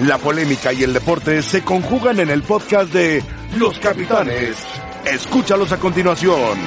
La 0.00 0.18
polémica 0.18 0.72
y 0.72 0.82
el 0.82 0.92
deporte 0.92 1.42
se 1.42 1.64
conjugan 1.64 2.20
en 2.20 2.28
el 2.28 2.42
podcast 2.42 2.92
de 2.92 3.22
Los 3.56 3.78
Capitanes. 3.78 4.56
Escúchalos 5.06 5.72
a 5.72 5.78
continuación. 5.78 6.58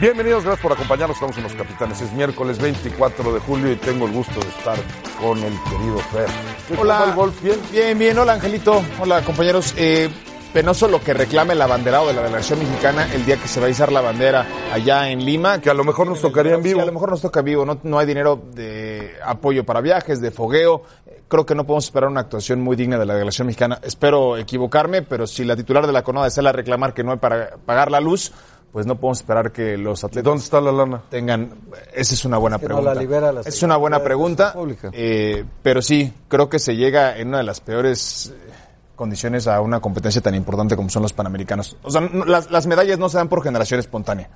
Bienvenidos, 0.00 0.44
gracias 0.44 0.62
por 0.62 0.72
acompañarnos. 0.72 1.16
Estamos 1.16 1.36
en 1.38 1.44
Los 1.44 1.54
Capitanes. 1.54 2.00
Es 2.00 2.12
miércoles 2.12 2.58
24 2.58 3.32
de 3.32 3.40
julio 3.40 3.72
y 3.72 3.76
tengo 3.76 4.06
el 4.06 4.12
gusto 4.12 4.40
de 4.40 4.48
estar 4.48 4.76
con 5.20 5.38
el 5.38 5.52
querido 5.62 5.98
Fer. 6.12 6.26
¿Qué 6.68 6.74
Hola. 6.76 7.04
el 7.08 7.14
golf? 7.14 7.42
¿Bien? 7.42 7.56
Bien, 7.72 7.98
bien. 7.98 8.18
Hola, 8.18 8.34
Angelito. 8.34 8.82
Hola, 9.00 9.22
compañeros. 9.22 9.72
Eh, 9.78 10.10
penoso 10.54 10.88
lo 10.88 11.00
que 11.02 11.12
reclame 11.12 11.52
el 11.52 11.60
abanderado 11.60 12.06
de 12.06 12.14
la 12.14 12.22
delegación 12.22 12.60
mexicana 12.60 13.06
el 13.12 13.26
día 13.26 13.36
que 13.36 13.48
se 13.48 13.60
va 13.60 13.66
a 13.66 13.70
izar 13.70 13.90
la 13.92 14.00
bandera 14.00 14.46
allá 14.72 15.10
en 15.10 15.22
Lima. 15.24 15.60
Que 15.60 15.68
a 15.68 15.74
lo 15.74 15.84
mejor 15.84 16.06
nos 16.06 16.20
tocaría 16.22 16.54
en 16.54 16.62
Sí, 16.62 16.68
vivo. 16.68 16.80
a 16.80 16.86
lo 16.86 16.92
mejor 16.92 17.10
nos 17.10 17.20
toca 17.20 17.40
en 17.40 17.46
vivo. 17.46 17.66
No, 17.66 17.78
no 17.82 17.98
hay 17.98 18.06
dinero 18.06 18.40
de 18.54 19.16
apoyo 19.24 19.64
para 19.64 19.80
viajes, 19.80 20.20
de 20.20 20.30
fogueo. 20.30 20.82
Creo 21.28 21.44
que 21.44 21.54
no 21.54 21.64
podemos 21.64 21.84
esperar 21.86 22.08
una 22.08 22.20
actuación 22.20 22.60
muy 22.60 22.76
digna 22.76 22.96
de 22.98 23.04
la 23.04 23.14
delegación 23.14 23.48
mexicana. 23.48 23.80
Espero 23.82 24.36
equivocarme, 24.36 25.02
pero 25.02 25.26
si 25.26 25.44
la 25.44 25.56
titular 25.56 25.86
de 25.86 25.92
la 25.92 26.02
CONADE 26.04 26.30
sale 26.30 26.48
a 26.50 26.52
reclamar 26.52 26.94
que 26.94 27.02
no 27.02 27.10
hay 27.12 27.18
para 27.18 27.56
pagar 27.66 27.90
la 27.90 28.00
luz, 28.00 28.32
pues 28.72 28.86
no 28.86 28.94
podemos 28.96 29.18
esperar 29.18 29.50
que 29.52 29.76
los 29.76 30.04
atletas 30.04 30.24
¿Dónde 30.24 30.44
está 30.44 30.60
la 30.60 30.70
lana? 30.72 31.02
tengan. 31.10 31.50
Esa 31.92 32.14
es 32.14 32.24
una 32.24 32.38
buena 32.38 32.58
que 32.58 32.64
no 32.64 32.76
pregunta. 32.76 32.94
la 32.94 33.00
libera 33.00 33.32
la 33.32 33.40
es 33.40 33.62
una 33.62 33.76
buena 33.76 34.02
pregunta. 34.02 34.54
Eh, 34.92 35.44
pero 35.62 35.82
sí, 35.82 36.12
creo 36.28 36.48
que 36.48 36.58
se 36.60 36.76
llega 36.76 37.16
en 37.18 37.28
una 37.28 37.38
de 37.38 37.44
las 37.44 37.60
peores 37.60 38.32
eh, 38.34 38.50
condiciones 38.96 39.46
a 39.46 39.60
una 39.60 39.80
competencia 39.80 40.20
tan 40.20 40.34
importante 40.34 40.76
como 40.76 40.88
son 40.88 41.02
los 41.02 41.12
panamericanos. 41.12 41.76
O 41.82 41.90
sea, 41.90 42.00
no- 42.00 42.24
las, 42.24 42.50
las 42.50 42.66
medallas 42.66 42.98
no 42.98 43.08
se 43.08 43.18
dan 43.18 43.28
por 43.28 43.42
generación 43.42 43.80
espontánea. 43.80 44.28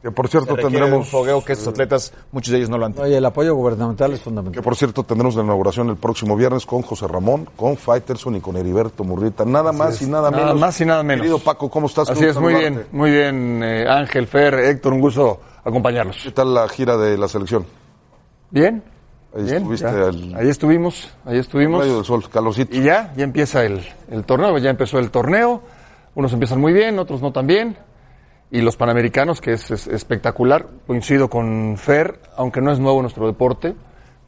Que 0.00 0.12
por 0.12 0.28
cierto 0.28 0.54
de 0.54 0.64
un 0.64 0.70
tendremos 0.72 1.08
fogueo 1.08 1.44
que 1.44 1.54
estos 1.54 1.66
atletas, 1.68 2.12
muchos 2.30 2.52
de 2.52 2.58
ellos 2.58 2.70
no 2.70 2.78
lo 2.78 2.86
han 2.86 2.92
tenido. 2.92 3.08
Oye, 3.08 3.16
el 3.16 3.24
apoyo 3.24 3.56
gubernamental 3.56 4.12
es 4.12 4.18
que 4.20 4.24
fundamental. 4.26 4.62
por 4.62 4.76
cierto 4.76 5.02
tendremos 5.02 5.34
la 5.34 5.42
inauguración 5.42 5.88
el 5.88 5.96
próximo 5.96 6.36
viernes 6.36 6.64
con 6.66 6.82
José 6.82 7.08
Ramón, 7.08 7.48
con 7.56 7.76
Faitelson 7.76 8.36
y 8.36 8.40
con 8.40 8.56
Heriberto 8.56 9.02
Murrita. 9.02 9.44
Nada 9.44 9.72
más 9.72 10.00
y 10.00 10.06
nada, 10.06 10.30
Nada 10.30 10.44
menos. 10.44 10.60
más 10.60 10.80
y 10.80 10.84
nada 10.84 11.02
menos. 11.02 11.22
Querido 11.22 11.40
Paco, 11.40 11.68
¿cómo 11.68 11.88
estás? 11.88 12.08
Así 12.10 12.24
es, 12.24 12.38
muy 12.38 12.54
bien, 12.54 12.86
muy 12.92 13.10
bien, 13.10 13.60
eh, 13.64 13.86
Ángel, 13.88 14.28
Fer, 14.28 14.54
Héctor, 14.54 14.92
un 14.92 15.00
gusto 15.00 15.40
acompañarlos. 15.64 16.16
¿Qué 16.22 16.30
tal 16.30 16.54
la 16.54 16.68
gira 16.68 16.96
de 16.96 17.18
la 17.18 17.26
selección? 17.26 17.66
Bien, 18.50 18.84
Ahí 19.38 19.44
bien, 19.44 19.56
estuviste 19.58 19.86
ya. 19.86 20.06
al- 20.08 20.34
ahí 20.36 20.48
estuvimos, 20.48 21.10
ahí 21.24 21.38
estuvimos. 21.38 21.80
Rayo 21.80 21.96
del 21.96 22.04
Sol, 22.04 22.28
calorcito. 22.30 22.76
Y 22.76 22.82
ya, 22.82 23.12
ya 23.16 23.24
empieza 23.24 23.64
el, 23.64 23.80
el 24.10 24.24
torneo, 24.24 24.56
ya 24.58 24.70
empezó 24.70 24.98
el 24.98 25.10
torneo. 25.10 25.62
Unos 26.14 26.32
empiezan 26.32 26.60
muy 26.60 26.72
bien, 26.72 26.98
otros 26.98 27.22
no 27.22 27.32
tan 27.32 27.46
bien. 27.46 27.76
Y 28.50 28.62
los 28.62 28.76
panamericanos, 28.76 29.40
que 29.40 29.52
es, 29.52 29.70
es 29.70 29.86
espectacular, 29.86 30.66
coincido 30.86 31.28
con 31.28 31.76
Fer, 31.76 32.20
aunque 32.36 32.60
no 32.62 32.72
es 32.72 32.78
nuevo 32.80 33.00
nuestro 33.02 33.26
deporte, 33.26 33.74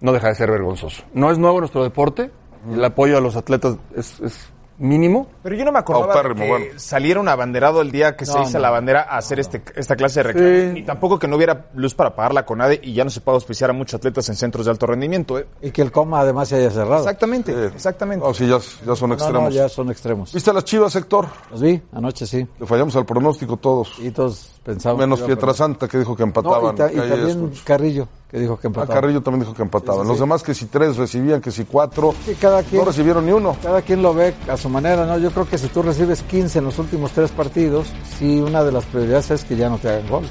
no 0.00 0.12
deja 0.12 0.28
de 0.28 0.34
ser 0.34 0.50
vergonzoso. 0.50 1.05
No 1.14 1.30
es 1.30 1.39
nuevo 1.39 1.58
nuestro 1.61 1.83
deporte, 1.83 2.30
el 2.70 2.84
apoyo 2.84 3.17
a 3.17 3.20
los 3.20 3.36
atletas 3.36 3.77
es, 3.97 4.20
es 4.20 4.52
mínimo. 4.81 5.28
Pero 5.42 5.55
yo 5.55 5.64
no 5.64 5.70
me 5.73 5.78
acordaba 5.78 6.06
de 6.09 6.12
Paupérrimo, 6.14 6.42
que 6.42 6.48
bueno. 6.48 6.67
saliera 6.77 7.20
un 7.20 7.28
abanderado 7.28 7.81
el 7.83 7.92
día 7.92 8.17
que 8.17 8.27
se 8.27 8.41
hizo 8.41 8.55
no. 8.55 8.59
la 8.61 8.70
bandera 8.70 9.03
a 9.09 9.19
hacer 9.19 9.39
este, 9.39 9.62
esta 9.77 9.95
clase 9.95 10.20
de 10.20 10.23
reclamos. 10.25 10.50
Sí. 10.50 10.67
Ni 10.73 10.83
tampoco 10.83 11.19
que 11.19 11.28
no 11.28 11.36
hubiera 11.36 11.67
luz 11.75 11.95
para 11.95 12.17
pagar 12.17 12.34
la 12.34 12.45
CONADE 12.45 12.81
y 12.83 12.92
ya 12.95 13.05
no 13.05 13.11
se 13.11 13.20
puede 13.20 13.36
auspiciar 13.36 13.70
a 13.70 13.73
muchos 13.73 13.95
atletas 13.95 14.28
en 14.28 14.36
centros 14.36 14.64
de 14.64 14.73
alto 14.73 14.86
rendimiento. 14.86 15.39
¿eh? 15.39 15.47
Y 15.62 15.70
que 15.70 15.83
el 15.83 15.92
coma 15.92 16.20
además 16.20 16.48
se 16.48 16.56
haya 16.56 16.70
cerrado. 16.70 16.98
Exactamente, 16.98 17.67
exactamente. 17.67 18.27
No, 18.27 18.34
sí, 18.34 18.47
ya, 18.48 18.58
ya 18.86 18.97
son 18.97 19.12
extremos. 19.12 19.42
no, 19.45 19.51
ya 19.51 19.69
son 19.69 19.91
extremos. 19.91 20.33
¿Viste 20.33 20.51
a 20.51 20.53
las 20.55 20.64
chivas, 20.64 20.95
Héctor? 20.97 21.27
Los 21.51 21.61
vi 21.61 21.81
anoche, 21.92 22.27
sí. 22.27 22.47
Le 22.58 22.67
fallamos 22.67 22.97
al 22.97 23.05
pronóstico 23.06 23.56
todos. 23.58 23.92
Y 23.98 24.11
todos 24.11 24.51
pensamos. 24.64 24.98
Menos 24.98 25.19
que 25.20 25.27
iba 25.27 25.34
a 25.34 25.36
Pietrasanta 25.36 25.86
que 25.89 25.98
dijo 25.98 26.17
que 26.17 26.23
empataban. 26.23 26.75
y, 26.75 26.78
ta- 26.78 26.92
y 26.92 26.97
también. 26.97 27.53
Carrillo, 27.64 28.08
que 28.31 28.39
dijo 28.39 28.56
que 28.59 28.67
Ah, 28.67 28.70
empataba. 28.70 29.00
Carrillo 29.00 29.23
también 29.23 29.41
dijo 29.42 29.55
que 29.55 29.62
empataban. 29.62 30.00
Sí, 30.00 30.03
sí, 30.05 30.09
Los 30.09 30.17
sí. 30.17 30.20
demás 30.23 30.42
que 30.42 30.55
si 30.55 30.67
tres 30.67 30.97
recibían, 30.97 31.41
que 31.41 31.50
si 31.50 31.64
cuatro, 31.64 32.14
Sí, 32.25 32.36
cada 32.41 32.62
quien, 32.62 32.81
no 32.81 32.86
recibieron 32.86 33.27
ni 33.27 33.33
uno. 33.33 33.56
cada 33.62 33.83
quien 33.83 34.03
lo 34.03 34.14
ve 34.14 34.35
a 34.48 34.57
su 34.57 34.68
manera, 34.68 35.05
¿no? 35.07 35.18
Yo 35.18 35.30
creo 35.33 35.48
que 35.48 35.58
si 35.58 35.67
tú 35.68 35.83
recibes 35.83 36.23
15 36.23 36.58
en 36.61 36.64
los 36.64 36.79
últimos 36.79 37.11
tres 37.13 37.30
partidos, 37.33 37.89
sí, 38.18 38.41
una 38.41 38.63
de 38.63 38.73
las 38.73 38.85
prioridades 38.85 39.30
es 39.33 39.45
que 39.45 39.57
ya 39.57 39.68
no 39.68 39.79
te 39.79 39.89
hagan 39.89 40.08
gol. 40.08 40.24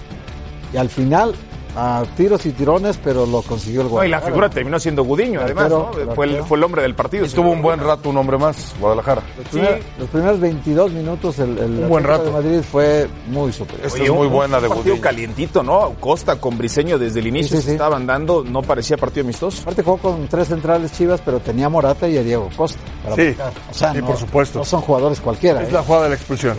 Y 0.74 0.78
al 0.78 0.90
final, 0.90 1.36
a 1.76 2.04
tiros 2.18 2.46
y 2.46 2.52
tirones, 2.52 2.98
pero 3.04 3.26
lo 3.26 3.42
consiguió 3.42 3.82
el 3.82 3.88
No, 3.88 3.92
y 3.92 3.94
la 3.94 4.18
Guadalajara. 4.20 4.26
figura 4.32 4.50
terminó 4.50 4.80
siendo 4.80 5.04
Gudiño, 5.04 5.42
además, 5.42 5.66
arquero, 5.66 5.92
¿no? 5.94 6.00
el 6.02 6.16
Fue 6.16 6.26
el, 6.26 6.44
fue 6.44 6.58
el 6.58 6.64
hombre 6.64 6.82
del 6.82 6.96
partido. 6.96 7.26
Estuvo 7.26 7.52
un 7.52 7.62
buen 7.62 7.80
rato 7.80 8.10
un 8.10 8.18
hombre 8.18 8.38
más, 8.38 8.74
Guadalajara. 8.80 9.22
Los 9.38 9.48
primer- 9.48 9.84
Los 10.00 10.10
primeros 10.10 10.40
22 10.40 10.92
minutos 10.92 11.40
el, 11.40 11.58
el 11.58 11.72
Un 11.84 11.90
buen 11.90 12.06
Atlético 12.06 12.24
de 12.26 12.32
rato. 12.32 12.32
Madrid 12.50 12.62
fue 12.70 13.08
muy 13.28 13.54
superior. 13.54 13.88
Esta 13.88 14.04
es 14.04 14.12
muy 14.12 14.28
buena 14.28 14.60
de 14.60 14.68
un 14.68 14.74
partido 14.74 14.94
Gudiño. 14.96 15.02
calientito, 15.04 15.64
¿no? 15.64 15.94
Costa 16.00 16.36
con 16.40 16.58
Briseño 16.58 16.98
desde 16.98 17.20
el 17.20 17.28
inicio 17.28 17.50
Sí, 17.58 17.58
sí, 17.58 17.62
se 17.62 17.68
sí. 17.70 17.72
estaban 17.74 18.06
dando, 18.08 18.44
no 18.44 18.62
parecía 18.62 18.98
partido 18.98 19.24
amistoso. 19.26 19.62
Aparte 19.62 19.84
jugó 19.84 19.98
con 19.98 20.28
tres 20.28 20.48
centrales 20.48 20.92
chivas, 20.94 21.22
pero 21.24 21.40
tenía 21.40 21.68
a 21.68 21.70
Morata 21.70 22.08
y 22.08 22.18
a 22.18 22.24
Diego 22.24 22.50
Costa. 22.56 22.80
para 23.04 23.16
Sí, 23.16 23.36
o 23.70 23.74
sea, 23.74 23.92
sí, 23.94 24.00
no, 24.00 24.08
por 24.08 24.18
supuesto. 24.18 24.60
No 24.60 24.66
son 24.66 24.82
jugadores 24.82 25.20
cualquiera. 25.22 25.62
Es 25.62 25.70
¿eh? 25.70 25.72
la 25.72 25.84
jugada 25.84 26.04
de 26.06 26.10
la 26.10 26.16
expulsión. 26.16 26.58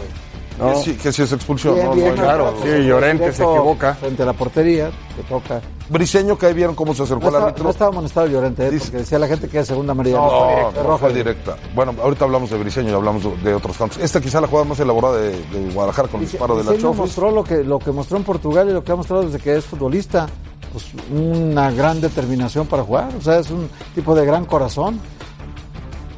¿No? 0.61 0.69
Que 0.75 0.77
sí, 0.77 0.95
que 0.95 1.13
sí 1.13 1.23
es 1.23 1.33
expulsión. 1.33 1.75
Bien, 1.75 1.87
¿no? 1.87 1.95
bien, 1.95 2.15
claro, 2.15 2.55
sí, 2.63 2.69
Llorente 2.87 3.33
se 3.33 3.43
equivoca. 3.43 3.95
Frente 3.95 4.23
a 4.23 4.27
la 4.27 4.33
portería, 4.33 4.91
que 5.17 5.23
toca. 5.29 5.61
Briseño, 5.89 6.39
que 6.39 6.47
ahí 6.47 6.55
vieron 6.55 6.75
cómo 6.77 6.95
se 6.95 7.03
acercó 7.03 7.23
No 7.23 7.27
al 7.29 7.33
estaba, 7.35 7.47
árbitro. 7.49 7.65
no 7.65 7.71
estaba 7.71 7.91
amonestado 7.91 8.27
Llorente, 8.29 8.67
¿eh? 8.67 8.71
Dice- 8.71 8.85
porque 8.85 8.99
decía 8.99 9.19
la 9.19 9.27
gente 9.27 9.49
que 9.49 9.57
era 9.57 9.67
segunda 9.67 9.91
amarilla. 9.93 10.17
No, 10.19 10.49
directa, 10.49 10.83
roja. 10.85 10.99
fue 10.99 11.13
directa. 11.15 11.57
Bueno, 11.75 11.95
ahorita 12.03 12.25
hablamos 12.25 12.51
de 12.51 12.59
Briseño 12.59 12.91
y 12.91 12.95
hablamos 12.95 13.43
de 13.43 13.55
otros 13.55 13.77
tantos. 13.77 13.99
Esta 13.99 14.21
quizá 14.21 14.41
la 14.41 14.47
jugada 14.47 14.69
más 14.69 14.79
elaborada 14.79 15.17
de, 15.17 15.31
de 15.31 15.71
Guadalajara 15.73 16.09
con 16.09 16.21
el 16.21 16.27
disparo 16.29 16.57
de 16.57 16.65
la 16.65 16.73
Chofis. 16.79 16.97
mostró 16.97 17.31
lo 17.33 17.43
que, 17.43 17.65
lo 17.65 17.79
que 17.81 17.91
mostró 17.91 18.17
en 18.19 18.25
Portugal 18.25 18.69
y 18.69 18.73
lo 18.73 18.85
que 18.85 18.93
ha 18.93 18.97
mostrado 18.97 19.23
desde 19.25 19.39
que 19.41 19.57
es 19.57 19.65
futbolista. 19.65 20.29
Pues 20.73 20.85
una 21.13 21.73
gran 21.73 22.01
determinación 22.01 22.69
para 22.69 22.85
jugar. 22.85 23.09
O 23.19 23.21
sea, 23.21 23.41
es 23.41 23.51
un 23.51 23.69
tipo 23.95 24.15
de 24.15 24.25
gran 24.25 24.45
corazón. 24.45 25.01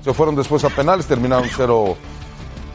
Se 0.05 0.13
fueron 0.13 0.35
después 0.37 0.63
a 0.65 0.69
penales, 0.69 1.07
terminaron 1.07 1.49
0 1.57 1.97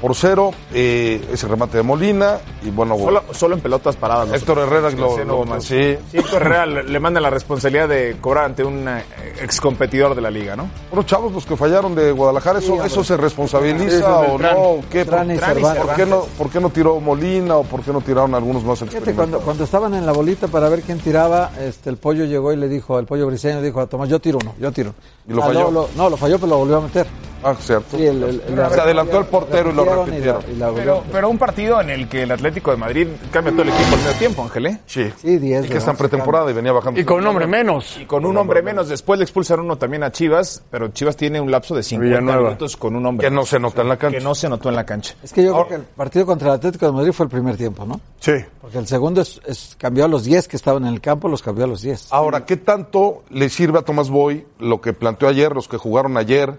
por 0.01 0.15
0. 0.15 0.51
Eh, 0.73 1.25
ese 1.31 1.47
remate 1.47 1.77
de 1.77 1.83
Molina 1.83 2.37
y 2.63 2.69
bueno, 2.69 2.97
Solo, 2.97 3.23
solo 3.31 3.55
en 3.55 3.61
pelotas 3.61 3.95
paradas. 3.95 4.27
los 4.29 4.37
Héctor 4.37 4.59
Herrera 4.59 4.89
lo, 4.91 5.17
lo- 5.25 5.45
más. 5.45 5.63
sí. 5.63 5.97
Sí, 6.11 6.17
Héctor 6.17 6.41
Herrera 6.43 6.65
le, 6.65 6.83
le 6.83 6.99
manda 6.99 7.19
la 7.19 7.29
responsabilidad 7.29 7.87
de 7.89 8.17
cobrar 8.21 8.45
ante 8.45 8.63
un 8.63 8.87
eh, 8.87 9.03
ex 9.41 9.59
competidor 9.61 10.13
de 10.15 10.21
la 10.21 10.29
liga, 10.29 10.55
¿no? 10.55 10.69
Unos 10.91 11.05
chavos 11.05 11.31
los 11.33 11.45
que 11.45 11.55
fallaron 11.55 11.95
de 11.95 12.11
Guadalajara, 12.11 12.59
¿eso, 12.59 12.73
hombre. 12.73 12.87
eso 12.87 13.03
se 13.03 13.17
responsabiliza 13.17 13.89
Sí, 13.89 13.97
sí, 13.97 14.03
o 14.05 14.21
Beltrán. 14.37 14.55
no? 14.55 14.75
¿Qué? 14.91 14.97
Beltrán 14.99 15.31
y 15.31 15.35
¿Por, 15.37 15.45
Cervantes. 15.47 15.83
¿por 15.85 15.95
qué 15.95 16.05
no, 16.05 16.21
¿Por 16.37 16.49
qué 16.49 16.59
no 16.59 16.69
tiró 16.69 16.99
Molina 16.99 17.55
o 17.57 17.63
por 17.63 17.81
qué 17.81 17.91
no 17.91 18.01
tiraron 18.01 18.35
algunos 18.35 18.63
más 18.63 18.79
Fíjate, 18.79 19.13
cuando, 19.13 19.39
cuando 19.39 19.63
estaban 19.63 19.93
en 19.93 20.05
la 20.05 20.11
bolita 20.11 20.47
para 20.47 20.69
ver 20.69 20.81
quién 20.81 20.99
tiraba, 20.99 21.51
este, 21.59 21.89
el 21.89 21.97
pollo 21.97 22.25
llegó 22.25 22.53
y 22.53 22.57
le 22.57 22.67
dijo, 22.67 22.99
el 22.99 23.05
pollo 23.05 23.25
briseño 23.27 23.59
le 23.59 23.67
dijo 23.67 23.79
a 23.81 23.87
Tomás, 23.87 24.09
yo 24.09 24.19
tiro 24.19 24.37
uno, 24.41 24.53
yo 24.59 24.71
tiro. 24.71 24.93
¿Y 25.27 25.33
lo 25.33 25.43
Ah, 25.43 25.47
falló? 25.47 25.71
lo- 25.71 25.89
no, 25.95 26.09
lo 26.09 26.17
falló, 26.17 26.35
pero 26.37 26.47
lo 26.51 26.57
volvió 26.59 26.77
a 26.77 26.81
meter. 26.81 27.07
Ah, 27.43 27.53
cierto. 27.59 27.97
Sí, 27.97 28.05
el- 28.05 28.23
el- 28.23 28.41
el- 28.47 28.55
Se 28.71 28.81
adelantó 28.81 29.19
el 29.19 29.25
portero 29.25 29.69
y 29.69 29.73
lo 29.73 29.85
repitieron 29.95 30.05
repitieron. 30.05 30.43
la- 30.43 30.51
y 30.51 30.55
la 30.57 30.65
volvió 30.69 30.81
a 30.81 31.01
Pero, 31.01 31.11
pero 31.11 31.29
un 31.29 31.37
partido 31.37 31.81
en 31.81 31.89
el 31.89 32.07
que 32.09 32.23
el 32.23 32.31
Atlético 32.31 32.71
de 32.71 32.77
Madrid 32.77 33.07
cambia 33.31 33.51
todo 33.53 33.63
el 33.63 33.69
equipo 33.69 33.95
al 33.95 34.01
medio 34.01 34.13
tiempo, 34.13 34.43
Ángel, 34.43 34.65
¿eh? 34.67 34.79
Sí. 34.85 35.11
Sí, 35.21 35.37
10 35.37 35.65
Y 35.65 35.69
que 35.69 35.77
está 35.77 35.91
en 35.91 35.95
11 35.95 36.03
pretemporada 36.09 36.49
y 36.51 36.53
venía 36.53 36.71
bajando. 36.71 36.99
Y 36.99 37.03
con 37.05 37.19
un 37.19 37.27
hombre 37.27 37.47
menos. 37.47 37.97
Y 38.01 38.05
con 38.05 38.25
un 38.25 38.37
hombre 38.37 38.61
menos, 38.61 38.89
después 38.89 39.17
le 39.19 39.23
expulsan 39.23 39.59
uno 39.59 39.77
también 39.77 40.03
a 40.03 40.11
Chivas, 40.11 40.63
pero 40.71 40.89
Chivas 40.89 41.15
tiene 41.17 41.39
un 41.41 41.49
lapso 41.51 41.75
de 41.75 41.83
50 41.83 42.19
Villanueva. 42.19 42.49
minutos 42.49 42.77
con 42.77 42.95
un 42.95 43.05
hombre 43.05 43.27
Que 43.27 43.33
no 43.33 43.45
se 43.45 43.59
nota 43.59 43.81
en 43.81 43.89
la 43.89 43.97
cancha. 43.97 44.17
que 44.17 44.23
no 44.23 44.35
se 44.35 44.49
notó 44.49 44.69
en 44.69 44.75
la 44.75 44.85
cancha. 44.85 45.15
Es 45.23 45.33
que 45.33 45.43
yo 45.43 45.53
creo 45.53 45.67
que 45.67 45.75
el 45.75 45.81
partido 45.81 46.25
contra 46.25 46.49
el 46.49 46.53
Atlético 46.55 46.85
de 46.87 46.91
Madrid 46.91 47.11
fue 47.11 47.25
el 47.25 47.29
primer 47.29 47.57
tiempo, 47.57 47.85
¿no? 47.85 47.99
Sí. 48.19 48.33
Porque 48.61 48.77
el 48.79 48.87
segundo 48.87 49.21
es, 49.21 49.39
es- 49.45 49.75
cambió 49.77 50.05
a 50.05 50.07
los 50.07 50.23
10 50.23 50.47
que 50.47 50.55
estaban 50.57 50.85
en 50.85 50.93
el 50.93 51.01
campo, 51.01 51.27
los 51.29 51.41
cambió 51.41 51.65
a 51.65 51.67
los 51.67 51.81
10. 51.81 52.07
Ahora, 52.11 52.45
¿qué 52.45 52.57
tanto 52.57 53.23
le 53.29 53.49
sirve 53.49 53.79
a 53.79 53.81
Tomás 53.83 54.09
Boy 54.09 54.45
lo 54.59 54.81
que 54.81 54.93
planteó 54.93 55.27
ayer, 55.27 55.53
los 55.53 55.67
que 55.67 55.77
jugaron 55.77 56.17
ayer, 56.17 56.53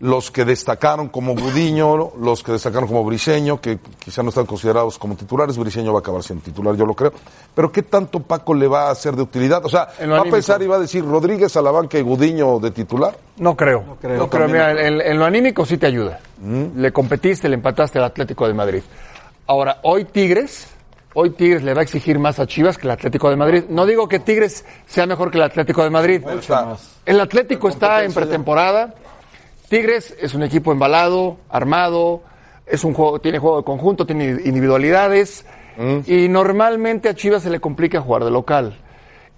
los 0.00 0.30
que 0.30 0.46
destacaron 0.46 1.08
como 1.08 1.34
Gudiño, 1.34 2.12
los 2.18 2.42
que 2.42 2.52
destacaron 2.52 2.88
como 2.88 3.04
Briseño, 3.04 3.60
que 3.60 3.78
quizá 4.02 4.22
no 4.22 4.30
están 4.30 4.46
considerados 4.46 4.98
como 4.98 5.14
titulares? 5.14 5.58
Briseño 5.58 5.92
va 5.92 5.98
a 5.98 6.00
acabar 6.00 6.22
siendo 6.22 6.42
titular, 6.42 6.74
yo 6.74 6.86
lo 6.86 6.94
creo. 6.94 7.12
Pero 7.54 7.70
¿qué 7.70 7.82
tanto 7.82 8.20
Paco 8.20 8.54
le 8.54 8.66
va 8.66 8.88
a 8.88 8.90
hacer 8.90 9.14
de 9.14 9.22
utilidad? 9.22 9.62
O 9.64 9.68
sea, 9.68 9.88
¿va 10.10 10.20
a 10.20 10.24
pensar 10.24 10.62
y 10.62 10.66
va 10.66 10.76
a 10.76 10.80
decir 10.80 11.04
Rodríguez 11.04 11.54
a 11.56 11.62
la 11.62 11.70
banca 11.70 11.98
y 11.98 12.02
Gudiño 12.02 12.58
de 12.60 12.70
titular? 12.70 13.14
No 13.36 13.54
creo. 13.54 13.84
No 13.84 13.96
creo. 13.96 14.30
creo. 14.30 14.48
Mira, 14.48 14.70
en, 14.72 15.02
en 15.02 15.18
lo 15.18 15.26
anímico 15.26 15.66
sí 15.66 15.76
te 15.76 15.86
ayuda. 15.86 16.18
Le 16.42 16.92
competiste, 16.92 17.48
le 17.48 17.56
empataste 17.56 17.98
al 17.98 18.04
Atlético 18.04 18.48
de 18.48 18.54
Madrid. 18.54 18.82
Ahora, 19.46 19.80
hoy 19.82 20.06
Tigres, 20.06 20.66
hoy 21.12 21.30
Tigres 21.30 21.62
le 21.62 21.74
va 21.74 21.80
a 21.80 21.82
exigir 21.82 22.18
más 22.18 22.38
a 22.38 22.46
Chivas 22.46 22.78
que 22.78 22.86
el 22.86 22.92
Atlético 22.92 23.28
de 23.28 23.36
Madrid. 23.36 23.64
No 23.68 23.84
digo 23.84 24.08
que 24.08 24.18
Tigres 24.18 24.64
sea 24.86 25.04
mejor 25.06 25.30
que 25.30 25.36
el 25.36 25.44
Atlético 25.44 25.84
de 25.84 25.90
Madrid. 25.90 26.22
El 27.04 27.20
Atlético 27.20 27.68
está 27.68 28.02
en 28.02 28.14
pretemporada. 28.14 28.94
Tigres 29.70 30.16
es 30.20 30.34
un 30.34 30.42
equipo 30.42 30.72
embalado, 30.72 31.36
armado, 31.48 32.22
es 32.66 32.82
un 32.82 32.92
juego, 32.92 33.20
tiene 33.20 33.38
juego 33.38 33.58
de 33.58 33.62
conjunto, 33.62 34.04
tiene 34.04 34.30
individualidades 34.44 35.46
y 36.06 36.28
normalmente 36.28 37.08
a 37.08 37.14
Chivas 37.14 37.44
se 37.44 37.50
le 37.50 37.60
complica 37.60 38.00
jugar 38.00 38.24
de 38.24 38.32
local. 38.32 38.76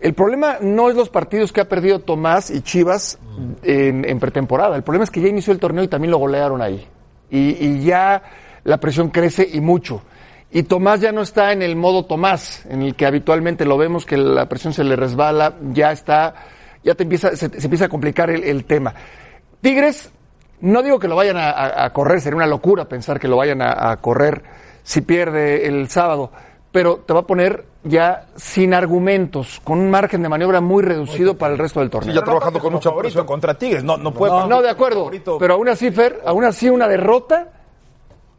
El 0.00 0.14
problema 0.14 0.56
no 0.62 0.88
es 0.88 0.96
los 0.96 1.11
partidos 1.11 1.52
que 1.52 1.61
ha 1.61 1.69
perdido 1.69 1.99
Tomás 1.99 2.50
y 2.50 2.62
Chivas 2.62 3.19
en, 3.62 4.08
en 4.08 4.19
pretemporada. 4.19 4.75
El 4.75 4.82
problema 4.82 5.05
es 5.05 5.11
que 5.11 5.20
ya 5.20 5.29
inició 5.29 5.52
el 5.52 5.61
torneo 5.61 5.84
y 5.84 5.88
también 5.88 6.11
lo 6.11 6.17
golearon 6.17 6.62
ahí. 6.62 6.88
Y, 7.31 7.67
y 7.67 7.84
ya 7.84 8.23
la 8.64 8.81
presión 8.81 9.11
crece 9.11 9.46
y 9.52 9.61
mucho. 9.61 10.02
Y 10.50 10.62
Tomás 10.62 11.02
ya 11.02 11.12
no 11.12 11.20
está 11.20 11.52
en 11.52 11.61
el 11.61 11.76
modo 11.76 12.06
Tomás, 12.06 12.64
en 12.70 12.81
el 12.81 12.94
que 12.94 13.05
habitualmente 13.05 13.67
lo 13.67 13.76
vemos, 13.76 14.06
que 14.06 14.17
la 14.17 14.49
presión 14.49 14.73
se 14.73 14.82
le 14.82 14.96
resbala, 14.96 15.56
ya 15.75 15.93
está, 15.93 16.34
ya 16.82 16.94
te 16.94 17.02
empieza, 17.02 17.37
se, 17.37 17.50
se 17.50 17.67
empieza 17.67 17.84
a 17.84 17.88
complicar 17.90 18.31
el, 18.31 18.44
el 18.44 18.64
tema. 18.64 18.94
Tigres, 19.61 20.11
no 20.62 20.82
digo 20.82 20.99
que 20.99 21.09
lo 21.09 21.17
vayan 21.17 21.37
a, 21.38 21.91
correr, 21.93 22.20
sería 22.20 22.37
una 22.37 22.47
locura 22.47 22.87
pensar 22.87 23.20
que 23.20 23.29
lo 23.29 23.37
vayan 23.37 23.61
a, 23.62 23.91
a 23.91 23.97
correr 23.99 24.43
si 24.82 25.03
pierde 25.03 25.67
el 25.67 25.88
sábado, 25.88 26.31
pero 26.73 26.97
te 27.06 27.12
va 27.12 27.20
a 27.20 27.26
poner 27.26 27.67
ya 27.85 28.26
sin 28.37 28.75
argumentos, 28.75 29.61
con 29.64 29.79
un 29.79 29.91
margen 29.91 30.23
de 30.23 30.29
maniobra 30.29 30.61
muy 30.61 30.82
reducido 30.82 31.37
para 31.37 31.53
el 31.53 31.59
resto 31.59 31.81
del 31.81 31.91
torneo. 31.91 32.12
Sí, 32.12 32.19
ya 32.19 32.25
trabajando 32.25 32.61
con 32.61 32.73
mucha 32.73 32.91
favorito 32.91 33.09
presión. 33.09 33.26
contra 33.26 33.55
Tigres. 33.55 33.85
No, 33.85 33.97
no 33.97 34.12
puede. 34.12 34.47
No, 34.47 34.62
de 34.62 34.70
acuerdo, 34.70 35.00
favorito. 35.00 35.38
pero 35.38 35.55
aún 35.55 35.69
así, 35.69 35.91
Fer, 35.91 36.20
aún 36.25 36.44
así 36.44 36.70
una 36.70 36.88
derrota 36.88 37.49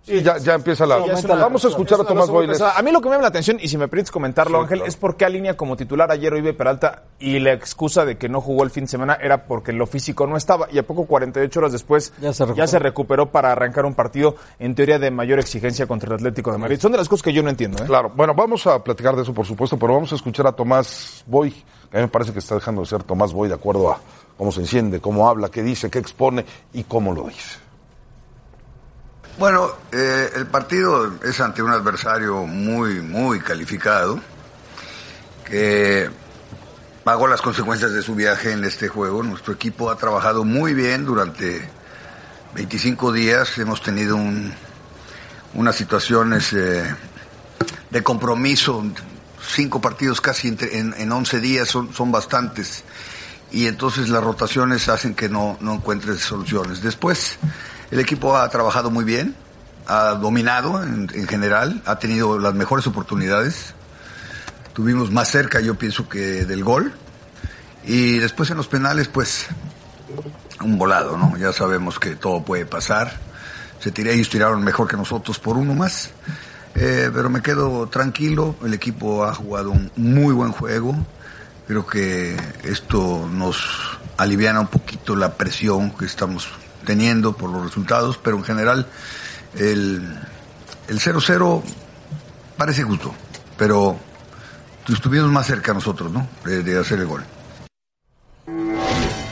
Sí, 0.05 0.21
ya, 0.21 0.37
ya 0.37 0.55
empieza 0.55 0.85
la... 0.85 1.05
Ya 1.05 1.13
es 1.13 1.23
una- 1.23 1.35
Vamos 1.35 1.63
a 1.63 1.69
escuchar 1.69 2.01
a 2.01 2.03
Tomás 2.03 2.29
pesada. 2.29 2.77
A 2.77 2.81
mí 2.81 2.91
lo 2.91 2.99
que 2.99 3.07
me 3.07 3.13
llama 3.15 3.21
la 3.21 3.27
atención, 3.29 3.57
y 3.61 3.69
si 3.69 3.77
me 3.77 3.87
permites 3.87 4.11
comentarlo, 4.11 4.57
Sí, 4.59 4.63
Ángel, 4.63 4.77
claro. 4.79 4.89
es 4.89 4.95
por 4.97 5.15
qué 5.15 5.23
alinea 5.25 5.55
como 5.55 5.77
titular 5.77 6.11
ayer 6.11 6.33
Oribe 6.33 6.53
Peralta 6.53 7.03
y 7.19 7.39
la 7.39 7.53
excusa 7.53 8.03
de 8.03 8.17
que 8.17 8.27
no 8.27 8.41
jugó 8.41 8.63
el 8.63 8.69
fin 8.69 8.83
de 8.83 8.89
semana 8.89 9.17
era 9.21 9.45
porque 9.45 9.71
lo 9.71 9.87
físico 9.87 10.27
no 10.27 10.35
estaba. 10.35 10.67
Y 10.71 10.77
a 10.77 10.83
poco 10.85 11.05
48 11.05 11.57
horas 11.59 11.71
después 11.71 12.11
Ya 12.19 12.33
se 12.33 12.45
recuperó. 12.45 12.79
recuperó 12.79 13.31
para 13.31 13.51
arrancar 13.53 13.85
un 13.85 13.93
partido 13.93 14.35
en 14.59 14.75
teoría 14.75 14.99
de 14.99 15.09
mayor 15.09 15.39
exigencia 15.39 15.87
contra 15.87 16.09
el 16.09 16.15
Atlético 16.15 16.51
de 16.51 16.57
Madrid. 16.57 16.79
Son 16.81 16.91
de 16.91 16.97
las 16.97 17.07
cosas 17.07 17.23
que 17.23 17.31
yo 17.31 17.41
no 17.41 17.49
entiendo. 17.49 17.81
¿eh? 17.81 17.87
Claro, 17.87 18.11
bueno, 18.13 18.33
vamos 18.33 18.67
a 18.67 18.83
platicar 18.83 19.15
de 19.15 19.21
eso, 19.21 19.33
por 19.33 19.45
supuesto, 19.45 19.79
pero 19.79 19.93
vamos 19.93 20.11
a 20.11 20.15
escuchar 20.15 20.47
a 20.47 20.51
Tomás 20.51 21.23
Boy. 21.27 21.49
A 21.93 21.95
mí 21.95 22.01
me 22.01 22.07
parece 22.09 22.33
que 22.33 22.39
está 22.39 22.55
dejando 22.55 22.81
de 22.81 22.87
ser 22.87 23.03
Tomás 23.03 23.31
Boy 23.31 23.47
de 23.47 23.55
acuerdo 23.55 23.89
a 23.89 23.99
cómo 24.37 24.51
se 24.51 24.59
enciende, 24.59 24.99
cómo 24.99 25.29
habla, 25.29 25.49
qué 25.49 25.63
dice, 25.63 25.89
qué 25.89 25.99
expone 25.99 26.43
y 26.73 26.83
cómo 26.83 27.13
lo 27.13 27.23
dice. 27.27 27.59
Bueno, 29.37 29.71
eh, 29.91 30.31
el 30.35 30.45
partido 30.47 31.11
es 31.23 31.39
ante 31.41 31.61
un 31.63 31.71
adversario 31.71 32.45
muy, 32.45 33.01
muy 33.01 33.39
calificado, 33.39 34.19
que 35.45 36.09
pagó 37.03 37.27
las 37.27 37.41
consecuencias 37.41 37.91
de 37.93 38.01
su 38.03 38.15
viaje 38.15 38.51
en 38.51 38.63
este 38.63 38.87
juego. 38.87 39.23
Nuestro 39.23 39.53
equipo 39.53 39.89
ha 39.89 39.97
trabajado 39.97 40.43
muy 40.45 40.73
bien 40.73 41.03
durante 41.05 41.67
25 42.55 43.11
días. 43.11 43.57
Hemos 43.57 43.81
tenido 43.81 44.15
un- 44.15 44.53
unas 45.55 45.75
situaciones 45.75 46.53
eh, 46.53 46.95
de 47.89 48.03
compromiso, 48.03 48.83
cinco 49.55 49.81
partidos 49.81 50.21
casi 50.21 50.47
entre- 50.47 50.77
en, 50.77 50.93
en 50.97 51.11
11 51.11 51.39
días 51.39 51.67
son, 51.69 51.93
son 51.93 52.11
bastantes. 52.11 52.83
Y 53.51 53.67
entonces 53.67 54.09
las 54.09 54.23
rotaciones 54.23 54.89
hacen 54.89 55.13
que 55.15 55.27
no, 55.27 55.57
no 55.59 55.73
encuentres 55.75 56.21
soluciones. 56.21 56.81
Después, 56.81 57.37
el 57.93 57.99
equipo 57.99 58.35
ha 58.35 58.49
trabajado 58.49 58.89
muy 58.89 59.05
bien, 59.05 59.35
ha 59.85 60.15
dominado 60.15 60.81
en, 60.81 61.11
en 61.13 61.27
general, 61.27 61.83
ha 61.85 61.99
tenido 61.99 62.39
las 62.39 62.55
mejores 62.55 62.87
oportunidades. 62.87 63.75
Tuvimos 64.73 65.11
más 65.11 65.29
cerca, 65.29 65.59
yo 65.59 65.75
pienso, 65.75 66.09
que 66.09 66.43
del 66.45 66.63
gol. 66.63 66.91
Y 67.85 68.17
después 68.17 68.49
en 68.49 68.57
los 68.57 68.67
penales, 68.67 69.09
pues, 69.09 69.45
un 70.61 70.79
volado, 70.79 71.17
¿no? 71.17 71.37
Ya 71.37 71.53
sabemos 71.53 71.99
que 71.99 72.15
todo 72.15 72.43
puede 72.43 72.65
pasar. 72.65 73.13
Se 73.79 73.91
tiré, 73.91 74.15
ellos 74.15 74.29
tiraron 74.29 74.63
mejor 74.63 74.87
que 74.87 74.97
nosotros 74.97 75.37
por 75.37 75.55
uno 75.57 75.75
más. 75.75 76.09
Eh, 76.73 77.11
pero 77.13 77.29
me 77.29 77.43
quedo 77.43 77.87
tranquilo, 77.89 78.55
el 78.65 78.73
equipo 78.73 79.23
ha 79.23 79.35
jugado 79.35 79.69
un 79.69 79.91
muy 79.97 80.33
buen 80.33 80.51
juego. 80.51 80.95
Creo 81.67 81.85
que 81.85 82.35
esto 82.63 83.29
nos 83.31 83.99
aliviana 84.17 84.61
un 84.61 84.67
poquito 84.67 85.15
la 85.15 85.35
presión 85.35 85.91
que 85.91 86.05
estamos 86.05 86.47
teniendo 86.85 87.33
por 87.33 87.49
los 87.49 87.63
resultados, 87.63 88.17
pero 88.17 88.37
en 88.37 88.43
general 88.43 88.87
el 89.55 90.19
el 90.87 90.99
0-0 90.99 91.61
parece 92.57 92.83
justo, 92.83 93.13
pero 93.57 93.95
estuvimos 94.87 95.31
más 95.31 95.47
cerca 95.47 95.73
nosotros, 95.73 96.11
¿no? 96.11 96.27
De, 96.45 96.63
de 96.63 96.79
hacer 96.79 96.99
el 96.99 97.07
gol. 97.07 97.23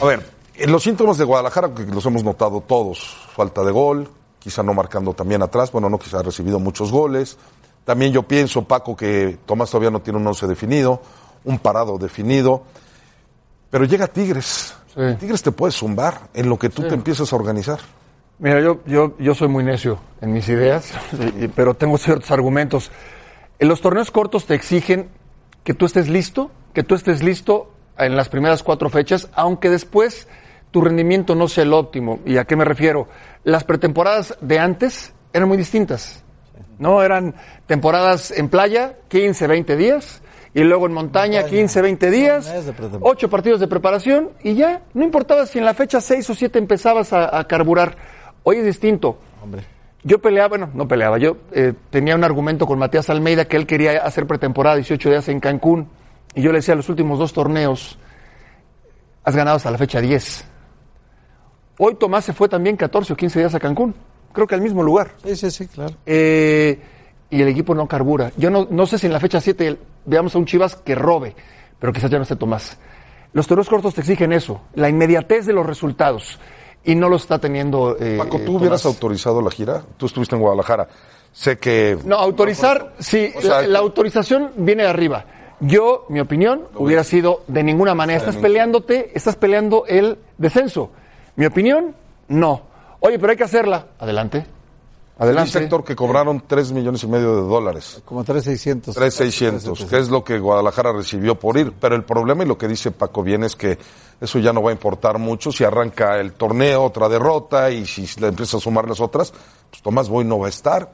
A 0.01 0.05
ver, 0.05 0.25
en 0.55 0.71
los 0.71 0.83
síntomas 0.83 1.17
de 1.17 1.25
Guadalajara, 1.25 1.73
que 1.73 1.83
los 1.85 2.05
hemos 2.05 2.23
notado 2.23 2.61
todos, 2.61 3.17
falta 3.35 3.63
de 3.63 3.71
gol, 3.71 4.09
quizá 4.39 4.63
no 4.63 4.73
marcando 4.73 5.13
también 5.13 5.41
atrás, 5.41 5.71
bueno, 5.71 5.89
no 5.89 5.99
quizá 5.99 6.19
ha 6.19 6.23
recibido 6.23 6.59
muchos 6.59 6.91
goles. 6.91 7.37
También 7.85 8.13
yo 8.13 8.23
pienso, 8.23 8.63
Paco, 8.63 8.95
que 8.95 9.39
Tomás 9.45 9.69
todavía 9.69 9.91
no 9.91 10.01
tiene 10.01 10.19
un 10.19 10.27
once 10.27 10.47
definido, 10.47 11.01
un 11.43 11.59
parado 11.59 11.97
definido, 11.97 12.63
pero 13.71 13.85
llega 13.85 14.05
Tigres. 14.05 14.75
Sí. 14.93 15.01
Tigres 15.19 15.41
te 15.41 15.51
puede 15.51 15.71
zumbar 15.71 16.29
en 16.35 16.49
lo 16.49 16.59
que 16.59 16.69
tú 16.69 16.83
te 16.83 16.93
empiezas 16.93 17.33
a 17.33 17.35
organizar. 17.35 17.79
Mira, 18.37 18.59
yo, 18.59 18.81
yo, 18.85 19.17
yo 19.17 19.33
soy 19.33 19.47
muy 19.47 19.63
necio 19.63 19.99
en 20.19 20.33
mis 20.33 20.47
ideas, 20.49 20.91
pero 21.55 21.73
tengo 21.73 21.97
ciertos 21.97 22.29
argumentos. 22.31 22.91
En 23.57 23.67
los 23.67 23.81
torneos 23.81 24.11
cortos 24.11 24.45
te 24.45 24.55
exigen 24.55 25.09
que 25.63 25.73
tú 25.73 25.85
estés 25.85 26.09
listo, 26.09 26.51
que 26.73 26.83
tú 26.83 26.95
estés 26.95 27.23
listo 27.23 27.71
en 27.97 28.15
las 28.15 28.29
primeras 28.29 28.63
cuatro 28.63 28.89
fechas, 28.89 29.29
aunque 29.33 29.69
después 29.69 30.27
tu 30.71 30.81
rendimiento 30.81 31.35
no 31.35 31.47
sea 31.47 31.63
el 31.63 31.73
óptimo. 31.73 32.19
¿Y 32.25 32.37
a 32.37 32.45
qué 32.45 32.55
me 32.55 32.65
refiero? 32.65 33.07
Las 33.43 33.63
pretemporadas 33.63 34.37
de 34.41 34.59
antes 34.59 35.13
eran 35.33 35.47
muy 35.47 35.57
distintas. 35.57 36.23
No 36.79 37.03
eran 37.03 37.35
temporadas 37.67 38.31
en 38.31 38.49
playa, 38.49 38.95
15, 39.09 39.45
20 39.47 39.75
días, 39.77 40.21
y 40.53 40.63
luego 40.63 40.85
en 40.85 40.93
montaña, 40.93 41.45
15, 41.45 41.81
20 41.81 42.11
días, 42.11 42.47
Un 42.47 42.53
mes 42.55 42.65
de 42.65 42.73
pretemporada. 42.73 43.11
ocho 43.11 43.29
partidos 43.29 43.59
de 43.59 43.67
preparación 43.67 44.31
y 44.43 44.55
ya, 44.55 44.81
no 44.93 45.03
importaba 45.03 45.45
si 45.45 45.59
en 45.59 45.65
la 45.65 45.73
fecha 45.73 46.01
6 46.01 46.29
o 46.29 46.35
7 46.35 46.59
empezabas 46.59 47.13
a, 47.13 47.37
a 47.37 47.47
carburar. 47.47 47.95
Hoy 48.43 48.57
es 48.57 48.65
distinto. 48.65 49.17
Yo 50.03 50.19
peleaba, 50.19 50.49
bueno, 50.49 50.69
no 50.73 50.87
peleaba, 50.87 51.19
yo 51.19 51.37
eh, 51.51 51.73
tenía 51.91 52.15
un 52.15 52.23
argumento 52.23 52.65
con 52.65 52.79
Matías 52.79 53.09
Almeida 53.11 53.45
que 53.45 53.55
él 53.55 53.67
quería 53.67 53.99
hacer 54.03 54.25
pretemporada 54.25 54.75
18 54.77 55.09
días 55.09 55.29
en 55.29 55.39
Cancún 55.39 55.87
y 56.33 56.41
yo 56.41 56.51
le 56.51 56.57
decía 56.57 56.73
los 56.75 56.89
últimos 56.89 57.19
dos 57.19 57.33
torneos 57.33 57.99
has 59.23 59.35
ganado 59.35 59.57
hasta 59.57 59.69
la 59.69 59.77
fecha 59.77 60.01
10. 60.01 60.45
Hoy 61.77 61.95
Tomás 61.95 62.25
se 62.25 62.33
fue 62.33 62.49
también 62.49 62.75
14 62.77 63.13
o 63.13 63.15
15 63.15 63.39
días 63.39 63.53
a 63.55 63.59
Cancún, 63.59 63.93
creo 64.33 64.47
que 64.47 64.55
al 64.55 64.61
mismo 64.61 64.81
lugar. 64.81 65.11
Sí, 65.23 65.35
sí, 65.35 65.51
sí, 65.51 65.67
claro. 65.67 65.93
Eh, 66.05 66.79
y 67.31 67.41
el 67.41 67.47
equipo 67.47 67.73
no 67.73 67.87
carbura. 67.87 68.31
Yo 68.37 68.51
no, 68.51 68.67
no 68.69 68.85
sé 68.85 68.99
si 68.99 69.07
en 69.07 69.13
la 69.13 69.19
fecha 69.19 69.41
7 69.41 69.77
veamos 70.05 70.35
a 70.35 70.37
un 70.37 70.45
Chivas 70.45 70.75
que 70.75 70.93
robe, 70.93 71.35
pero 71.79 71.91
quizás 71.91 72.11
ya 72.11 72.17
no 72.17 72.23
esté 72.23 72.35
Tomás. 72.35 72.77
Los 73.33 73.47
torneos 73.47 73.69
cortos 73.69 73.95
te 73.95 74.01
exigen 74.01 74.33
eso, 74.33 74.61
la 74.75 74.89
inmediatez 74.89 75.45
de 75.45 75.53
los 75.53 75.65
resultados. 75.65 76.37
Y 76.83 76.95
no 76.95 77.09
lo 77.09 77.15
está 77.15 77.39
teniendo. 77.39 77.95
eh, 77.99 78.17
Paco, 78.17 78.39
¿tú 78.39 78.57
hubieras 78.57 78.85
autorizado 78.85 79.41
la 79.41 79.51
gira? 79.51 79.83
Tú 79.97 80.07
estuviste 80.07 80.35
en 80.35 80.41
Guadalajara. 80.41 80.87
Sé 81.31 81.57
que... 81.57 81.97
No, 82.03 82.15
autorizar, 82.17 82.93
sí, 82.99 83.31
O 83.35 83.41
sea, 83.41 83.61
la, 83.61 83.67
la 83.67 83.79
autorización 83.79 84.51
viene 84.57 84.83
de 84.83 84.89
arriba. 84.89 85.25
Yo, 85.59 86.05
mi 86.09 86.19
opinión, 86.19 86.63
hubiera 86.75 87.03
sido 87.03 87.43
de 87.47 87.63
ninguna 87.63 87.93
manera. 87.93 88.17
Estás 88.19 88.35
peleándote, 88.37 89.11
estás 89.13 89.35
peleando 89.35 89.85
el 89.87 90.17
descenso. 90.39 90.91
Mi 91.35 91.45
opinión, 91.45 91.95
no. 92.27 92.63
Oye, 92.99 93.19
pero 93.19 93.31
hay 93.31 93.37
que 93.37 93.43
hacerla. 93.43 93.85
Adelante. 93.99 94.43
Un 95.21 95.27
Adelante. 95.27 95.51
sector 95.51 95.83
que 95.83 95.95
cobraron 95.95 96.41
3 96.47 96.71
millones 96.71 97.03
y 97.03 97.07
medio 97.07 97.35
de 97.35 97.41
dólares. 97.43 98.01
Como 98.05 98.23
3,600. 98.23 98.95
3,600, 98.95 99.85
que 99.85 99.99
es 99.99 100.09
lo 100.09 100.23
que 100.23 100.39
Guadalajara 100.39 100.91
recibió 100.93 101.35
por 101.35 101.57
ir. 101.57 101.73
Pero 101.79 101.95
el 101.95 102.03
problema 102.03 102.43
y 102.43 102.47
lo 102.47 102.57
que 102.57 102.67
dice 102.67 102.89
Paco 102.89 103.21
bien 103.21 103.43
es 103.43 103.55
que 103.55 103.77
eso 104.19 104.39
ya 104.39 104.51
no 104.51 104.63
va 104.63 104.71
a 104.71 104.73
importar 104.73 105.19
mucho. 105.19 105.51
Si 105.51 105.63
arranca 105.63 106.19
el 106.19 106.33
torneo, 106.33 106.81
otra 106.83 107.07
derrota, 107.07 107.69
y 107.69 107.85
si 107.85 108.19
le 108.19 108.29
empieza 108.29 108.57
a 108.57 108.59
sumar 108.59 108.89
las 108.89 108.99
otras, 108.99 109.31
pues 109.69 109.83
Tomás 109.83 110.09
Boy 110.09 110.25
no 110.25 110.39
va 110.39 110.47
a 110.47 110.49
estar. 110.49 110.91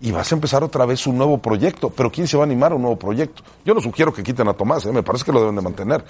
Y 0.00 0.12
vas 0.12 0.32
a 0.32 0.34
empezar 0.34 0.64
otra 0.64 0.86
vez 0.86 1.06
un 1.06 1.18
nuevo 1.18 1.36
proyecto. 1.36 1.90
Pero 1.90 2.10
¿quién 2.10 2.26
se 2.26 2.38
va 2.38 2.44
a 2.44 2.46
animar 2.46 2.72
a 2.72 2.76
un 2.76 2.80
nuevo 2.80 2.98
proyecto? 2.98 3.42
Yo 3.66 3.74
no 3.74 3.82
sugiero 3.82 4.14
que 4.14 4.22
quiten 4.22 4.48
a 4.48 4.54
Tomás, 4.54 4.86
¿eh? 4.86 4.92
me 4.92 5.02
parece 5.02 5.26
que 5.26 5.32
lo 5.32 5.40
deben 5.40 5.56
de 5.56 5.60
mantener. 5.60 6.02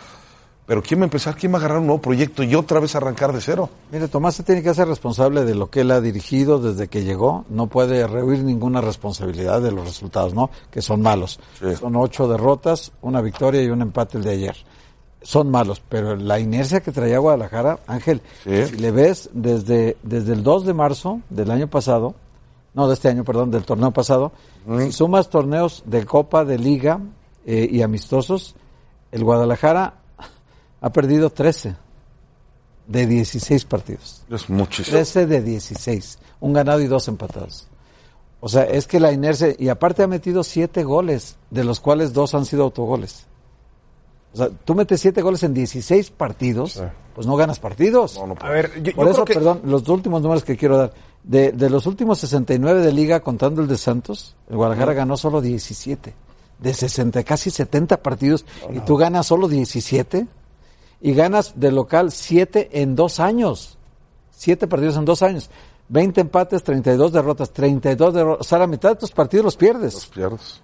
Pero 0.68 0.82
¿quién 0.82 1.00
va 1.00 1.04
a 1.04 1.06
empezar? 1.06 1.34
¿Quién 1.34 1.50
va 1.50 1.56
a 1.56 1.60
agarrar 1.60 1.78
un 1.78 1.86
nuevo 1.86 2.02
proyecto 2.02 2.42
y 2.42 2.54
otra 2.54 2.78
vez 2.78 2.94
arrancar 2.94 3.32
de 3.32 3.40
cero? 3.40 3.70
Mire, 3.90 4.06
Tomás 4.06 4.34
se 4.34 4.42
tiene 4.42 4.62
que 4.62 4.68
hacer 4.68 4.86
responsable 4.86 5.46
de 5.46 5.54
lo 5.54 5.70
que 5.70 5.80
él 5.80 5.90
ha 5.90 6.02
dirigido 6.02 6.58
desde 6.58 6.88
que 6.88 7.04
llegó. 7.04 7.46
No 7.48 7.68
puede 7.68 8.06
rehuir 8.06 8.44
ninguna 8.44 8.82
responsabilidad 8.82 9.62
de 9.62 9.72
los 9.72 9.86
resultados, 9.86 10.34
¿no? 10.34 10.50
Que 10.70 10.82
son 10.82 11.00
malos. 11.00 11.40
Sí. 11.58 11.74
Son 11.76 11.96
ocho 11.96 12.28
derrotas, 12.28 12.92
una 13.00 13.22
victoria 13.22 13.62
y 13.62 13.68
un 13.70 13.80
empate 13.80 14.18
el 14.18 14.24
de 14.24 14.30
ayer. 14.30 14.56
Son 15.22 15.50
malos, 15.50 15.80
pero 15.88 16.16
la 16.16 16.38
inercia 16.38 16.80
que 16.80 16.92
traía 16.92 17.18
Guadalajara, 17.18 17.78
Ángel, 17.86 18.20
Sí. 18.44 18.66
si 18.66 18.76
le 18.76 18.90
ves 18.90 19.30
desde, 19.32 19.96
desde 20.02 20.34
el 20.34 20.42
2 20.42 20.66
de 20.66 20.74
marzo 20.74 21.22
del 21.30 21.50
año 21.50 21.68
pasado, 21.68 22.14
no, 22.74 22.88
de 22.88 22.92
este 22.92 23.08
año, 23.08 23.24
perdón, 23.24 23.50
del 23.50 23.64
torneo 23.64 23.90
pasado, 23.92 24.32
si 24.80 24.92
sumas 24.92 25.30
torneos 25.30 25.82
de 25.86 26.04
Copa, 26.04 26.44
de 26.44 26.58
Liga 26.58 27.00
eh, 27.46 27.66
y 27.72 27.80
amistosos, 27.80 28.54
el 29.10 29.24
Guadalajara 29.24 29.97
ha 30.80 30.90
perdido 30.90 31.30
13 31.30 31.76
de 32.86 33.06
16 33.06 33.64
partidos. 33.64 34.22
Es 34.30 34.48
muchísimo. 34.48 34.96
13 34.96 35.26
de 35.26 35.42
16. 35.42 36.18
Un 36.40 36.52
ganado 36.52 36.80
y 36.80 36.86
dos 36.86 37.08
empatados. 37.08 37.68
O 38.40 38.48
sea, 38.48 38.62
es 38.62 38.86
que 38.86 39.00
la 39.00 39.12
inercia. 39.12 39.54
Y 39.58 39.68
aparte 39.68 40.02
ha 40.02 40.06
metido 40.06 40.44
siete 40.44 40.84
goles, 40.84 41.36
de 41.50 41.64
los 41.64 41.80
cuales 41.80 42.12
dos 42.12 42.34
han 42.34 42.44
sido 42.44 42.64
autogoles. 42.64 43.26
O 44.32 44.36
sea, 44.36 44.50
tú 44.50 44.74
metes 44.74 45.00
siete 45.00 45.22
goles 45.22 45.42
en 45.42 45.54
16 45.54 46.10
partidos, 46.10 46.82
pues 47.14 47.26
no 47.26 47.34
ganas 47.36 47.58
partidos. 47.58 48.16
No, 48.16 48.28
no 48.28 48.36
A 48.40 48.50
ver, 48.50 48.70
yo, 48.76 48.90
yo 48.90 48.94
Por 48.94 49.04
creo 49.06 49.12
eso, 49.12 49.24
que... 49.24 49.34
perdón, 49.34 49.62
los 49.64 49.88
últimos 49.88 50.22
números 50.22 50.44
que 50.44 50.56
quiero 50.56 50.76
dar. 50.76 50.92
De, 51.24 51.50
de 51.52 51.68
los 51.68 51.86
últimos 51.86 52.18
69 52.20 52.80
de 52.80 52.92
liga, 52.92 53.20
contando 53.20 53.60
el 53.60 53.68
de 53.68 53.76
Santos, 53.76 54.36
el 54.48 54.56
Guadalajara 54.56 54.92
ganó 54.94 55.16
solo 55.16 55.40
17. 55.40 56.14
De 56.58 56.74
60, 56.74 57.22
casi 57.24 57.50
70 57.50 58.02
partidos, 58.02 58.44
y 58.72 58.80
tú 58.80 58.96
ganas 58.96 59.26
solo 59.26 59.48
17. 59.48 60.26
Y 61.00 61.14
ganas 61.14 61.52
de 61.60 61.70
local 61.72 62.10
7 62.10 62.70
en 62.82 62.96
dos 62.96 63.20
años. 63.20 63.78
7 64.32 64.66
partidos 64.66 64.96
en 64.96 65.04
dos 65.04 65.22
años. 65.22 65.50
20 65.90 66.20
empates, 66.20 66.62
32 66.64 67.12
derrotas, 67.12 67.52
32 67.52 68.12
derrotas. 68.14 68.46
O 68.46 68.48
sea, 68.48 68.58
la 68.58 68.66
mitad 68.66 68.90
de 68.90 68.96
tus 68.96 69.10
partidos 69.12 69.44
los 69.44 69.56
pierdes. 69.56 69.94
Los 69.94 70.06
pierdes. 70.06 70.62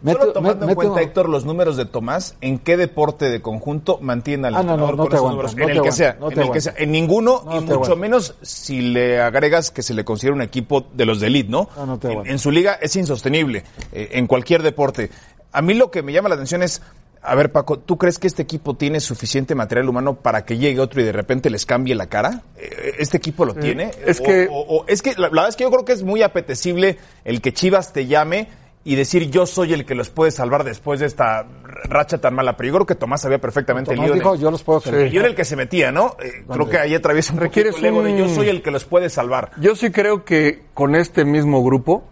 Mete- 0.00 0.20
Solo 0.20 0.32
tomando 0.32 0.68
en 0.68 0.74
cuenta, 0.76 1.00
Héctor, 1.02 1.28
los 1.28 1.44
números 1.44 1.76
de 1.76 1.84
Tomás, 1.84 2.36
¿en 2.40 2.60
qué 2.60 2.76
deporte 2.76 3.28
de 3.30 3.42
conjunto 3.42 3.98
mantiene 4.00 4.46
al 4.46 4.54
Ah, 4.54 4.62
no, 4.62 4.76
no, 4.76 4.84
entrenador 4.84 4.96
no 4.96 5.02
con 5.02 5.10
te 5.10 5.16
esos 5.16 5.18
aguanto, 5.28 5.36
números? 5.42 5.56
no 5.56 5.62
en 5.62 5.66
te 5.66 5.72
el 5.76 5.82
que 5.82 5.92
sea, 5.92 6.16
no 6.20 6.28
en 6.28 6.34
te 6.36 6.42
el 6.42 6.50
que 6.52 6.60
sea. 6.60 6.74
En 6.78 6.92
ninguno, 6.92 7.42
No 7.44 7.56
y 7.56 7.60
mucho 7.62 7.96
menos 7.96 8.36
si 8.40 8.80
le 8.80 9.20
agregas 9.20 9.72
que 9.72 9.82
se 9.82 9.94
le 9.94 10.04
considera 10.04 10.36
un 10.36 10.42
equipo 10.42 10.86
de 10.94 11.04
los 11.04 11.18
de 11.18 11.26
elite, 11.26 11.50
¿no? 11.50 11.68
No, 11.76 11.84
no 11.84 11.98
te 11.98 12.12
en, 12.12 12.26
en 12.28 12.38
su 12.38 12.52
liga 12.52 12.74
es 12.80 12.94
insostenible, 12.94 13.64
eh, 13.90 14.10
en 14.12 14.28
cualquier 14.28 14.62
deporte. 14.62 15.10
A 15.50 15.62
mí 15.62 15.74
lo 15.74 15.90
que 15.90 16.04
me 16.04 16.12
llama 16.12 16.28
la 16.28 16.36
atención 16.36 16.62
es, 16.62 16.80
a 17.22 17.34
ver, 17.34 17.50
Paco, 17.52 17.78
¿tú 17.78 17.98
crees 17.98 18.18
que 18.18 18.26
este 18.26 18.42
equipo 18.42 18.74
tiene 18.74 19.00
suficiente 19.00 19.54
material 19.54 19.88
humano 19.88 20.14
para 20.16 20.44
que 20.44 20.56
llegue 20.58 20.80
otro 20.80 21.00
y 21.00 21.04
de 21.04 21.12
repente 21.12 21.50
les 21.50 21.66
cambie 21.66 21.94
la 21.94 22.06
cara? 22.06 22.42
Eh, 22.56 22.94
¿Este 22.98 23.16
equipo 23.16 23.44
lo 23.44 23.54
tiene? 23.54 23.90
es 24.06 24.20
O- 24.20 24.22
que- 24.24 24.48
o- 24.50 24.60
o- 24.78 24.84
es 24.86 25.02
que 25.02 25.12
la, 25.14 25.22
la 25.22 25.28
verdad 25.30 25.48
es 25.48 25.56
que 25.56 25.64
yo 25.64 25.70
creo 25.70 25.84
que 25.84 25.92
es 25.92 26.02
muy 26.02 26.22
apetecible 26.22 26.98
el 27.24 27.40
que 27.40 27.52
Chivas 27.52 27.92
te 27.92 28.06
llame 28.06 28.48
y 28.84 28.94
decir 28.94 29.30
yo 29.30 29.44
soy 29.46 29.74
el 29.74 29.84
que 29.84 29.94
los 29.94 30.08
puede 30.08 30.30
salvar 30.30 30.64
después 30.64 31.00
de 31.00 31.06
esta 31.06 31.44
racha 31.84 32.18
tan 32.18 32.34
mala. 32.34 32.56
Pero 32.56 32.68
yo 32.68 32.74
creo 32.74 32.86
que 32.86 32.94
Tomás 32.94 33.20
sabía 33.20 33.38
perfectamente 33.38 33.90
Tomás 33.90 34.06
el 34.06 34.12
lío 34.12 34.22
dijo, 34.22 34.34
el- 34.34 34.40
yo 34.40 34.50
los 34.50 34.62
puedo 34.62 34.78
el 34.78 34.84
creer. 34.90 35.12
lío 35.12 35.20
en 35.20 35.26
el 35.26 35.34
que 35.34 35.44
se 35.44 35.56
metía, 35.56 35.92
¿no? 35.92 36.16
Eh, 36.22 36.44
creo 36.50 36.68
que 36.70 36.78
ahí 36.78 36.94
atraviesa 36.94 37.34
un 37.34 37.40
Requieres 37.40 37.72
poquito 37.74 37.88
el 37.88 37.94
ego 37.94 38.02
de 38.04 38.16
yo 38.16 38.24
un- 38.24 38.34
soy 38.34 38.48
el 38.48 38.62
que 38.62 38.70
los 38.70 38.84
puede 38.84 39.10
salvar. 39.10 39.50
Yo 39.60 39.74
sí 39.76 39.90
creo 39.90 40.24
que 40.24 40.62
con 40.72 40.94
este 40.94 41.24
mismo 41.26 41.62
grupo, 41.62 42.04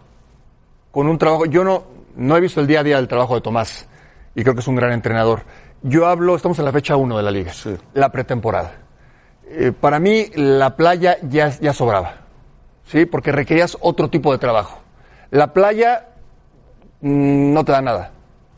con 0.91 1.07
un 1.07 1.17
trabajo, 1.17 1.45
yo 1.45 1.63
no, 1.63 1.85
no 2.15 2.37
he 2.37 2.41
visto 2.41 2.59
el 2.61 2.67
día 2.67 2.81
a 2.81 2.83
día 2.83 2.97
del 2.97 3.07
trabajo 3.07 3.33
de 3.35 3.41
Tomás 3.41 3.87
y 4.37 4.43
creo 4.43 4.53
que 4.53 4.61
es 4.61 4.67
un 4.67 4.75
gran 4.75 4.91
entrenador. 4.91 5.41
Yo 5.81 6.05
hablo, 6.05 6.35
estamos 6.35 6.59
en 6.59 6.65
la 6.65 6.71
fecha 6.71 6.95
1 6.95 7.17
de 7.17 7.23
la 7.23 7.31
liga, 7.31 7.51
Sí. 7.53 7.75
la 7.95 8.11
pretemporada. 8.11 8.71
Eh, 9.49 9.71
para 9.71 9.99
mí 9.99 10.27
la 10.35 10.75
playa 10.75 11.17
ya, 11.23 11.49
ya 11.49 11.73
sobraba, 11.73 12.17
¿sí? 12.85 13.07
Porque 13.07 13.31
requerías 13.31 13.75
otro 13.81 14.11
tipo 14.11 14.31
de 14.31 14.37
trabajo. 14.37 14.79
La 15.31 15.53
playa 15.53 16.05
mm, 17.01 17.51
no 17.51 17.65
te 17.65 17.71
da 17.71 17.81
nada, 17.81 18.11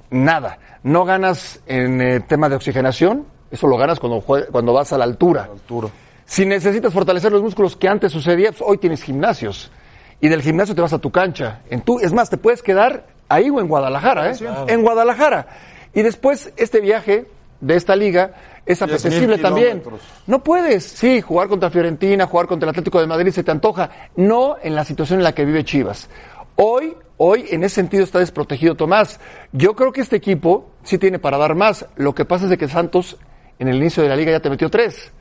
nada. 0.09 0.59
No 0.83 1.05
ganas 1.05 1.61
en 1.65 2.01
eh, 2.01 2.19
tema 2.19 2.49
de 2.49 2.57
oxigenación, 2.57 3.25
eso 3.49 3.65
lo 3.65 3.77
ganas 3.77 4.01
cuando, 4.01 4.19
cuando 4.21 4.73
vas 4.73 4.91
a 4.91 4.97
la 4.97 5.05
altura. 5.05 5.43
Altura. 5.49 5.87
Si 6.25 6.45
necesitas 6.45 6.93
fortalecer 6.93 7.31
los 7.31 7.41
músculos 7.41 7.77
que 7.77 7.87
antes 7.87 8.11
sucedía, 8.11 8.49
pues 8.51 8.63
hoy 8.65 8.79
tienes 8.79 9.01
gimnasios. 9.01 9.71
Y 10.19 10.27
del 10.27 10.41
gimnasio 10.41 10.75
te 10.75 10.81
vas 10.81 10.91
a 10.91 10.99
tu 10.99 11.09
cancha. 11.09 11.61
En 11.69 11.81
tu, 11.81 11.99
es 11.99 12.11
más, 12.11 12.29
te 12.29 12.35
puedes 12.35 12.61
quedar 12.61 13.05
ahí 13.29 13.49
o 13.49 13.59
en 13.59 13.67
Guadalajara, 13.67 14.31
¿eh? 14.31 14.35
En 14.67 14.81
Guadalajara. 14.81 15.47
Y 15.93 16.01
después, 16.01 16.51
este 16.57 16.81
viaje 16.81 17.27
de 17.61 17.75
esta 17.75 17.95
liga 17.95 18.31
es 18.65 18.81
10.000 18.81 18.83
apetecible 18.85 19.37
también. 19.37 19.83
No 20.27 20.43
puedes, 20.43 20.83
sí, 20.83 21.21
jugar 21.21 21.47
contra 21.47 21.69
Fiorentina, 21.69 22.25
jugar 22.27 22.47
contra 22.47 22.67
el 22.67 22.71
Atlético 22.71 22.99
de 22.99 23.07
Madrid 23.07 23.31
se 23.31 23.43
te 23.43 23.51
antoja. 23.51 23.89
No 24.15 24.57
en 24.61 24.75
la 24.75 24.83
situación 24.83 25.19
en 25.19 25.23
la 25.23 25.33
que 25.33 25.45
vive 25.45 25.63
Chivas. 25.63 26.09
Hoy, 26.55 26.95
hoy, 27.17 27.45
en 27.49 27.63
ese 27.63 27.75
sentido 27.75 28.03
está 28.03 28.19
desprotegido 28.19 28.75
Tomás. 28.75 29.19
Yo 29.51 29.75
creo 29.75 29.91
que 29.91 30.01
este 30.01 30.17
equipo 30.17 30.71
sí 30.83 30.97
tiene 30.97 31.17
para 31.19 31.37
dar 31.37 31.55
más. 31.55 31.85
Lo 31.95 32.13
que 32.13 32.25
pasa 32.25 32.43
es 32.45 32.49
de 32.49 32.57
que 32.57 32.67
Santos, 32.67 33.17
en 33.57 33.67
el 33.69 33.77
inicio 33.77 34.03
de 34.03 34.09
la 34.09 34.15
liga, 34.15 34.31
ya 34.31 34.39
te 34.41 34.49
metió 34.49 34.69
tres. 34.69 35.11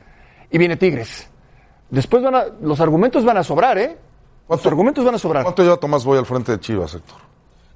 Y 0.50 0.58
viene 0.58 0.76
Tigres. 0.76 1.28
Después 1.90 2.22
van 2.22 2.34
a, 2.34 2.44
los 2.60 2.80
argumentos 2.80 3.24
van 3.24 3.36
a 3.38 3.42
sobrar, 3.44 3.78
¿eh? 3.78 3.86
Los 3.96 4.46
¿Cuánto- 4.46 4.68
argumentos 4.68 5.04
van 5.04 5.14
a 5.14 5.18
sobrar. 5.18 5.42
¿Cuánto 5.44 5.62
lleva 5.62 5.76
Tomás 5.76 6.04
Boy 6.04 6.18
al 6.18 6.26
frente 6.26 6.52
de 6.52 6.60
Chivas, 6.60 6.94
Héctor? 6.94 7.16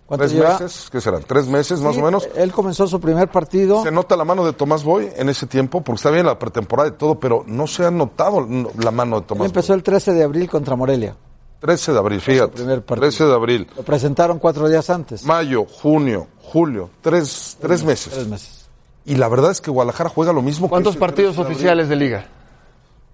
¿Cuánto 0.06 0.24
¿Tres 0.26 0.32
lleva? 0.32 0.52
meses? 0.58 0.88
¿Qué 0.90 1.00
serán? 1.00 1.22
¿Tres 1.26 1.46
meses 1.46 1.80
más 1.80 1.94
Sí, 1.94 2.00
o 2.00 2.04
menos? 2.04 2.28
Él 2.36 2.52
comenzó 2.52 2.86
su 2.86 3.00
primer 3.00 3.28
partido. 3.28 3.82
Se 3.82 3.90
nota 3.90 4.16
la 4.16 4.24
mano 4.24 4.44
de 4.44 4.52
Tomás 4.52 4.84
Boy 4.84 5.08
en 5.16 5.28
ese 5.28 5.46
tiempo, 5.46 5.80
porque 5.82 5.96
está 5.96 6.10
bien 6.10 6.26
la 6.26 6.38
pretemporada 6.38 6.88
y 6.88 6.92
todo, 6.92 7.18
pero 7.18 7.44
no 7.46 7.66
se 7.66 7.86
ha 7.86 7.90
notado 7.90 8.44
no, 8.46 8.68
la 8.78 8.90
mano 8.90 9.16
de 9.16 9.20
Él 9.22 9.26
Tomás 9.26 9.46
empezó 9.46 9.68
Boy. 9.72 9.78
el 9.78 9.82
13 9.82 10.12
de 10.12 10.22
abril 10.24 10.50
contra 10.50 10.76
Morelia. 10.76 11.16
13 11.60 11.92
de 11.92 11.98
abril, 11.98 12.20
fíjate. 12.20 12.52
primer 12.54 12.82
partido. 12.84 13.08
13 13.08 13.24
de 13.24 13.32
abril. 13.34 13.68
Lo 13.76 13.82
presentaron 13.84 14.38
cuatro 14.38 14.68
días 14.68 14.90
antes. 14.90 15.24
Mayo, 15.24 15.64
junio, 15.64 16.26
julio, 16.42 16.90
tres, 17.00 17.56
tres 17.60 17.84
meses. 17.84 18.12
Tres 18.12 18.26
meses. 18.26 18.68
Y 19.04 19.14
la 19.14 19.28
verdad 19.28 19.52
es 19.52 19.60
que 19.60 19.70
Guadalajara 19.70 20.10
juega 20.10 20.32
lo 20.32 20.42
mismo. 20.42 20.66
que 20.66 20.70
¿Cuántos 20.70 20.96
partidos 20.96 21.34
13 21.36 21.36
de 21.36 21.42
abril. 21.44 21.54
oficiales 21.56 21.88
de 21.88 21.96
liga? 21.96 22.26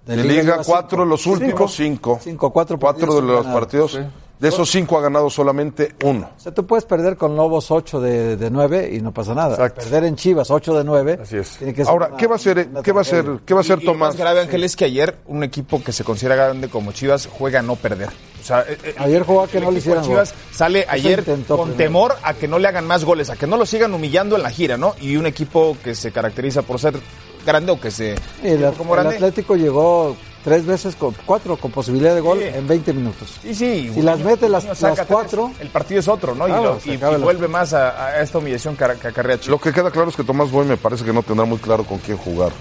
De 0.06 0.16
Liga, 0.16 0.60
cuatro, 0.64 1.00
cinco. 1.00 1.04
los 1.04 1.26
últimos 1.26 1.74
cinco. 1.74 2.18
Cinco, 2.22 2.50
cuatro 2.50 2.78
Cuatro 2.78 2.78
partidos 2.78 3.14
de 3.16 3.20
sin 3.20 3.28
los 3.28 3.46
partidos. 3.46 4.00
De 4.38 4.48
esos 4.48 4.70
cinco 4.70 4.96
ha 4.96 5.00
ganado 5.00 5.28
solamente 5.30 5.94
uno. 6.04 6.30
O 6.36 6.40
sea, 6.40 6.54
tú 6.54 6.64
puedes 6.64 6.84
perder 6.84 7.16
con 7.16 7.34
Lobos 7.34 7.70
8 7.72 8.00
de, 8.00 8.36
de 8.36 8.50
9 8.50 8.90
y 8.94 9.00
no 9.00 9.12
pasa 9.12 9.34
nada. 9.34 9.54
Exacto. 9.56 9.80
Perder 9.82 10.04
en 10.04 10.14
Chivas 10.14 10.48
8 10.50 10.78
de 10.78 10.84
9. 10.84 11.18
Así 11.22 11.36
es. 11.38 11.56
Tiene 11.58 11.74
que 11.74 11.84
ser 11.84 11.90
Ahora, 11.92 12.06
una- 12.08 12.16
¿qué 12.16 12.26
va 12.28 12.34
a 12.34 12.36
hacer, 12.36 12.68
qué 12.84 12.92
va 12.92 13.00
a 13.00 13.02
hacer, 13.02 13.24
qué 13.44 13.52
va 13.54 13.60
a 13.60 13.62
hacer 13.62 13.78
Y 13.82 13.84
lo 13.86 13.92
Tomás? 13.92 14.10
más 14.10 14.16
grave, 14.16 14.40
Ángel, 14.42 14.62
es 14.62 14.76
que 14.76 14.84
ayer 14.84 15.16
un 15.26 15.42
equipo 15.42 15.82
que 15.82 15.92
se 15.92 16.04
considera 16.04 16.36
grande 16.36 16.68
como 16.68 16.92
Chivas 16.92 17.26
juega 17.30 17.58
a 17.58 17.62
no 17.62 17.74
perder. 17.74 18.10
O 18.40 18.44
sea, 18.44 18.60
eh, 18.60 18.78
eh, 18.84 18.94
Ayer 18.98 19.24
jugó 19.24 19.42
a 19.42 19.48
que 19.48 19.60
no 19.60 19.72
le 19.72 19.78
hicieran 19.78 20.04
Chivas 20.04 20.30
gol. 20.32 20.40
sale 20.52 20.86
ayer 20.88 21.24
con 21.24 21.42
primero. 21.42 21.74
temor 21.76 22.14
a 22.22 22.34
que 22.34 22.46
no 22.46 22.60
le 22.60 22.68
hagan 22.68 22.86
más 22.86 23.04
goles, 23.04 23.30
a 23.30 23.36
que 23.36 23.48
no 23.48 23.56
lo 23.56 23.66
sigan 23.66 23.92
humillando 23.92 24.36
en 24.36 24.44
la 24.44 24.50
gira, 24.50 24.76
¿no? 24.76 24.94
Y 25.00 25.16
un 25.16 25.26
equipo 25.26 25.76
que 25.82 25.96
se 25.96 26.12
caracteriza 26.12 26.62
por 26.62 26.78
ser 26.78 26.94
grande 27.44 27.72
o 27.72 27.80
que 27.80 27.90
se 27.90 28.14
El, 28.44 28.72
como 28.74 28.94
el. 28.94 29.04
Atlético 29.08 29.56
llegó 29.56 30.14
tres 30.44 30.64
veces, 30.66 30.96
con 30.96 31.14
cuatro 31.26 31.56
con 31.56 31.70
posibilidad 31.70 32.14
de 32.14 32.20
gol 32.20 32.38
Sí. 32.38 32.44
en 32.46 32.66
20 32.66 32.92
minutos. 32.92 33.38
Sí, 33.42 33.54
sí. 33.54 33.90
Si 33.94 34.02
las 34.02 34.18
mete 34.20 34.48
las- 34.48 34.64
saca 34.64 34.94
las 34.96 35.06
cuatro, 35.06 35.50
El 35.60 35.68
partido 35.68 36.00
es 36.00 36.08
otro, 36.08 36.34
¿no? 36.34 36.46
Y 36.48 36.50
lo- 36.52 36.80
se 36.80 36.94
y, 36.94 36.96
vuelve 36.96 37.48
más 37.48 37.72
a, 37.74 38.06
a 38.06 38.22
esta 38.22 38.38
humillación 38.38 38.76
que, 38.76 38.84
acarrea. 38.84 39.38
Lo 39.48 39.58
que 39.60 39.72
queda 39.72 39.90
claro 39.90 40.10
es 40.10 40.16
que 40.16 40.24
Tomás 40.24 40.50
Boy 40.50 40.66
me 40.66 40.76
parece 40.76 41.04
que 41.04 41.12
no 41.12 41.22
tendrá 41.22 41.44
muy 41.44 41.58
claro 41.58 41.84
con 41.84 41.98
quién 41.98 42.16
jugar. 42.16 42.52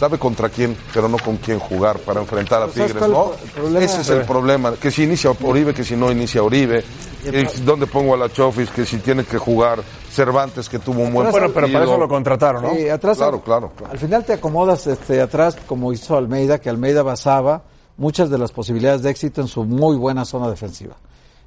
Sabe 0.00 0.18
contra 0.18 0.48
quién, 0.48 0.74
pero 0.94 1.08
no 1.10 1.18
con 1.18 1.36
quién 1.36 1.58
jugar 1.58 1.98
para 1.98 2.20
enfrentar 2.22 2.62
a 2.62 2.64
Pues, 2.64 2.76
¿sabes 2.76 2.92
Tigres, 2.94 3.10
¿no? 3.10 3.32
es 3.34 3.42
el 3.42 3.50
problema? 3.50 3.84
Ese 3.84 4.00
es 4.00 4.08
el 4.08 4.22
problema. 4.22 4.72
Que 4.80 4.90
si 4.90 5.02
inicia 5.04 5.30
Oribe, 5.42 5.74
que 5.74 5.84
si 5.84 5.94
no 5.94 6.10
inicia 6.10 6.42
Oribe. 6.42 6.82
Que 7.22 7.46
¿Dónde 7.66 7.86
pongo 7.86 8.14
a 8.14 8.16
la 8.16 8.30
Chofis? 8.32 8.70
Que 8.70 8.86
si 8.86 8.96
tiene 8.96 9.24
que 9.24 9.36
jugar 9.36 9.82
Cervantes, 10.10 10.70
que 10.70 10.78
tuvo 10.78 11.02
un 11.02 11.12
buen 11.12 11.30
Bueno, 11.30 11.48
partido. 11.48 11.52
pero 11.54 11.72
para 11.74 11.84
eso 11.84 11.98
lo 11.98 12.08
contrataron, 12.08 12.62
¿no? 12.62 12.70
Sí, 12.74 12.88
atrás, 12.88 13.18
Claro, 13.18 13.42
claro, 13.42 13.72
claro. 13.76 13.92
Al 13.92 13.98
final 13.98 14.24
te 14.24 14.32
acomodas 14.32 14.86
este, 14.86 15.20
atrás, 15.20 15.58
como 15.66 15.92
hizo 15.92 16.16
Almeida, 16.16 16.58
que 16.58 16.70
Almeida 16.70 17.02
basaba 17.02 17.62
muchas 17.98 18.30
de 18.30 18.38
las 18.38 18.52
posibilidades 18.52 19.02
de 19.02 19.10
éxito 19.10 19.42
en 19.42 19.48
su 19.48 19.64
muy 19.64 19.98
buena 19.98 20.24
zona 20.24 20.48
defensiva. 20.48 20.94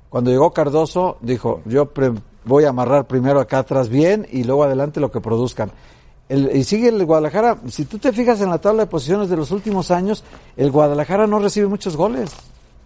Cuando 0.10 0.30
llegó 0.30 0.54
Cardoso, 0.54 1.18
dijo, 1.22 1.62
yo 1.66 1.88
pre- 1.88 2.12
voy 2.46 2.66
a 2.66 2.70
amarrar 2.70 3.08
primero 3.08 3.40
acá 3.40 3.58
atrás 3.58 3.90
bien 3.90 4.28
y 4.32 4.44
luego 4.44 4.64
adelante 4.64 5.00
lo 5.00 5.10
que 5.10 5.22
produzcan. 5.22 5.72
El- 6.34 6.56
y 6.56 6.64
sigue 6.64 6.88
el 6.90 7.06
Guadalajara, 7.06 7.58
si 7.68 7.86
tú 7.86 8.00
te 8.00 8.12
fijas 8.12 8.42
en 8.42 8.50
la 8.50 8.58
tabla 8.58 8.84
de 8.84 8.90
posiciones 8.90 9.30
de 9.30 9.38
los 9.38 9.52
últimos 9.52 9.92
años, 9.92 10.24
el 10.58 10.72
Guadalajara 10.72 11.28
no 11.28 11.38
recibe 11.40 11.68
muchos 11.68 11.96
goles. 11.96 12.32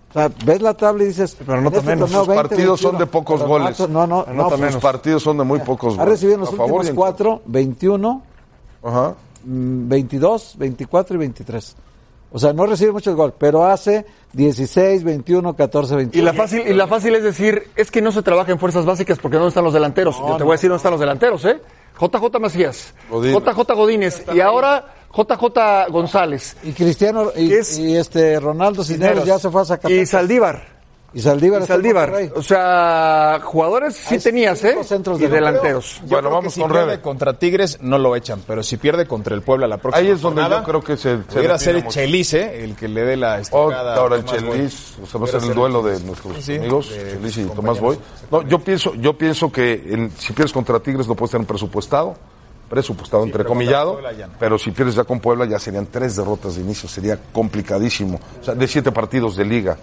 O 0.10 0.14
sea, 0.14 0.30
ves 0.46 0.62
la 0.62 0.74
tabla 0.74 1.04
y 1.04 1.08
dices, 1.08 1.36
Pero 1.40 1.54
anota 1.60 1.80
en 1.80 2.02
este 2.02 2.08
Sus 2.08 2.28
partidos 2.28 2.80
son 2.82 2.98
de 2.98 3.06
pocos 3.06 3.42
goles. 3.44 3.80
No, 3.90 4.08
no, 4.08 4.26
no, 4.26 4.50
pues, 4.50 4.74
Los 4.74 4.82
partidos 4.82 5.24
son 5.24 5.38
de 5.38 5.44
muy 5.44 5.60
pocos 5.60 5.94
ha 5.94 5.98
goles. 5.98 6.10
recibido 6.12 6.36
en 6.36 6.42
los 6.42 6.50
últimos 6.54 6.86
y 6.86 6.90
en 6.90 6.96
cuatro, 6.96 7.42
21, 7.46 8.22
contra. 8.82 9.02
Ajá. 9.02 9.16
mm, 9.46 9.88
22, 9.90 10.56
24 10.58 11.16
y 11.16 11.20
23. 11.20 11.76
O 12.32 12.40
sea, 12.40 12.52
no 12.52 12.66
recibe 12.66 12.92
muchos 12.92 13.16
goles, 13.16 13.34
pero 13.38 13.66
hace 13.66 14.06
16, 14.34 15.04
21, 15.06 15.56
14, 15.56 15.94
Y 15.94 15.98
21. 15.98 16.26
la 16.26 16.34
fácil, 16.34 16.64
y 16.68 16.74
la 16.74 16.88
fácil 16.88 17.16
es 17.16 17.24
decir, 17.24 17.70
es 17.78 17.90
que 17.90 18.02
no 18.02 18.12
se 18.12 18.22
trabaja 18.22 18.52
en 18.52 18.60
fuerzas 18.60 18.86
básicas 18.86 19.18
porque 19.20 19.38
no 19.38 19.48
están 19.48 19.64
los 19.64 19.74
delanteros. 19.74 20.18
Yo 20.18 20.36
te 20.36 20.44
voy 20.44 20.52
a 20.52 20.56
decir 20.56 20.70
dónde 20.70 20.78
están 20.78 20.92
los 20.92 21.00
delanteros, 21.00 21.46
¿eh? 21.46 21.62
JJ 22.00 22.40
Macías, 22.40 22.94
Godínez. 23.10 23.44
JJ 23.44 23.74
Godínez 23.74 24.24
y 24.34 24.40
ahora 24.40 24.94
JJ 25.12 25.90
González 25.90 26.56
Y 26.64 26.74
Cristiano 26.74 27.32
y, 27.36 27.52
y 27.54 27.96
este 27.96 28.40
Ronaldo 28.40 28.84
Cisneros 28.84 29.26
ya 29.26 29.40
se 29.40 29.50
fue 29.50 29.62
a 29.62 29.66
sacar. 29.66 29.92
y 29.92 30.06
Saldívar. 30.06 30.77
Y 31.14 31.22
Saldívar. 31.22 31.62
Y 31.62 31.66
Saldívar. 31.66 32.14
O 32.36 32.44
sea, 32.44 33.40
jugadores 33.44 33.96
sí 33.96 34.16
Hay 34.16 34.20
tenías, 34.20 34.64
¿eh? 34.66 34.78
centros 34.84 35.18
Y 35.20 35.24
de 35.24 35.30
delanteros. 35.30 35.96
Yo 36.02 36.08
Bueno, 36.08 36.20
creo 36.20 36.32
vamos 36.32 36.44
que 36.44 36.50
si 36.56 36.62
con 36.62 36.72
pierde 36.72 36.86
Rebe. 36.88 37.02
contra 37.02 37.34
Tigres 37.40 37.80
no 37.82 37.98
lo 37.98 38.16
echan, 38.16 38.42
pero 38.46 38.62
si 38.62 38.78
pierde 38.78 39.08
contra 39.08 39.34
el 39.34 39.42
Puebla 39.42 39.68
la 39.68 39.78
próxima 39.78 40.00
Ahí 40.06 40.12
es 40.12 40.22
donde 40.22 40.42
jornada, 40.42 40.62
yo 40.62 40.68
creo 40.68 40.82
que 40.84 40.98
se, 40.98 41.18
se 41.18 41.24
pudiera 41.24 41.58
ser 41.58 41.78
el. 41.78 41.88
Chelice 41.88 42.64
el 42.64 42.76
que 42.76 42.88
le 42.88 43.04
dé 43.04 43.16
la 43.18 43.36
Oh, 43.36 43.40
estocada. 43.40 43.94
a 43.96 43.98
ahora 43.98 44.16
el. 44.18 44.26
Chelis, 44.26 44.96
o 45.02 45.06
sea, 45.08 45.20
va 45.20 45.26
a 45.28 45.30
ser 45.30 45.44
el 45.44 45.54
duelo 45.56 45.82
de 45.82 46.00
nuestros 46.02 46.36
Sí, 46.38 46.42
sí, 46.44 46.56
amigos, 46.58 46.90
de 46.92 47.12
Chelis 47.14 47.38
y 47.38 47.44
Tomás 47.46 47.80
Boy. 47.80 47.98
No, 48.30 48.42
yo 48.44 48.60
pienso, 48.60 48.94
yo 48.96 49.18
pienso 49.18 49.50
que 49.52 49.74
el- 49.74 50.12
si 50.18 50.34
pierdes 50.34 50.52
contra 50.52 50.80
Tigres 50.82 51.08
lo 51.08 51.16
puedes 51.16 51.32
tener 51.32 51.48
presupuestado, 51.48 52.16
presupuestado 52.70 53.24
pero 53.24 53.38
entrecomillado, 53.38 54.02
no. 54.02 54.34
pero 54.40 54.58
si 54.60 54.72
pierdes 54.72 54.96
ya 54.96 55.06
con 55.06 55.22
Puebla 55.22 55.46
ya 55.46 55.58
serían 55.58 55.88
tres 55.88 56.18
derrotas 56.18 56.56
de 56.56 56.62
inicio, 56.64 56.90
sería 56.90 57.18
complicadísimo. 57.32 58.20
O 58.42 58.44
sea, 58.44 58.54
de 58.56 58.68
siete 58.68 58.92
partidos 58.92 59.38
de 59.38 59.46
liga, 59.46 59.78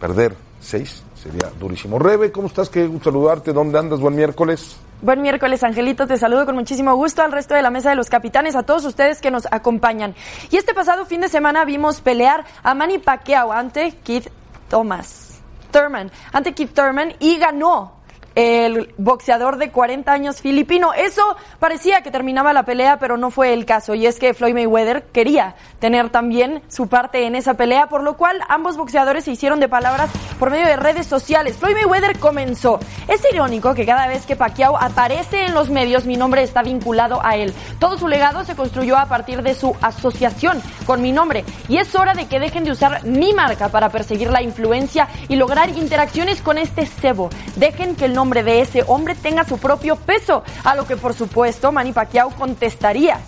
perder 0.00 0.34
seis 0.60 1.02
sería 1.20 1.50
durísimo. 1.58 1.98
Rebe, 1.98 2.30
¿cómo 2.32 2.46
estás? 2.46 2.68
Qué 2.68 2.86
gusto 2.86 3.10
saludarte. 3.10 3.52
¿Dónde 3.52 3.78
andas? 3.78 4.00
Buen 4.00 4.14
miércoles. 4.14 4.76
Buen 5.00 5.22
miércoles, 5.22 5.62
Angelito. 5.62 6.06
Te 6.06 6.16
saludo 6.16 6.46
con 6.46 6.54
muchísimo 6.54 6.94
gusto 6.96 7.22
al 7.22 7.32
resto 7.32 7.54
de 7.54 7.62
la 7.62 7.70
mesa 7.70 7.90
de 7.90 7.96
los 7.96 8.08
capitanes, 8.08 8.56
a 8.56 8.64
todos 8.64 8.84
ustedes 8.84 9.20
que 9.20 9.30
nos 9.30 9.46
acompañan. 9.50 10.14
Y 10.50 10.56
este 10.56 10.74
pasado 10.74 11.06
fin 11.06 11.20
de 11.20 11.28
semana 11.28 11.64
vimos 11.64 12.00
pelear 12.00 12.44
a 12.62 12.74
Manny 12.74 12.98
Pacquiao 12.98 13.52
ante 13.52 13.92
Keith 14.02 14.28
Thomas. 14.68 15.40
Thurman, 15.70 16.10
ante 16.32 16.54
Keith 16.54 16.72
Thurman 16.74 17.14
y 17.20 17.38
ganó 17.38 17.97
el 18.38 18.94
boxeador 18.98 19.56
de 19.56 19.72
40 19.72 20.12
años 20.12 20.40
filipino. 20.40 20.92
Eso 20.94 21.36
parecía 21.58 22.02
que 22.02 22.12
terminaba 22.12 22.52
la 22.52 22.62
pelea, 22.62 23.00
pero 23.00 23.16
no 23.16 23.32
fue 23.32 23.52
el 23.52 23.66
caso. 23.66 23.96
Y 23.96 24.06
es 24.06 24.20
que 24.20 24.32
Floyd 24.32 24.54
Mayweather 24.54 25.02
quería 25.12 25.56
tener 25.80 26.10
también 26.10 26.62
su 26.68 26.86
parte 26.86 27.26
en 27.26 27.34
esa 27.34 27.54
pelea, 27.54 27.88
por 27.88 28.04
lo 28.04 28.16
cual 28.16 28.40
ambos 28.48 28.76
boxeadores 28.76 29.24
se 29.24 29.32
hicieron 29.32 29.58
de 29.58 29.68
palabras 29.68 30.08
por 30.38 30.50
medio 30.50 30.66
de 30.66 30.76
redes 30.76 31.08
sociales. 31.08 31.56
Floyd 31.56 31.74
Mayweather 31.74 32.16
comenzó. 32.20 32.78
Es 33.08 33.20
irónico 33.32 33.74
que 33.74 33.84
cada 33.84 34.06
vez 34.06 34.24
que 34.24 34.36
Pacquiao 34.36 34.78
aparece 34.78 35.46
en 35.46 35.54
los 35.54 35.68
medios, 35.68 36.04
mi 36.04 36.16
nombre 36.16 36.44
está 36.44 36.62
vinculado 36.62 37.20
a 37.24 37.34
él. 37.34 37.52
Todo 37.80 37.98
su 37.98 38.06
legado 38.06 38.44
se 38.44 38.54
construyó 38.54 38.98
a 38.98 39.06
partir 39.06 39.42
de 39.42 39.56
su 39.56 39.74
asociación 39.80 40.62
con 40.86 41.02
mi 41.02 41.10
nombre. 41.10 41.44
Y 41.68 41.78
es 41.78 41.92
hora 41.96 42.14
de 42.14 42.26
que 42.26 42.38
dejen 42.38 42.62
de 42.62 42.70
usar 42.70 43.04
mi 43.04 43.32
marca 43.32 43.68
para 43.70 43.88
perseguir 43.88 44.30
la 44.30 44.42
influencia 44.42 45.08
y 45.26 45.34
lograr 45.34 45.70
interacciones 45.70 46.40
con 46.40 46.56
este 46.56 46.86
cebo. 46.86 47.30
Dejen 47.56 47.96
que 47.96 48.04
el 48.04 48.14
nombre 48.14 48.27
de 48.30 48.60
ese 48.60 48.84
hombre 48.86 49.14
tenga 49.14 49.44
su 49.44 49.58
propio 49.58 49.96
peso, 49.96 50.42
a 50.64 50.74
lo 50.74 50.86
que 50.86 50.96
por 50.96 51.14
supuesto 51.14 51.72
Manny 51.72 51.92
Pacquiao 51.92 52.30
contestaría. 52.30 53.20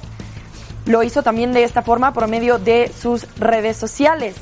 Lo 0.87 1.03
hizo 1.03 1.23
también 1.23 1.53
de 1.53 1.65
esta 1.65 1.83
forma 1.83 2.13
por 2.13 2.29
medio 2.29 2.59
de 2.59 2.93
sus 3.01 3.27
redes 3.39 3.77
sociales. 3.77 4.37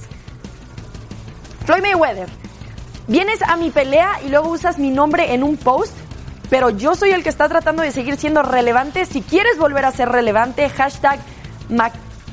Floyd 1.65 1.83
Mayweather, 1.83 2.29
vienes 3.07 3.43
a 3.43 3.57
mi 3.57 3.71
pelea 3.71 4.21
y 4.25 4.29
luego 4.29 4.49
usas 4.49 4.79
mi 4.79 4.91
nombre 4.91 5.35
en 5.35 5.43
un 5.43 5.57
post, 5.57 5.93
pero 6.51 6.71
yo 6.71 6.95
soy 6.95 7.11
el 7.11 7.23
que 7.23 7.29
está 7.29 7.49
tratando 7.49 7.83
de 7.83 7.93
seguir 7.93 8.17
siendo 8.17 8.43
relevante. 8.43 9.05
Si 9.05 9.21
quieres 9.23 9.59
volver 9.59 9.85
a 9.85 9.93
ser 9.93 10.09
relevante, 10.09 10.69
hashtag 10.69 11.21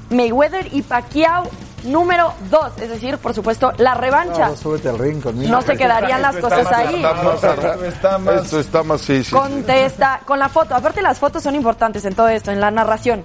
Mayweather 0.10 0.74
y 0.74 0.82
Pacquiao 0.82 1.50
número 1.86 2.34
2, 2.50 2.74
es 2.82 2.89
decir, 2.89 3.18
por 3.18 3.34
supuesto, 3.34 3.72
la 3.77 3.94
revancha. 3.94 4.50
No, 4.50 4.58
súbete 4.58 4.89
al 4.89 5.00
ring 5.00 5.22
conmigo. 5.22 5.51
No 5.51 5.62
se 5.62 5.75
quedarían 5.77 6.22
las 6.22 6.36
cosas 6.38 6.68
ahí. 6.72 7.04
Esto 7.04 7.86
está 7.86 8.18
más, 8.18 8.44
esto 8.44 8.60
está 8.60 8.84
más 8.84 9.01
sí, 9.01 9.24
sí. 9.24 9.32
Contesta 9.32 10.22
con 10.25 10.39
la 10.39 10.50
foto. 10.50 10.75
Aparte 10.75 11.01
las 11.01 11.20
fotos 11.20 11.44
son 11.44 11.56
importantes 11.56 12.06
en 12.06 12.15
todo 12.15 12.27
esto, 12.30 12.51
en 12.51 12.60
la 12.60 12.72
narración. 12.72 13.24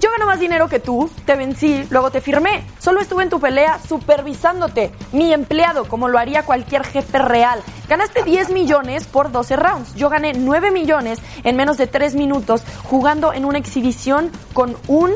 Yo 0.00 0.12
gano 0.12 0.26
más 0.26 0.38
dinero 0.38 0.68
que 0.68 0.78
tú, 0.78 1.10
te 1.26 1.34
vencí, 1.34 1.84
luego 1.90 2.12
te 2.12 2.20
firmé. 2.20 2.64
Solo 2.78 3.00
estuve 3.00 3.24
en 3.24 3.30
tu 3.30 3.40
pelea 3.40 3.80
supervisándote, 3.80 4.92
mi 5.10 5.32
empleado, 5.32 5.86
como 5.86 6.08
lo 6.08 6.18
haría 6.18 6.44
cualquier 6.44 6.84
jefe 6.84 7.18
real. 7.18 7.60
Ganaste 7.88 8.22
10 8.22 8.50
millones 8.50 9.08
por 9.08 9.32
12 9.32 9.56
rounds. 9.56 9.94
Yo 9.96 10.08
gané 10.08 10.34
9 10.34 10.70
millones 10.70 11.18
en 11.42 11.56
menos 11.56 11.78
de 11.78 11.88
3 11.88 12.14
minutos 12.14 12.62
jugando 12.84 13.32
en 13.32 13.44
una 13.44 13.58
exhibición 13.58 14.30
con 14.52 14.76
un 14.86 15.10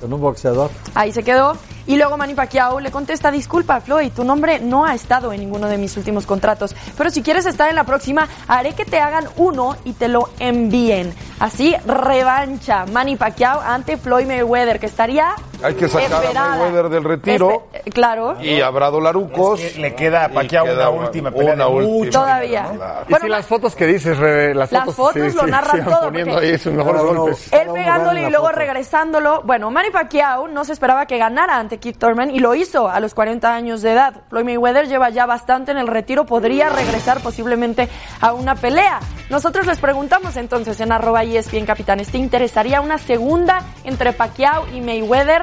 Con 0.00 0.12
un 0.12 0.20
boxeador. 0.20 0.70
Ahí 0.94 1.12
se 1.12 1.22
quedó. 1.22 1.56
Y 1.86 1.96
luego 1.96 2.18
Manny 2.18 2.34
Pacquiao 2.34 2.80
le 2.80 2.90
contesta, 2.90 3.30
disculpa 3.30 3.80
Floyd, 3.80 4.12
tu 4.14 4.22
nombre 4.22 4.60
no 4.60 4.84
ha 4.84 4.94
estado 4.94 5.32
en 5.32 5.40
ninguno 5.40 5.68
de 5.68 5.78
mis 5.78 5.96
últimos 5.96 6.26
contratos, 6.26 6.76
pero 6.98 7.08
si 7.08 7.22
quieres 7.22 7.46
estar 7.46 7.70
en 7.70 7.76
la 7.76 7.84
próxima, 7.84 8.28
haré 8.46 8.74
que 8.74 8.84
te 8.84 9.00
hagan 9.00 9.26
uno 9.36 9.74
y 9.86 9.94
te 9.94 10.08
lo 10.08 10.28
envíen. 10.38 11.14
Así, 11.40 11.74
revancha 11.86 12.84
Manny 12.84 13.16
Pacquiao 13.16 13.62
ante 13.62 13.96
Floyd 13.96 14.26
Mayweather, 14.26 14.78
que 14.78 14.84
estaría 14.84 15.30
Hay 15.62 15.74
que 15.74 15.88
sacar 15.88 16.22
esperada. 16.24 16.52
a 16.54 16.56
Mayweather 16.58 16.88
del 16.88 17.04
retiro. 17.04 17.68
Espe- 17.72 17.92
claro. 17.92 18.36
Y 18.40 18.60
habrá 18.60 18.90
dolarucos. 18.90 19.60
Es 19.60 19.72
que 19.74 19.80
le 19.80 19.94
queda 19.94 20.24
a 20.26 20.30
y 20.30 20.34
Pacquiao 20.34 20.64
queda 20.66 20.88
una 20.90 21.06
última 21.06 21.30
pelea 21.30 21.54
una 21.54 21.64
de 21.64 21.70
última. 21.70 21.94
mucho 21.94 22.10
Todavía. 22.20 22.62
Claro. 22.74 23.00
Y 23.06 23.10
Bueno, 23.10 23.24
si 23.24 23.30
las 23.30 23.46
fotos 23.46 23.74
que 23.74 23.86
dices, 23.86 24.16
Rebe, 24.18 24.54
las 24.54 24.70
Las 24.70 24.84
fotos, 24.84 24.96
fotos 25.14 25.34
lo 25.34 25.46
narran 25.46 25.84
todo, 25.84 26.00
poniendo 26.02 26.38
ahí 26.38 26.58
sus 26.58 26.72
mejores 26.72 27.02
golpes. 27.02 27.52
Él 27.52 27.68
pegándole 27.72 28.22
y 28.22 28.30
luego 28.30 28.46
foto. 28.46 28.58
regresándolo. 28.58 29.42
Bueno, 29.42 29.70
Manny 29.70 29.90
Pacquiao 29.90 30.46
no 30.48 30.64
se 30.64 30.72
esperaba 30.72 31.06
que 31.06 31.18
ganara 31.18 31.56
ante 31.56 31.78
Keith 31.78 31.98
Thurman 31.98 32.30
y 32.30 32.38
lo 32.38 32.54
hizo 32.54 32.88
a 32.88 33.00
los 33.00 33.14
40 33.14 33.52
años 33.52 33.82
de 33.82 33.92
edad. 33.92 34.14
Floyd 34.30 34.44
Mayweather 34.44 34.86
lleva 34.86 35.10
ya 35.10 35.26
bastante 35.26 35.72
en 35.72 35.78
el 35.78 35.86
retiro, 35.88 36.24
podría 36.24 36.68
regresar 36.68 37.20
posiblemente 37.20 37.88
a 38.20 38.32
una 38.32 38.54
pelea. 38.54 39.00
Nosotros 39.30 39.66
les 39.66 39.78
preguntamos 39.78 40.36
entonces 40.36 40.80
en 40.80 40.90
arroba 40.92 41.22
E 41.22 41.36
ESPN 41.36 41.66
Capitanes, 41.66 42.08
¿te 42.08 42.18
interesaría 42.18 42.80
una 42.80 42.98
segunda 42.98 43.62
entre 43.84 44.12
Pacquiao 44.12 44.66
y 44.74 44.80
Mayweather? 44.80 45.42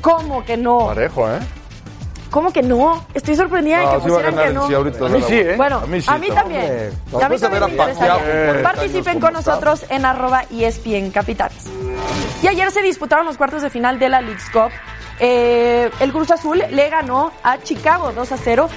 ¿Cómo 0.00 0.44
que 0.44 0.56
no? 0.56 0.86
Parejo, 0.86 1.28
¿eh? 1.30 1.38
¿Cómo 2.30 2.52
que 2.52 2.62
no? 2.62 3.04
Estoy 3.12 3.34
sorprendida 3.34 3.78
de 3.80 3.84
No, 3.86 3.94
que 3.96 4.00
sí 4.04 4.08
va 4.10 4.14
a 4.14 4.22
pusieran 4.22 4.46
que 4.48 4.54
no. 4.54 4.66
sí 4.68 4.74
ahorita. 4.74 5.06
A 5.06 5.08
mí 5.08 5.22
sí, 5.26 5.34
¿eh? 5.34 5.54
Bueno, 5.56 5.78
A 5.78 5.86
mí 5.86 6.00
sí, 6.00 6.06
también. 6.06 6.34
también. 6.34 6.62
A 7.24 7.28
mí 7.28 7.34
de 7.34 7.40
también 7.40 7.62
a 7.64 7.66
me 7.66 7.72
interesaría. 7.72 8.18
40 8.46 8.62
Participen 8.62 9.20
con 9.20 9.32
nosotros 9.32 9.84
en 9.88 10.04
arroba 10.04 10.44
E 10.52 10.64
ESPN 10.64 11.10
Capitanes. 11.10 11.66
Y 12.42 12.46
ayer 12.46 12.70
se 12.70 12.82
disputaron 12.82 13.26
los 13.26 13.36
cuartos 13.36 13.62
de 13.62 13.70
final 13.70 13.98
de 13.98 14.08
la 14.08 14.20
League's 14.20 14.48
Cup. 14.50 14.70
Eh, 15.18 15.90
el 15.98 16.12
Cruz 16.12 16.30
Azul 16.30 16.62
le 16.70 16.88
ganó 16.88 17.32
a 17.42 17.58
Chicago 17.58 18.12
2 18.12 18.30
a 18.32 18.36
0. 18.36 18.68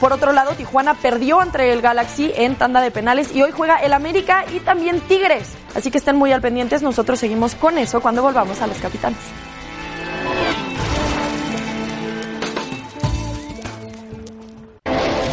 Por 0.00 0.12
otro 0.12 0.32
lado, 0.32 0.52
Tijuana 0.52 0.94
perdió 0.94 1.42
entre 1.42 1.72
el 1.72 1.82
Galaxy 1.82 2.32
en 2.36 2.54
tanda 2.54 2.80
de 2.80 2.90
penales 2.92 3.34
y 3.34 3.42
hoy 3.42 3.50
juega 3.50 3.76
el 3.78 3.92
América 3.92 4.44
y 4.54 4.60
también 4.60 5.00
Tigres. 5.00 5.54
Así 5.74 5.90
que 5.90 5.98
estén 5.98 6.16
muy 6.16 6.32
al 6.32 6.40
pendientes. 6.40 6.82
Nosotros 6.82 7.18
seguimos 7.18 7.56
con 7.56 7.78
eso 7.78 8.00
cuando 8.00 8.22
volvamos 8.22 8.60
a 8.60 8.68
los 8.68 8.78
capitanes. 8.78 9.18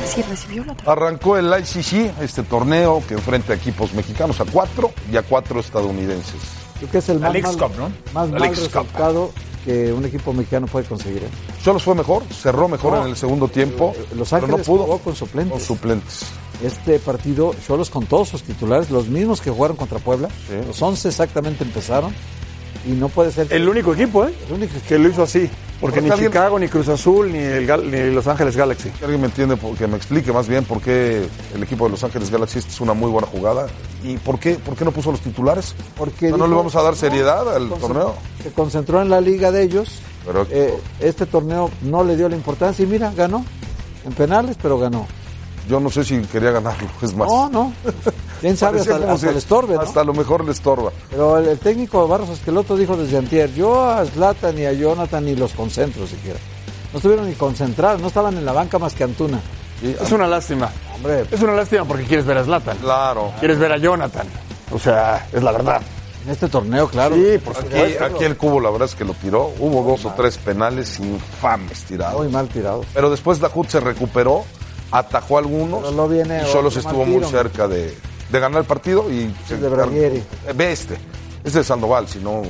Sí, 0.08 0.21
recibió 0.23 0.63
la 0.63 0.75
Arrancó 0.86 1.38
el 1.38 1.47
ICC, 1.47 2.21
este 2.21 2.43
torneo 2.43 3.04
que 3.08 3.15
enfrenta 3.15 3.54
a 3.54 3.56
equipos 3.58 3.93
mexicanos 3.93 4.39
a 4.39 4.45
cuatro 4.45 4.91
y 5.12 5.17
a 5.17 5.21
cuatro 5.23 5.60
estadounidenses. 5.60 6.64
Creo 6.79 6.91
que 6.91 6.97
es 6.97 7.09
el 7.09 7.19
más, 7.19 7.33
Leagues 7.33 7.57
mal, 7.57 7.69
Cup, 7.69 7.77
¿no? 7.77 7.89
más 8.13 8.29
mal 8.29 8.49
resultado 8.49 9.31
que 9.63 9.91
un 9.93 10.05
equipo 10.05 10.31
mexicano 10.33 10.67
puede 10.67 10.85
conseguir. 10.85 11.23
¿eh? 11.23 11.29
Cholos 11.63 11.83
fue 11.83 11.95
mejor, 11.95 12.23
cerró 12.31 12.67
mejor 12.67 12.93
No. 12.93 13.03
en 13.03 13.09
el 13.11 13.17
segundo 13.17 13.47
tiempo, 13.47 13.93
Los 14.15 14.29
pero 14.29 14.45
Ángeles 14.45 14.67
no 14.67 14.73
pudo. 14.73 14.83
jugó 14.83 14.97
con 14.99 15.15
suplentes. 15.15 15.51
Con 15.57 15.61
suplentes. 15.61 16.25
Este 16.63 16.99
partido, 16.99 17.53
Cholos 17.65 17.89
con 17.89 18.05
todos 18.05 18.29
sus 18.29 18.43
titulares, 18.43 18.89
los 18.91 19.07
mismos 19.07 19.41
que 19.41 19.49
jugaron 19.49 19.75
contra 19.75 19.99
Puebla, 19.99 20.29
Sí. 20.47 20.55
los 20.67 20.81
11 20.81 21.07
exactamente 21.09 21.63
empezaron 21.63 22.13
y 22.85 22.91
no 22.91 23.09
puede 23.09 23.31
ser 23.31 23.47
que- 23.47 23.55
El 23.55 23.67
único 23.67 23.93
equipo, 23.93 24.25
¿eh? 24.25 24.33
el 24.47 24.53
único 24.53 24.73
Que 24.87 24.97
lo 24.99 25.09
hizo 25.09 25.23
así. 25.23 25.49
Porque 25.81 26.01
ni 26.01 26.09
alguien- 26.09 26.31
Chicago, 26.31 26.57
ni 26.57 26.69
Cruz 26.69 26.87
Azul, 26.87 27.31
ni, 27.31 27.37
el 27.39 27.67
Gal- 27.67 27.89
ni 27.91 28.13
Los 28.13 28.25
Ángeles 28.27 28.55
Galaxy. 28.55 28.89
Que 28.91 29.03
alguien 29.05 29.19
me 29.21 29.27
entiende, 29.27 29.57
que 29.77 29.87
me 29.87 29.97
explique 29.97 30.31
más 30.31 30.47
bien 30.47 30.63
por 30.63 30.79
qué 30.81 31.27
el 31.53 31.63
equipo 31.63 31.85
de 31.85 31.91
Los 31.91 32.03
Ángeles 32.03 32.31
Galaxy 32.31 32.59
es 32.59 32.79
una 32.79 32.93
muy 32.93 33.11
buena 33.11 33.27
jugada 33.27 33.67
y 34.01 34.15
por 34.17 34.39
qué, 34.39 34.55
por 34.55 34.75
qué 34.75 34.85
no 34.85 34.91
puso 34.91 35.11
los 35.11 35.19
titulares. 35.19 35.75
porque 35.97 36.29
¿No, 36.29 36.37
no 36.37 36.47
le 36.47 36.55
vamos 36.55 36.75
a 36.77 36.81
dar 36.81 36.95
seriedad 36.95 37.43
no, 37.43 37.51
al 37.51 37.69
se 37.73 37.75
torneo? 37.87 38.15
Se 38.41 38.51
concentró 38.51 39.01
en 39.01 39.09
la 39.09 39.19
liga 39.19 39.51
de 39.51 39.63
ellos. 39.63 39.99
Pero- 40.25 40.47
Eh, 40.49 40.73
este 41.01 41.25
torneo 41.25 41.69
no 41.81 42.03
le 42.05 42.15
dio 42.15 42.29
la 42.29 42.35
importancia 42.37 42.81
y 42.83 42.87
mira, 42.87 43.11
ganó. 43.15 43.45
En 44.05 44.13
penales, 44.13 44.55
pero 44.61 44.77
ganó. 44.79 45.07
Yo 45.67 45.80
no 45.80 45.89
sé 45.89 46.04
si 46.04 46.19
quería 46.21 46.51
ganarlo, 46.51 46.88
es 47.01 47.15
más. 47.15 47.28
No, 47.28 47.49
no. 47.49 47.73
Quién 48.41 48.56
sabe, 48.58 48.80
hasta, 48.82 48.95
hasta 48.97 49.17
si- 49.17 49.25
le 49.28 49.38
estorbe, 49.38 49.75
¿no? 49.75 49.82
Hasta 49.82 50.01
a 50.01 50.04
lo 50.04 50.13
mejor 50.13 50.43
le 50.45 50.51
estorba. 50.51 50.91
Pero 51.10 51.38
el, 51.39 51.47
el 51.47 51.60
técnico 51.60 52.08
Barros 52.08 52.30
Esqueloto 52.30 52.75
dijo 52.75 52.95
desde 52.95 53.17
antier, 53.17 53.51
yo 53.54 53.84
a 53.89 54.06
Zlatan 54.06 54.56
ni 54.56 54.65
a 54.65 54.73
Jonathan 54.73 55.25
ni 55.25 55.36
los 55.36 55.54
concentro 55.54 56.06
siquiera. 56.06 56.39
No 56.93 56.97
estuvieron 56.97 57.28
ni 57.28 57.34
concentrados, 57.36 57.99
no 58.01 58.08
estaban 58.08 58.38
en 58.38 58.45
la 58.45 58.51
banca 58.54 58.78
más 58.80 58.93
que 58.93 59.04
Antuna. 59.04 59.39
Y- 59.82 59.91
Es 60.01 60.12
una 60.12 60.28
lástima. 60.28 60.69
Hombre, 60.95 61.25
Es 61.32 61.41
una 61.41 61.54
lástima 61.54 61.84
porque 61.86 62.04
quieres 62.06 62.25
ver 62.25 62.38
a 62.38 62.43
Zlatan. 62.43 62.78
Claro. 62.78 63.32
Quieres 63.39 63.58
ver 63.60 63.71
a 63.71 63.78
Jonathan. 63.78 64.28
O 64.71 64.80
sea, 64.80 65.28
es 65.34 65.41
la 65.43 65.51
verdad. 65.51 65.82
en 66.25 66.32
este 66.32 66.47
torneo, 66.47 66.88
claro. 66.88 67.15
Sí, 67.15 67.38
por 67.43 67.56
Aquí, 67.58 67.65
supuesto. 67.65 68.06
aquí 68.06 68.23
el 68.23 68.38
cubo 68.38 68.60
la 68.60 68.69
verdad 68.69 68.88
es 68.88 68.95
que 68.95 69.04
lo 69.06 69.13
tiró. 69.13 69.51
Hubo 69.60 69.84
dos 69.84 70.06
o 70.06 70.12
tres 70.15 70.38
penales 70.38 70.99
infames 70.99 71.84
tirados. 71.84 72.21
Muy 72.21 72.32
mal 72.32 72.47
tirado. 72.47 72.84
Pero 72.93 73.10
después 73.10 73.39
HUD 73.54 73.67
se 73.67 73.80
recuperó, 73.80 74.43
atajó 74.91 75.37
algunos 75.37 75.81
Pero 75.81 75.91
lo 75.93 76.07
viene 76.07 76.41
y 76.41 76.51
Cholos 76.51 76.77
otro 76.77 76.89
estuvo 76.89 77.05
muy 77.05 77.23
cerca 77.25 77.67
de, 77.67 77.95
de 78.31 78.39
ganar 78.39 78.59
el 78.61 78.65
partido 78.67 79.11
y 79.11 79.33
se 79.47 79.57
de 79.57 79.69
Braguieri. 79.69 80.17
Eh, 80.17 80.53
Ve 80.55 80.71
este. 80.71 80.97
Este 81.43 81.59
es 81.59 81.67
Sandoval, 81.67 82.07
si 82.07 82.19
no. 82.19 82.41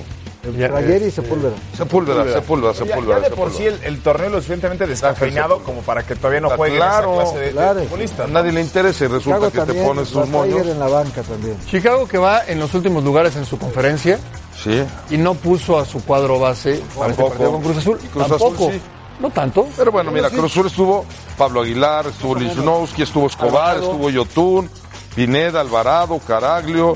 Bragueri 0.46 1.06
y 1.06 1.12
Sepúlveda. 1.12 1.56
Sepúlveda, 1.76 2.24
Sepúlveda, 2.32 2.74
Sepúlveda. 2.76 3.20
ya 3.20 3.30
de 3.30 3.36
por 3.36 3.52
sí 3.52 3.66
el, 3.66 3.80
el 3.84 4.00
torneo 4.04 4.28
es 4.28 4.32
lo 4.32 4.38
suficientemente 4.38 4.86
descafeinado 4.86 5.64
como 5.64 5.82
para 5.82 6.04
que 6.04 6.16
todavía 6.16 6.40
no 6.40 6.52
juegue 6.52 6.76
Claro, 6.78 7.14
esa 7.20 7.32
clase 7.32 7.40
de, 7.40 7.46
de 7.48 7.52
claro. 7.52 7.82
¿no? 8.28 8.28
nadie 8.28 8.52
le 8.52 8.62
interesa 8.62 9.06
y 9.06 9.08
resulta 9.08 9.38
Chicago 9.40 9.46
que 9.52 9.60
te 9.60 9.66
también, 9.66 9.86
pones 9.88 10.08
sus 10.10 10.30
moños. 10.30 10.68
en 10.68 10.80
la 10.80 10.88
banca 10.88 11.24
también. 11.24 11.58
Chicago 11.66 12.08
que 12.08 12.20
va 12.20 12.46
en 12.46 12.60
los 12.60 12.72
últimos 12.76 13.04
lugares 13.04 13.36
en 13.38 13.46
su 13.46 13.58
conferencia 13.58 14.20
Sí. 14.64 14.84
y 15.10 15.18
no 15.18 15.34
puso 15.34 15.80
a 15.80 15.86
su 15.86 16.04
cuadro 16.06 16.40
base 16.40 16.80
para 16.96 17.10
este 17.10 17.24
Tampoco. 17.24 17.30
partido 17.30 17.52
con 17.52 17.62
Cruz 17.64 17.78
Azul. 17.78 18.00
Y 18.04 18.08
Cruz 18.08 18.32
Azul 18.32 18.56
sí. 18.72 18.82
No 19.20 19.30
tanto. 19.30 19.68
Pero 19.78 19.92
bueno, 19.92 20.12
mira, 20.12 20.30
Cruz 20.30 20.52
Azul 20.52 20.68
estuvo 20.68 21.06
Pablo 21.38 21.62
Aguilar, 21.62 22.08
estuvo 22.08 22.36
Lichnowsky, 22.36 23.04
estuvo 23.04 23.28
Escobar, 23.28 23.72
Alvarado. 23.78 23.92
estuvo 23.92 24.10
Yotún, 24.10 24.70
Pineda, 25.16 25.62
Alvarado, 25.62 26.20
Caraglio, 26.20 26.96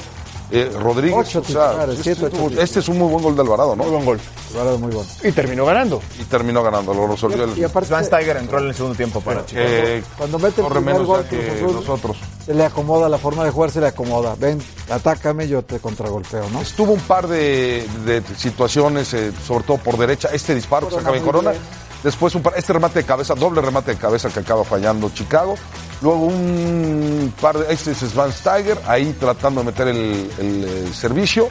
eh, 0.52 0.70
Rodríguez. 0.80 1.18
Ocho 1.18 1.40
o 1.40 1.44
sea, 1.44 1.70
titulares, 1.70 2.00
este, 2.00 2.16
siete, 2.16 2.26
ocho 2.44 2.62
este 2.62 2.80
es 2.80 2.90
un 2.90 2.98
muy 2.98 3.08
buen 3.10 3.24
gol 3.24 3.36
de 3.36 3.42
Alvarado, 3.42 3.76
¿no? 3.76 3.84
Muy 3.84 3.92
buen 3.94 4.06
gol. 4.06 4.20
Alvarado 4.52 4.80
muy 4.80 4.92
bueno. 4.92 5.10
Y 5.24 5.32
terminó 5.32 5.64
ganando. 5.66 6.02
Y 6.20 6.24
terminó 6.24 6.62
ganando, 6.64 6.94
lo 6.94 7.08
resolvió 7.08 7.44
el. 7.46 7.58
Y 7.58 7.64
aparte, 7.64 7.88
Svan 7.90 8.04
Steiger 8.04 8.36
entró 8.38 8.58
en 8.60 8.68
el 8.68 8.76
segundo 8.76 8.96
tiempo 8.98 9.22
para 9.22 9.46
Chicago. 9.46 9.68
eh, 9.70 10.04
cuando 10.18 10.40
mete 10.40 10.60
el 10.62 10.68
corre 10.68 10.80
primer 10.80 10.94
menos 10.96 11.08
gol 11.08 11.24
ya 11.24 11.30
Cruz 11.30 11.42
que 11.46 11.52
Azul, 11.52 11.76
los 11.76 11.90
otros. 11.90 12.18
se 12.46 12.54
le 12.54 12.66
acomoda, 12.66 13.08
la 13.08 13.18
forma 13.20 13.46
de 13.46 13.52
jugar 13.52 13.70
se 13.72 13.80
le 13.80 13.88
acomoda. 13.88 14.36
Ven, 14.40 14.60
atácame, 14.90 15.48
yo 15.48 15.62
te 15.62 15.80
contragolpeo, 15.80 16.50
¿no? 16.50 16.62
Estuvo 16.62 16.94
un 16.94 17.00
par 17.02 17.28
de, 17.28 17.88
de 18.06 18.24
situaciones, 18.36 19.14
eh, 19.14 19.32
sobre 19.48 19.64
todo 19.66 19.78
por 19.78 19.98
derecha. 19.98 20.30
Este 20.34 20.56
disparo 20.56 20.90
que 20.90 20.96
en 20.96 21.04
muy 21.06 21.20
Corona. 21.20 21.52
bien. 21.52 21.62
Después 22.04 22.34
un 22.36 22.42
par- 22.42 22.54
este 22.56 22.72
remate 22.74 23.00
de 23.00 23.06
cabeza, 23.06 23.36
doble 23.36 23.62
remate 23.62 23.92
de 23.92 23.98
cabeza 23.98 24.30
que 24.30 24.40
acaba 24.40 24.64
fallando 24.64 25.10
Chicago. 25.10 25.56
Luego 26.02 26.18
un 26.28 27.34
par 27.42 27.58
de, 27.58 27.74
este 27.74 27.92
es 27.92 27.98
Svan 27.98 28.32
Steiger, 28.32 28.80
ahí 28.88 29.14
tratando 29.20 29.62
de 29.62 29.66
meter 29.66 29.88
el, 29.90 30.32
el, 30.40 30.64
eh, 30.66 30.90
servicio. 30.94 31.50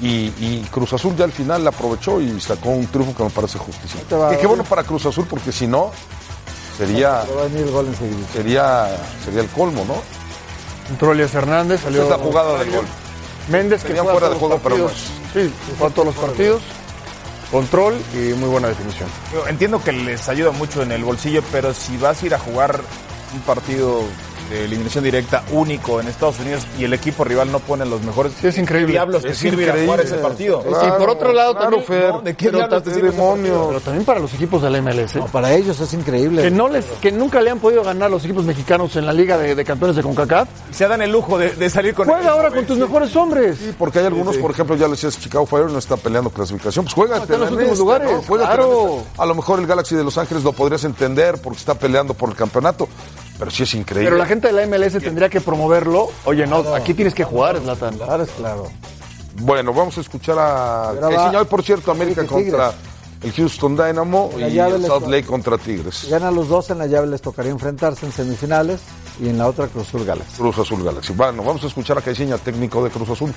Y, 0.00 0.32
y 0.40 0.66
Cruz 0.72 0.92
Azul 0.92 1.14
ya 1.16 1.24
al 1.24 1.30
final 1.32 1.62
la 1.62 1.70
aprovechó 1.70 2.20
y 2.20 2.40
sacó 2.40 2.70
un 2.70 2.86
triunfo 2.88 3.14
que 3.16 3.22
me 3.22 3.30
parece 3.30 3.58
justicia. 3.58 4.00
Y 4.32 4.36
qué 4.36 4.46
bueno 4.46 4.64
para 4.64 4.82
Cruz 4.82 5.06
Azul 5.06 5.26
porque 5.30 5.52
si 5.52 5.68
no, 5.68 5.92
sería, 6.76 7.22
Pero 7.24 7.36
va 7.36 7.42
a 7.42 7.44
venir 7.46 7.62
el 7.66 7.70
gol 7.70 7.86
enseguida. 7.86 8.26
sería, 8.32 8.96
sería 9.24 9.40
el 9.42 9.48
colmo, 9.50 9.84
¿no? 9.86 9.94
Entró 10.90 11.12
Elias 11.12 11.32
Hernández, 11.34 11.82
salió. 11.82 12.02
Esta 12.02 12.14
es 12.14 12.20
la 12.20 12.26
jugada 12.26 12.58
del 12.58 12.70
gol. 12.72 12.84
Méndez 13.48 13.84
que 13.84 13.94
fue 13.94 14.10
fuera 14.12 14.28
de 14.28 14.34
juego, 14.36 14.58
pero 14.62 14.76
partidos. 14.88 14.92
Sí, 15.32 15.52
fue 15.78 15.86
a 15.86 15.90
todos 15.90 16.06
los 16.06 16.14
partidos. 16.16 16.62
Control 17.50 17.94
y 18.12 18.34
muy 18.34 18.48
buena 18.48 18.68
definición. 18.68 19.08
Entiendo 19.48 19.82
que 19.82 19.92
les 19.92 20.28
ayuda 20.28 20.50
mucho 20.50 20.82
en 20.82 20.92
el 20.92 21.04
bolsillo, 21.04 21.42
pero 21.52 21.72
si 21.72 21.96
vas 21.96 22.22
a 22.22 22.26
ir 22.26 22.34
a 22.34 22.38
jugar 22.38 22.80
un 23.34 23.40
partido 23.40 24.02
de 24.50 24.64
eliminación 24.64 25.04
directa 25.04 25.42
único 25.52 26.00
en 26.00 26.08
Estados 26.08 26.38
Unidos 26.40 26.66
y 26.78 26.84
el 26.84 26.92
equipo 26.92 27.24
rival 27.24 27.50
no 27.50 27.58
pone 27.60 27.84
los 27.84 28.02
mejores 28.02 28.32
Sí, 28.40 28.48
es 28.48 28.58
increíble. 28.58 28.88
¿qué 28.88 28.92
diablos 28.92 29.24
Es 29.24 29.38
sirve 29.38 29.64
ir 29.64 29.70
a 29.70 29.82
jugar 29.84 30.00
ese 30.00 30.16
partido? 30.16 30.62
Claro, 30.62 30.86
y 30.88 30.98
por 30.98 31.10
otro 31.10 31.32
lado 31.32 31.52
claro, 31.52 31.70
también. 31.70 31.84
Fer. 31.84 32.10
¿no? 32.10 32.20
¿De 32.22 32.34
qué 32.34 32.46
pero, 32.46 32.58
diablos 32.58 32.82
te 32.82 32.90
¿Qué 32.90 32.94
sirve 32.94 33.08
ese 33.08 33.16
demonios? 33.16 33.66
pero 33.68 33.80
también 33.80 34.04
para 34.04 34.20
los 34.20 34.34
equipos 34.34 34.62
de 34.62 34.70
la 34.70 34.82
MLS. 34.82 35.16
No, 35.16 35.26
para 35.26 35.52
ellos 35.54 35.80
es 35.80 35.94
increíble. 35.94 36.42
Que 36.42 36.50
no 36.50 36.68
les, 36.68 36.84
que 36.84 37.12
nunca 37.12 37.40
le 37.40 37.50
han 37.50 37.58
podido 37.58 37.82
ganar 37.82 38.10
los 38.10 38.24
equipos 38.24 38.44
mexicanos 38.44 38.96
en 38.96 39.06
la 39.06 39.12
Liga 39.12 39.38
de, 39.38 39.54
de 39.54 39.64
Campeones 39.64 39.96
de 39.96 40.02
CONCACAF. 40.02 40.48
Se 40.70 40.86
dan 40.88 41.02
el 41.02 41.10
lujo 41.10 41.38
de, 41.38 41.50
de 41.50 41.70
salir 41.70 41.94
con 41.94 42.06
Juega 42.06 42.30
ahora 42.30 42.50
con 42.50 42.64
tus 42.66 42.78
mejores 42.78 43.14
hombres. 43.16 43.58
Sí, 43.58 43.74
porque 43.78 44.00
hay 44.00 44.06
algunos, 44.06 44.36
por 44.36 44.50
ejemplo, 44.50 44.76
ya 44.76 44.86
le 44.86 44.92
decías, 44.92 45.18
Chicago 45.18 45.46
Fire 45.46 45.70
no 45.70 45.78
está 45.78 45.96
peleando 45.96 46.30
clasificación, 46.30 46.84
pues 46.84 46.94
juega 46.94 47.16
en 47.16 47.40
los 47.40 47.50
últimos 47.50 47.72
este, 47.72 47.78
lugares. 47.78 48.10
A 49.18 49.26
lo 49.26 49.34
mejor 49.34 49.60
el 49.60 49.66
Galaxy 49.66 49.94
de 49.94 50.04
Los 50.04 50.18
Ángeles 50.18 50.44
lo 50.44 50.52
podrías 50.52 50.84
entender 50.84 51.40
porque 51.42 51.58
está 51.58 51.74
peleando 51.74 52.14
por 52.14 52.28
el 52.28 52.36
campeonato, 52.36 52.88
pero 53.38 53.50
sí 53.50 53.62
es 53.64 53.74
increíble. 53.74 54.10
Pero 54.10 54.18
la 54.18 54.26
gente 54.26 54.48
de 54.52 54.52
la 54.52 54.66
MLS 54.66 54.98
tendría 55.02 55.28
que 55.28 55.40
promoverlo. 55.40 56.08
Oye, 56.24 56.46
no, 56.46 56.58
aquí 56.74 56.94
tienes 56.94 57.14
que 57.14 57.24
jugar, 57.24 57.58
Zlatan. 57.58 57.96
Claro, 57.98 58.22
es 58.22 58.30
claro. 58.30 58.70
Bueno, 59.40 59.72
vamos 59.72 59.98
a 59.98 60.00
escuchar 60.00 60.38
a 60.38 60.92
Caixinha. 61.00 61.40
Hoy, 61.40 61.46
por 61.46 61.62
cierto, 61.62 61.90
América 61.90 62.24
contra 62.26 62.72
el 63.22 63.32
Houston 63.32 63.74
Dynamo 63.76 64.30
La 64.36 64.48
y 64.48 64.58
el 64.58 64.86
to- 64.86 65.00
Lake 65.08 65.24
contra 65.26 65.58
Tigres. 65.58 66.06
Ganan 66.10 66.34
los 66.34 66.48
dos 66.48 66.70
en 66.70 66.78
la 66.78 66.86
llave 66.86 67.06
les 67.08 67.20
tocaría 67.22 67.50
enfrentarse 67.50 68.06
en 68.06 68.12
semifinales 68.12 68.80
y 69.20 69.28
en 69.28 69.38
la 69.38 69.48
otra 69.48 69.66
Cruz 69.66 69.88
Azul 69.88 70.04
Galaxy. 70.04 70.36
Cruz 70.36 70.58
Azul 70.58 70.84
Galaxy. 70.84 71.12
Bueno, 71.14 71.42
vamos 71.42 71.64
a 71.64 71.66
escuchar 71.66 71.98
a 71.98 72.02
Caixinha, 72.02 72.36
técnico 72.38 72.84
de 72.84 72.90
Cruz 72.90 73.08
Azul. 73.08 73.32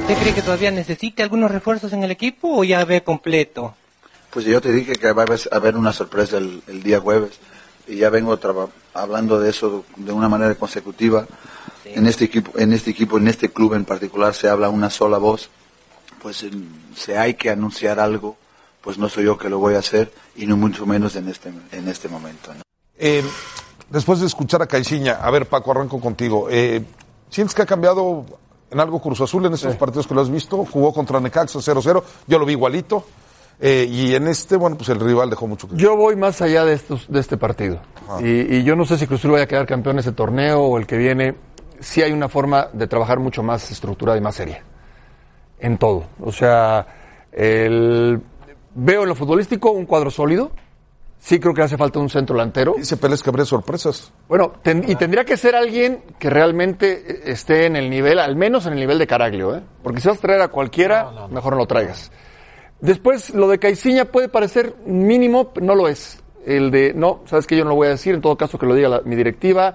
¿Usted 0.00 0.18
cree 0.18 0.34
que 0.34 0.42
todavía 0.42 0.70
necesite 0.70 1.22
algunos 1.22 1.50
refuerzos 1.50 1.92
en 1.92 2.04
el 2.04 2.10
equipo 2.10 2.48
o 2.58 2.64
ya 2.64 2.84
ve 2.84 3.02
completo? 3.02 3.74
Pues 4.30 4.44
yo 4.46 4.60
te 4.60 4.72
dije 4.72 4.94
que 4.94 5.12
va 5.12 5.22
a 5.22 5.26
haber- 5.26 5.48
a 5.52 5.56
haber 5.56 5.76
una 5.76 5.92
sorpresa 5.92 6.38
el, 6.38 6.62
el 6.66 6.82
día 6.82 7.00
jueves 7.00 7.32
y 7.86 7.96
ya 7.96 8.10
vengo 8.10 8.38
hablando 8.92 9.40
de 9.40 9.50
eso 9.50 9.84
de 9.96 10.12
una 10.12 10.28
manera 10.28 10.54
consecutiva. 10.54 11.26
En 11.84 12.06
este 12.06 12.24
equipo, 12.24 12.58
en 12.58 12.72
este 12.72 12.90
equipo, 12.90 13.18
en 13.18 13.28
este 13.28 13.50
club 13.50 13.74
en 13.74 13.84
particular 13.84 14.34
se 14.34 14.48
habla 14.48 14.70
una 14.70 14.90
sola 14.90 15.18
voz. 15.18 15.50
Pues 16.22 16.44
si 16.96 17.12
hay 17.12 17.34
que 17.34 17.50
anunciar 17.50 18.00
algo, 18.00 18.36
pues 18.80 18.98
no 18.98 19.08
soy 19.08 19.24
yo 19.24 19.36
que 19.36 19.50
lo 19.50 19.58
voy 19.58 19.74
a 19.74 19.78
hacer 19.78 20.12
y 20.36 20.46
no 20.46 20.56
mucho 20.56 20.86
menos 20.86 21.16
en 21.16 21.28
este 21.28 21.52
en 21.72 21.88
este 21.88 22.08
momento. 22.08 22.54
¿no? 22.54 22.62
Eh, 22.96 23.22
después 23.90 24.20
de 24.20 24.26
escuchar 24.26 24.62
a 24.62 24.66
Caixinha, 24.66 25.14
a 25.14 25.30
ver, 25.30 25.46
Paco, 25.46 25.72
arranco 25.72 26.00
contigo. 26.00 26.48
Eh, 26.50 26.82
¿Sientes 27.28 27.54
que 27.54 27.62
ha 27.62 27.66
cambiado 27.66 28.24
en 28.70 28.80
algo 28.80 29.00
Cruz 29.00 29.20
Azul 29.20 29.44
en 29.46 29.54
estos 29.54 29.76
partidos 29.76 30.06
que 30.06 30.14
lo 30.14 30.20
has 30.20 30.30
visto? 30.30 30.64
Jugó 30.64 30.92
contra 30.92 31.20
Necaxa 31.20 31.58
0-0, 31.58 32.02
yo 32.26 32.38
lo 32.38 32.46
vi 32.46 32.52
igualito. 32.52 33.04
Eh, 33.60 33.86
y 33.88 34.14
en 34.14 34.26
este, 34.28 34.56
bueno, 34.56 34.76
pues 34.76 34.88
el 34.90 34.98
rival 35.00 35.30
dejó 35.30 35.46
mucho 35.46 35.68
que 35.68 35.76
Yo 35.76 35.96
voy 35.96 36.16
más 36.16 36.42
allá 36.42 36.64
de, 36.64 36.74
estos, 36.74 37.10
de 37.10 37.20
este 37.20 37.36
partido. 37.36 37.80
Y, 38.20 38.56
y 38.56 38.64
yo 38.64 38.74
no 38.76 38.84
sé 38.84 38.98
si 38.98 39.06
Cruz 39.06 39.20
Azul 39.20 39.30
vaya 39.32 39.44
a 39.44 39.48
quedar 39.48 39.66
campeón 39.66 39.98
ese 39.98 40.12
torneo 40.12 40.60
o 40.62 40.76
el 40.78 40.86
que 40.86 40.96
viene. 40.96 41.34
Sí 41.80 42.02
hay 42.02 42.12
una 42.12 42.28
forma 42.28 42.68
de 42.72 42.86
trabajar 42.86 43.18
mucho 43.20 43.42
más 43.42 43.70
estructurada 43.70 44.18
y 44.18 44.20
más 44.20 44.34
seria. 44.34 44.62
En 45.58 45.78
todo. 45.78 46.04
O 46.20 46.32
sea, 46.32 46.86
el- 47.32 48.20
veo 48.74 49.02
en 49.02 49.08
lo 49.08 49.14
futbolístico 49.14 49.70
un 49.70 49.86
cuadro 49.86 50.10
sólido. 50.10 50.50
Sí 51.18 51.38
creo 51.40 51.54
que 51.54 51.62
hace 51.62 51.78
falta 51.78 51.98
un 52.00 52.10
centro 52.10 52.36
delantero. 52.36 52.74
Dice 52.76 52.98
Pérez 52.98 53.22
que 53.22 53.30
habría 53.30 53.46
sorpresas. 53.46 54.12
Bueno, 54.28 54.52
ten- 54.62 54.84
y 54.86 54.94
tendría 54.96 55.24
que 55.24 55.38
ser 55.38 55.54
alguien 55.54 56.02
que 56.18 56.28
realmente 56.28 57.30
esté 57.30 57.64
en 57.64 57.76
el 57.76 57.88
nivel, 57.88 58.18
al 58.18 58.36
menos 58.36 58.66
en 58.66 58.74
el 58.74 58.80
nivel 58.80 58.98
de 58.98 59.06
Caraglio, 59.06 59.56
¿eh? 59.56 59.62
Porque 59.82 60.02
si 60.02 60.08
vas 60.08 60.18
a 60.18 60.20
traer 60.20 60.42
a 60.42 60.48
cualquiera, 60.48 61.10
mejor 61.30 61.54
no 61.54 61.60
lo 61.60 61.66
traigas. 61.66 62.12
Después, 62.80 63.34
lo 63.34 63.48
de 63.48 63.58
Caiciña 63.58 64.06
puede 64.06 64.28
parecer 64.28 64.74
mínimo, 64.86 65.52
no 65.60 65.74
lo 65.74 65.88
es. 65.88 66.22
El 66.44 66.70
de, 66.70 66.92
no, 66.94 67.22
sabes 67.24 67.46
que 67.46 67.56
yo 67.56 67.64
no 67.64 67.70
lo 67.70 67.76
voy 67.76 67.86
a 67.86 67.90
decir, 67.90 68.14
en 68.14 68.20
todo 68.20 68.36
caso 68.36 68.58
que 68.58 68.66
lo 68.66 68.74
diga 68.74 69.00
mi 69.04 69.16
directiva. 69.16 69.74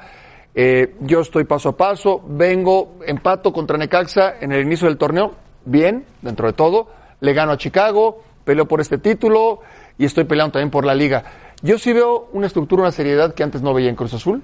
Eh, 0.54 0.96
yo 1.02 1.22
estoy 1.22 1.44
paso 1.46 1.70
a 1.70 1.78
paso, 1.78 2.22
vengo, 2.28 2.98
empato 3.06 3.54
contra 3.54 3.78
Necaxa 3.78 4.36
en 4.40 4.52
el 4.52 4.62
inicio 4.64 4.88
del 4.88 4.98
torneo, 4.98 5.36
bien, 5.66 6.06
dentro 6.22 6.48
de 6.48 6.54
todo. 6.54 6.90
Le 7.22 7.34
gano 7.34 7.54
a 7.54 7.58
Chicago, 7.58 8.24
peleo 8.44 8.68
por 8.68 8.82
este 8.82 8.98
título 8.98 9.62
y 9.98 10.06
estoy 10.06 10.24
peleando 10.24 10.54
también 10.54 10.72
por 10.72 10.86
la 10.86 10.96
liga. 10.96 11.24
Yo 11.62 11.78
sí 11.78 11.94
veo 11.94 12.30
una 12.34 12.48
estructura, 12.48 12.84
una 12.84 12.92
seriedad 12.92 13.34
que 13.34 13.44
antes 13.44 13.62
no 13.62 13.74
veía 13.74 13.90
en 13.90 13.96
Cruz 13.96 14.14
Azul. 14.14 14.42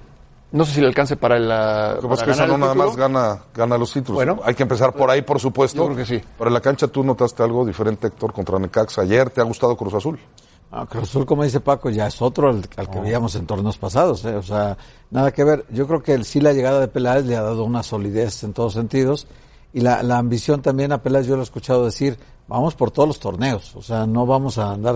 No 0.52 0.64
sé 0.64 0.74
si 0.74 0.80
le 0.80 0.86
alcance 0.86 1.16
para 1.16 1.36
el. 1.36 1.50
ah, 1.50 1.94
Lo 1.96 2.02
que 2.02 2.08
pasa 2.08 2.22
para 2.22 2.32
es 2.32 2.36
que 2.38 2.42
ganar 2.44 2.48
no 2.48 2.58
nada 2.58 2.72
título. 2.72 2.88
más 2.88 2.96
gana, 2.96 3.38
gana 3.54 3.78
los 3.78 3.92
títulos. 3.92 4.14
Bueno. 4.14 4.40
Hay 4.44 4.54
que 4.54 4.62
empezar 4.62 4.92
por 4.94 5.10
ahí, 5.10 5.22
por 5.22 5.40
supuesto. 5.40 5.78
Yo 5.78 5.94
creo 5.94 5.96
que 5.96 6.06
sí. 6.06 6.24
Pero 6.38 6.48
en 6.48 6.54
la 6.54 6.60
cancha 6.60 6.86
tú 6.88 7.02
notaste 7.02 7.42
algo 7.42 7.64
diferente, 7.66 8.06
Héctor, 8.06 8.32
contra 8.32 8.58
Necaxa. 8.58 9.02
Ayer 9.02 9.28
te 9.30 9.40
ha 9.40 9.44
gustado 9.44 9.76
Cruz 9.76 9.94
Azul. 9.94 10.18
Ah, 10.70 10.86
Cruz 10.88 11.04
Azul, 11.04 11.26
como 11.26 11.42
dice 11.44 11.60
Paco, 11.60 11.90
ya 11.90 12.06
es 12.06 12.22
otro 12.22 12.48
al, 12.48 12.62
al 12.76 12.90
que 12.90 13.00
veíamos 13.00 13.34
en 13.34 13.46
torneos 13.46 13.76
pasados. 13.76 14.24
¿eh? 14.24 14.36
O 14.36 14.42
sea, 14.42 14.76
nada 15.10 15.32
que 15.32 15.42
ver. 15.44 15.64
Yo 15.70 15.86
creo 15.86 16.02
que 16.02 16.12
el, 16.14 16.24
sí 16.24 16.40
la 16.40 16.52
llegada 16.52 16.80
de 16.80 16.88
Peláez 16.88 17.24
le 17.26 17.36
ha 17.36 17.42
dado 17.42 17.64
una 17.64 17.82
solidez 17.82 18.42
en 18.44 18.52
todos 18.52 18.72
sentidos. 18.74 19.26
Y 19.72 19.80
la, 19.80 20.02
la 20.02 20.16
ambición 20.18 20.62
también 20.62 20.92
a 20.92 21.02
Peláez, 21.02 21.26
yo 21.26 21.34
lo 21.34 21.42
he 21.42 21.44
escuchado 21.44 21.84
decir, 21.84 22.18
vamos 22.48 22.74
por 22.76 22.90
todos 22.92 23.08
los 23.08 23.18
torneos. 23.20 23.74
O 23.76 23.82
sea, 23.82 24.06
no 24.06 24.26
vamos 24.26 24.58
a 24.58 24.70
andar... 24.72 24.94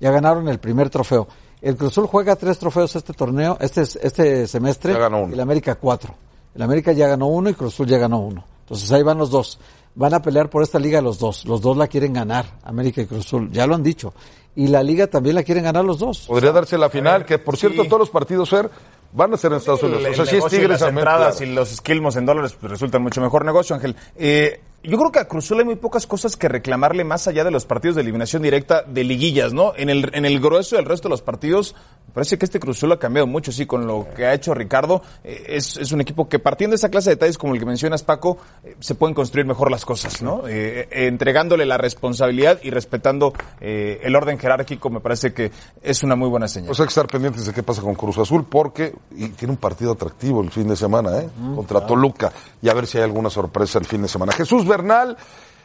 Ya 0.00 0.10
ganaron 0.10 0.48
el 0.48 0.58
primer 0.58 0.90
trofeo. 0.90 1.28
El 1.62 1.76
Cruz 1.76 1.92
Azul 1.92 2.06
juega 2.06 2.36
tres 2.36 2.58
trofeos 2.58 2.94
este 2.96 3.12
torneo, 3.12 3.56
este, 3.60 3.82
este 3.82 4.46
semestre. 4.46 4.92
Ya 4.94 4.98
ganó 4.98 5.22
uno. 5.24 5.34
El 5.34 5.40
América 5.40 5.74
cuatro. 5.74 6.14
El 6.54 6.62
América 6.62 6.92
ya 6.92 7.06
ganó 7.06 7.26
uno 7.26 7.50
y 7.50 7.54
Cruz 7.54 7.74
Azul 7.74 7.86
ya 7.86 7.98
ganó 7.98 8.18
uno. 8.20 8.44
Entonces 8.62 8.90
ahí 8.92 9.02
van 9.02 9.18
los 9.18 9.30
dos. 9.30 9.58
Van 9.94 10.14
a 10.14 10.22
pelear 10.22 10.48
por 10.48 10.62
esta 10.62 10.78
liga 10.78 11.00
los 11.00 11.18
dos. 11.18 11.44
Los 11.44 11.60
dos 11.60 11.76
la 11.76 11.86
quieren 11.88 12.12
ganar, 12.12 12.46
América 12.62 13.02
y 13.02 13.06
Cruz 13.06 13.26
Azul. 13.26 13.50
Ya 13.52 13.66
lo 13.66 13.74
han 13.74 13.82
dicho. 13.82 14.14
Y 14.56 14.68
la 14.68 14.82
liga 14.82 15.06
también 15.06 15.34
la 15.36 15.42
quieren 15.42 15.64
ganar 15.64 15.84
los 15.84 15.98
dos. 15.98 16.26
Podría 16.26 16.52
darse 16.52 16.76
la 16.78 16.88
final, 16.90 17.24
que 17.24 17.38
por 17.38 17.56
cierto, 17.56 17.84
todos 17.84 18.00
los 18.00 18.10
partidos, 18.10 18.48
Fer, 18.50 18.70
van 19.12 19.34
a 19.34 19.36
ser 19.36 19.52
en 19.52 19.58
Estados 19.58 19.82
Unidos. 19.82 20.02
El- 20.04 20.10
o 20.12 20.14
sea, 20.14 20.22
el 20.24 20.28
si 20.30 20.36
es 20.36 20.38
negocio 20.38 20.58
y 20.58 20.60
Tigres 20.62 20.80
las 20.80 20.88
entradas 20.90 21.36
claro. 21.36 21.52
y 21.52 21.54
los 21.54 21.68
skillmos 21.76 22.16
en 22.16 22.26
dólares 22.26 22.56
pues, 22.60 22.70
resultan 22.70 23.02
mucho 23.02 23.20
mejor 23.20 23.44
negocio, 23.44 23.74
Ángel. 23.76 23.94
Eh, 24.16 24.60
yo 24.82 24.96
creo 24.96 25.12
que 25.12 25.18
a 25.18 25.28
Cruzul 25.28 25.58
hay 25.58 25.64
muy 25.64 25.76
pocas 25.76 26.06
cosas 26.06 26.36
que 26.36 26.48
reclamarle 26.48 27.04
más 27.04 27.28
allá 27.28 27.44
de 27.44 27.50
los 27.50 27.66
partidos 27.66 27.96
de 27.96 28.02
eliminación 28.02 28.42
directa 28.42 28.82
de 28.82 29.04
liguillas, 29.04 29.52
¿no? 29.52 29.74
En 29.76 29.90
el, 29.90 30.10
en 30.14 30.24
el 30.24 30.40
grueso 30.40 30.76
del 30.76 30.86
resto 30.86 31.08
de 31.08 31.10
los 31.10 31.22
partidos, 31.22 31.74
parece 32.10 32.38
que 32.38 32.44
este 32.44 32.60
Cruzul 32.60 32.92
ha 32.92 32.98
cambiado 32.98 33.26
mucho, 33.26 33.52
sí, 33.52 33.66
con 33.66 33.86
lo 33.86 34.06
que 34.14 34.26
ha 34.26 34.34
hecho 34.34 34.54
Ricardo. 34.54 35.02
Eh, 35.24 35.44
es, 35.48 35.76
es 35.76 35.92
un 35.92 36.00
equipo 36.00 36.28
que 36.28 36.38
partiendo 36.38 36.72
de 36.72 36.76
esa 36.76 36.88
clase 36.88 37.10
de 37.10 37.16
detalles 37.16 37.38
como 37.38 37.54
el 37.54 37.60
que 37.60 37.66
mencionas, 37.66 38.02
Paco, 38.02 38.38
eh, 38.64 38.76
se 38.80 38.94
pueden 38.94 39.14
construir 39.14 39.46
mejor 39.46 39.70
las 39.70 39.84
cosas, 39.84 40.22
¿no? 40.22 40.42
Eh, 40.46 40.88
entregándole 40.90 41.66
la 41.66 41.78
responsabilidad 41.78 42.60
y 42.62 42.70
respetando 42.70 43.32
eh, 43.60 44.00
el 44.02 44.16
orden 44.16 44.38
jerárquico, 44.38 44.90
me 44.90 45.00
parece 45.00 45.32
que 45.32 45.50
es 45.82 46.02
una 46.02 46.16
muy 46.16 46.28
buena 46.28 46.48
señal. 46.48 46.68
Pues 46.68 46.80
hay 46.80 46.86
que 46.86 46.90
estar 46.90 47.06
pendientes 47.06 47.46
de 47.46 47.52
qué 47.52 47.62
pasa 47.62 47.82
con 47.82 47.94
Cruz 47.94 48.18
Azul, 48.18 48.46
porque 48.48 48.92
y 49.16 49.28
tiene 49.30 49.52
un 49.52 49.58
partido 49.58 49.92
atractivo 49.92 50.42
el 50.42 50.50
fin 50.50 50.68
de 50.68 50.76
semana, 50.76 51.18
¿eh? 51.18 51.28
Contra 51.54 51.86
Toluca. 51.86 52.32
Y 52.62 52.68
a 52.68 52.74
ver 52.74 52.86
si 52.86 52.98
hay 52.98 53.04
alguna 53.04 53.30
sorpresa 53.30 53.78
el 53.78 53.86
fin 53.86 54.02
de 54.02 54.08
semana. 54.08 54.32
Jesús 54.32 54.66
Bernal 54.66 55.16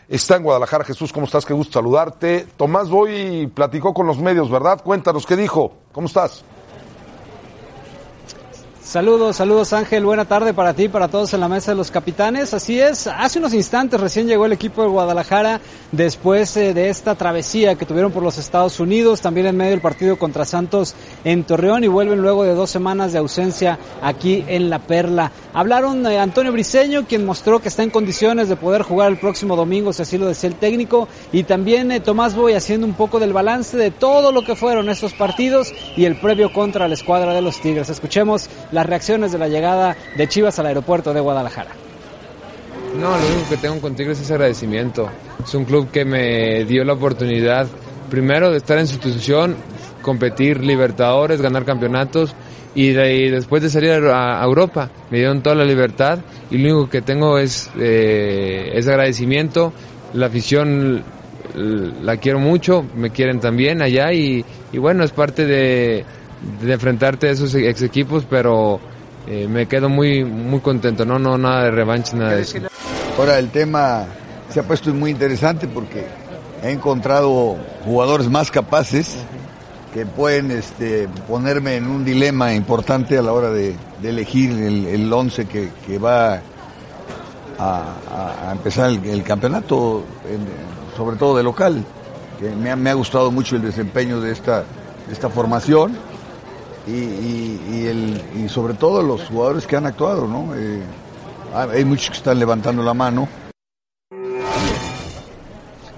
está 0.08 0.36
en 0.38 0.44
Guadalajara. 0.44 0.84
Jesús, 0.84 1.12
¿cómo 1.12 1.26
estás? 1.26 1.46
Qué 1.46 1.54
gusto 1.54 1.74
saludarte. 1.74 2.48
Tomás 2.58 2.90
Boy 2.90 3.48
platicó 3.48 3.94
con 3.94 4.08
los 4.08 4.18
medios, 4.20 4.50
¿verdad? 4.50 4.82
Cuéntanos, 4.84 5.26
¿qué 5.26 5.36
dijo? 5.36 5.74
¿Cómo 5.92 6.08
estás? 6.08 6.44
Saludos, 8.86 9.38
saludos 9.38 9.74
Ángel, 9.74 10.06
buena 10.06 10.26
tarde 10.26 10.54
para 10.54 10.76
ti, 10.76 10.88
para 10.90 11.08
todos 11.08 11.34
en 11.34 11.40
la 11.40 11.48
mesa 11.48 11.72
de 11.72 11.76
los 11.76 11.90
capitanes. 11.90 12.54
Así 12.54 12.80
es, 12.80 13.08
hace 13.08 13.40
unos 13.40 13.56
instantes 13.56 14.00
recién 14.00 14.28
llegó 14.28 14.46
el 14.46 14.52
equipo 14.52 14.84
de 14.84 14.90
Guadalajara 14.90 15.60
después 15.92 16.56
eh, 16.56 16.72
de 16.72 16.90
esta 16.90 17.16
travesía 17.16 17.74
que 17.74 17.88
tuvieron 17.88 18.12
por 18.12 18.22
los 18.22 18.38
Estados 18.38 18.80
Unidos, 18.80 19.22
también 19.22 19.48
en 19.48 19.58
medio 19.58 19.72
del 19.72 19.82
partido 19.82 20.20
contra 20.20 20.46
Santos 20.46 20.94
en 21.24 21.46
Torreón 21.46 21.84
y 21.84 21.88
vuelven 21.88 22.22
luego 22.22 22.44
de 22.44 22.54
dos 22.54 22.70
semanas 22.70 23.12
de 23.12 23.18
ausencia 23.18 23.80
aquí 24.04 24.46
en 24.48 24.70
La 24.70 24.78
Perla. 24.78 25.32
Hablaron 25.56 26.04
de 26.04 26.20
Antonio 26.20 26.52
Briseño, 26.52 27.08
quien 27.08 27.26
mostró 27.26 27.60
que 27.60 27.70
está 27.70 27.82
en 27.82 27.90
condiciones 27.90 28.50
de 28.50 28.56
poder 28.56 28.84
jugar 28.84 29.12
el 29.12 29.18
próximo 29.18 29.56
domingo, 29.56 29.94
si 29.94 30.04
así 30.04 30.20
lo 30.20 30.28
desea 30.28 30.52
el 30.52 30.58
técnico, 30.58 31.08
y 31.32 31.42
también 31.44 31.92
eh, 31.92 32.02
Tomás 32.02 32.36
Boy 32.36 32.54
haciendo 32.54 32.86
un 32.86 32.94
poco 32.94 33.20
del 33.20 33.34
balance 33.34 33.78
de 33.78 33.90
todo 33.90 34.32
lo 34.32 34.44
que 34.44 34.56
fueron 34.56 34.90
estos 34.90 35.14
partidos 35.14 35.74
y 35.98 36.06
el 36.06 36.18
previo 36.18 36.54
contra 36.54 36.88
la 36.88 36.94
escuadra 36.94 37.34
de 37.34 37.42
los 37.42 37.60
Tigres. 37.60 37.90
Escuchemos 37.90 38.48
las 38.76 38.86
reacciones 38.86 39.32
de 39.32 39.40
la 39.40 39.48
llegada 39.48 39.96
de 40.16 40.28
Chivas 40.28 40.60
al 40.60 40.68
aeropuerto 40.68 41.14
de 41.14 41.22
Guadalajara. 41.22 41.72
No, 43.00 43.10
lo 43.18 43.26
único 43.28 43.50
que 43.50 43.58
tengo 43.58 43.80
con 43.82 43.96
Tigres 43.96 44.20
es 44.22 44.30
agradecimiento. 44.32 45.10
Es 45.44 45.54
un 45.56 45.66
club 45.66 45.90
que 45.92 46.06
me 46.06 46.64
dio 46.66 46.84
la 46.84 46.94
oportunidad, 46.94 47.68
primero, 48.10 48.52
de 48.52 48.58
estar 48.58 48.78
en 48.78 48.88
su 48.88 48.96
institución, 48.96 49.56
competir 50.02 50.64
Libertadores, 50.64 51.42
ganar 51.42 51.66
campeonatos 51.66 52.36
y, 52.76 52.92
de- 52.92 53.16
y 53.16 53.30
después 53.30 53.64
de 53.64 53.70
salir 53.70 53.92
a, 53.92 54.44
Europa 54.44 54.90
me 55.10 55.18
dieron 55.18 55.42
toda 55.42 55.56
la 55.56 55.66
libertad 55.66 56.20
y 56.52 56.58
lo 56.58 56.76
único 56.76 56.90
que 56.90 57.02
tengo 57.02 57.38
es, 57.38 57.70
eh, 57.80 58.72
es 58.74 58.88
agradecimiento. 58.88 59.74
La 60.14 60.28
afición 60.28 61.04
la 61.56 62.18
quiero 62.18 62.40
mucho, 62.40 62.86
me 62.96 63.10
quieren 63.12 63.40
también 63.40 63.82
allá 63.82 64.12
y 64.12 64.44
bueno, 64.74 65.04
es 65.06 65.12
parte 65.12 65.46
de, 65.46 66.04
de 66.62 66.74
enfrentarte 66.74 67.28
a 67.28 67.32
esos 67.32 67.54
ex 67.56 67.82
equipos, 67.82 68.26
pero 68.30 68.80
eh, 69.28 69.48
me 69.48 69.68
quedo 69.68 69.90
muy, 69.90 70.24
muy 70.24 70.60
contento, 70.60 71.06
no, 71.06 71.18
no, 71.18 71.38
nada 71.38 71.64
de 71.64 71.72
revancha, 71.72 72.16
nada 72.16 72.36
de 72.36 72.42
eso. 72.42 72.60
Ahora 73.18 73.40
el 73.40 73.50
tema 73.50 74.06
se 74.50 74.60
ha 74.60 74.64
puesto 74.64 74.94
muy 74.94 75.12
interesante 75.12 75.68
porque 75.68 76.06
he 76.64 76.72
encontrado 76.72 77.58
jugadores 77.84 78.30
más 78.30 78.52
capaces 78.52 79.18
que 79.94 80.06
pueden 80.06 80.52
este, 80.52 81.08
ponerme 81.28 81.78
en 81.78 81.88
un 81.88 82.06
dilema 82.06 82.54
importante 82.54 83.18
a 83.18 83.22
la 83.22 83.32
hora 83.32 83.50
de, 83.50 83.76
elegir 84.04 84.52
el, 84.52 84.86
el 84.86 85.12
once 85.12 85.48
que, 85.48 85.98
va 85.98 86.42
a, 87.58 88.52
empezar 88.52 88.92
el, 88.92 89.24
campeonato, 89.24 90.04
sobre 90.96 91.16
todo 91.16 91.38
de 91.38 91.44
local. 91.44 91.84
Que 92.40 92.50
me, 92.50 92.92
ha, 92.92 92.94
gustado 92.94 93.32
mucho 93.32 93.56
el 93.56 93.64
desempeño 93.64 94.20
de 94.20 94.34
esta 94.34 95.30
formación 95.34 95.98
y, 96.88 96.92
y- 96.92 97.62
y 97.72 97.86
el, 97.88 98.22
y 98.46 98.50
sobre 98.50 98.74
todo 98.76 99.02
los 99.02 99.24
jugadores 99.26 99.66
que 99.68 99.76
han 99.76 99.86
actuado, 99.86 100.28
¿no? 100.28 100.54
Eh, 100.56 100.82
hay 101.54 101.86
muchos 101.86 102.10
que 102.10 102.18
están 102.18 102.38
levantando 102.40 102.84
la 102.84 102.94
mano. 102.94 103.28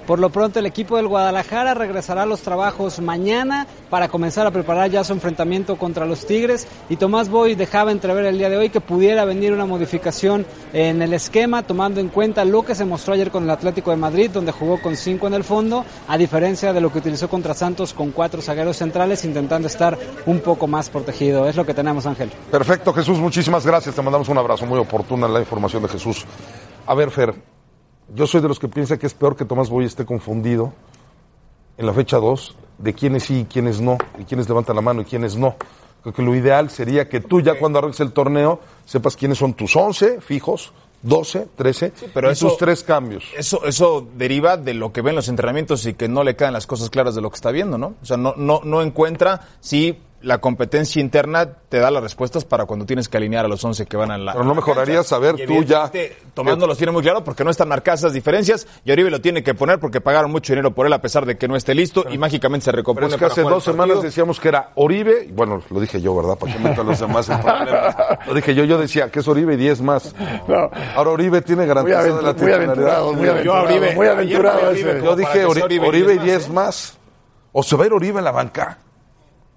Por 0.08 0.20
lo 0.20 0.30
pronto 0.30 0.60
el 0.60 0.66
equipo 0.66 0.96
del 0.96 1.10
Guadalajara 1.10 1.74
regresará 1.74 2.24
a 2.24 2.26
los 2.26 2.42
trabajos 2.42 3.02
mañana 3.02 3.68
para 3.90 4.08
comenzar 4.08 4.48
a 4.48 4.52
preparar 4.52 4.90
ya 4.90 5.04
su 5.04 5.12
enfrentamiento 5.12 5.76
contra 5.76 6.06
los 6.06 6.26
Tigres 6.26 6.66
y 6.88 6.96
Tomás 6.96 7.28
Boy 7.28 7.56
dejaba 7.56 7.92
entrever 7.92 8.24
el 8.24 8.38
día 8.38 8.50
de 8.50 8.56
hoy 8.56 8.70
que 8.70 8.80
pudiera 8.80 9.26
venir 9.26 9.52
una 9.52 9.66
modificación 9.66 10.46
en 10.72 11.02
el 11.02 11.14
esquema 11.14 11.64
tomando 11.64 12.00
en 12.00 12.08
cuenta 12.08 12.46
lo 12.46 12.64
que 12.64 12.74
se 12.74 12.86
mostró 12.86 13.16
ayer 13.16 13.32
con 13.32 13.44
el 13.44 13.50
Atlético 13.50 13.92
de 13.92 13.98
Madrid 13.98 14.32
donde 14.32 14.54
jugó 14.54 14.82
con 14.82 14.96
cinco 14.96 15.28
en 15.28 15.34
el 15.34 15.44
fondo 15.44 15.84
a 16.08 16.18
diferencia 16.18 16.72
de 16.72 16.80
lo 16.80 16.90
que 16.90 17.00
utilizó 17.00 17.28
contra 17.28 17.54
Santos 17.54 17.94
con 17.94 18.12
cuatro 18.12 18.42
zagueros 18.42 18.78
centrales 18.78 19.26
intentando 19.26 19.68
estar 19.68 19.98
un 20.26 20.40
poco 20.40 20.68
más 20.68 20.90
protegido. 20.90 21.50
Es 21.50 21.58
lo 21.58 21.66
que 21.66 21.74
tenemos 21.74 22.06
Ángel. 22.06 22.32
Perfecto, 22.50 22.94
Jesús, 22.94 23.20
muchísimas 23.20 23.66
gracias. 23.66 23.94
Te 23.94 24.02
mandamos 24.02 24.30
un 24.30 24.38
abrazo 24.38 24.66
muy 24.66 24.80
oportuna 24.80 25.28
la 25.28 25.42
información 25.42 25.84
de 25.84 25.90
Jesús. 25.90 26.26
A 26.86 26.96
ver, 26.96 27.12
Fer, 27.12 27.36
yo 28.14 28.28
soy 28.28 28.42
de 28.42 28.48
los 28.48 28.60
que 28.60 28.68
piensa 28.68 28.98
que 28.98 29.08
es 29.08 29.14
peor 29.14 29.36
que 29.36 29.46
Tomás 29.46 29.70
Boy 29.70 29.86
esté 29.86 30.06
confundido 30.06 30.74
en 31.78 31.86
la 31.86 31.94
fecha 31.94 32.18
2 32.18 32.56
de 32.80 32.94
quiénes 32.94 33.24
sí 33.24 33.40
y 33.42 33.46
quiénes 33.46 33.82
no, 33.82 33.98
y 34.20 34.24
quiénes 34.24 34.48
levantan 34.48 34.76
la 34.76 34.82
mano 34.82 35.02
y 35.02 35.06
quiénes 35.06 35.36
no. 35.36 35.56
Creo 36.02 36.14
que 36.14 36.22
lo 36.22 36.36
ideal 36.36 36.70
sería 36.70 37.10
que 37.10 37.20
tú 37.20 37.42
ya 37.42 37.58
cuando 37.60 37.80
arranques 37.80 38.00
el 38.00 38.12
torneo 38.14 38.60
sepas 38.86 39.16
quiénes 39.16 39.38
son 39.38 39.54
tus 39.54 39.76
11 39.76 40.22
fijos, 40.22 40.72
12, 41.02 41.48
13 41.56 41.92
pero 42.14 42.30
y 42.30 42.34
eso- 42.34 42.48
tus 42.50 42.58
tres 42.58 42.84
cambios. 42.84 43.26
Eso, 43.36 43.64
eso 43.66 44.08
deriva 44.16 44.58
de 44.58 44.74
lo 44.74 44.92
que 44.94 45.02
ven 45.02 45.16
los 45.16 45.28
entrenamientos 45.28 45.86
y 45.86 45.94
que 45.96 46.08
no 46.08 46.24
le 46.24 46.36
caen 46.36 46.54
las 46.54 46.66
cosas 46.68 46.90
claras 46.90 47.14
de 47.16 47.22
lo 47.22 47.30
que 47.30 47.36
está 47.36 47.52
viendo, 47.52 47.78
¿no? 47.78 47.96
O 48.02 48.06
sea, 48.06 48.18
no, 48.18 48.34
no, 48.38 48.62
no 48.64 48.82
encuentra 48.82 49.42
si 49.60 49.98
la 50.22 50.40
competencia 50.40 51.00
interna 51.00 51.48
te 51.70 51.78
da 51.80 51.92
las 51.92 52.02
respuestas 52.02 52.44
para 52.44 52.66
cuando 52.66 52.86
tienes 52.88 53.08
que 53.08 53.18
alinear 53.18 53.46
a 53.46 53.48
los 53.48 53.64
11 53.64 53.86
que 53.86 53.98
van 53.98 54.10
a 54.10 54.18
la. 54.18 54.34
Pero 54.34 54.46
no 54.46 54.56
mejoraría 54.56 55.04
saber 55.04 55.36
tú 55.46 55.64
ya- 55.64 55.92
no 56.36 56.66
los 56.68 56.78
tiene 56.78 56.92
muy 56.92 57.04
claro 57.04 57.24
porque 57.24 57.44
no 57.44 57.52
están 57.52 57.68
marcadas 57.70 58.00
esas 58.02 58.14
diferencias 58.14 58.68
y 58.84 58.92
Oribe 58.92 59.12
lo 59.12 59.22
tiene 59.22 59.44
que 59.44 59.54
poner 59.54 59.80
porque 59.80 60.02
pagaron 60.02 60.32
mucho 60.32 60.54
dinero 60.54 60.72
por 60.74 60.88
él 60.88 60.94
a 60.94 61.02
pesar 61.02 61.26
de 61.26 61.38
que 61.38 61.48
no 61.48 61.56
esté 61.56 61.76
listo 61.76 62.04
y 62.10 62.18
mágicamente 62.18 62.66
se 62.66 62.72
Pero 62.72 62.82
recompone 62.82 63.08
es 63.08 63.16
que 63.16 63.26
hace 63.26 63.42
dos 63.44 63.64
semanas 63.64 64.02
decíamos 64.02 64.40
que 64.40 64.48
era 64.48 64.72
Oribe, 64.76 65.26
y 65.30 65.32
bueno, 65.32 65.62
lo 65.70 65.80
dije 65.80 66.02
yo, 66.02 66.16
¿verdad? 66.16 66.36
¿Para 66.38 66.52
qué 66.54 66.60
meto 66.60 66.82
a 66.82 66.84
los 66.84 67.00
demás 67.00 67.30
en 67.30 67.40
problemas? 67.40 67.96
Lo 68.26 68.34
dije 68.34 68.56
yo, 68.56 68.64
yo 68.64 68.78
decía 68.80 69.10
que 69.12 69.20
es 69.20 69.28
Oribe 69.28 69.54
y 69.54 69.58
10 69.58 69.82
más. 69.82 70.16
Ahora 70.96 71.12
Oribe 71.12 71.42
tiene 71.42 71.62
Muy, 71.62 71.68
garantizada 71.68 72.08
aventu- 72.08 72.16
la 72.16 72.22
muy 72.22 72.34
titularidad. 72.34 72.64
aventurado, 72.72 73.14
muy 73.14 73.26
Yo 73.26 73.32
aventurado. 73.32 73.66
Oribe- 73.68 73.96
muy 73.96 74.08
aventurado 74.08 74.70
Oribe 74.70 74.94
como 75.00 75.06
Yo 75.06 75.16
dije 75.16 75.32
que 75.34 75.46
Oribe 75.46 75.76
y 75.76 75.80
Oribe 75.80 76.14
y 76.16 76.18
10 76.20 76.24
10 76.24 76.50
más. 76.50 76.98
O 77.52 77.62
se 77.64 77.76
va 77.76 77.84
a 77.84 77.88
ir 77.88 77.94
Oribe 77.94 78.20
en 78.20 78.26
la 78.26 78.32
banca. 78.32 78.80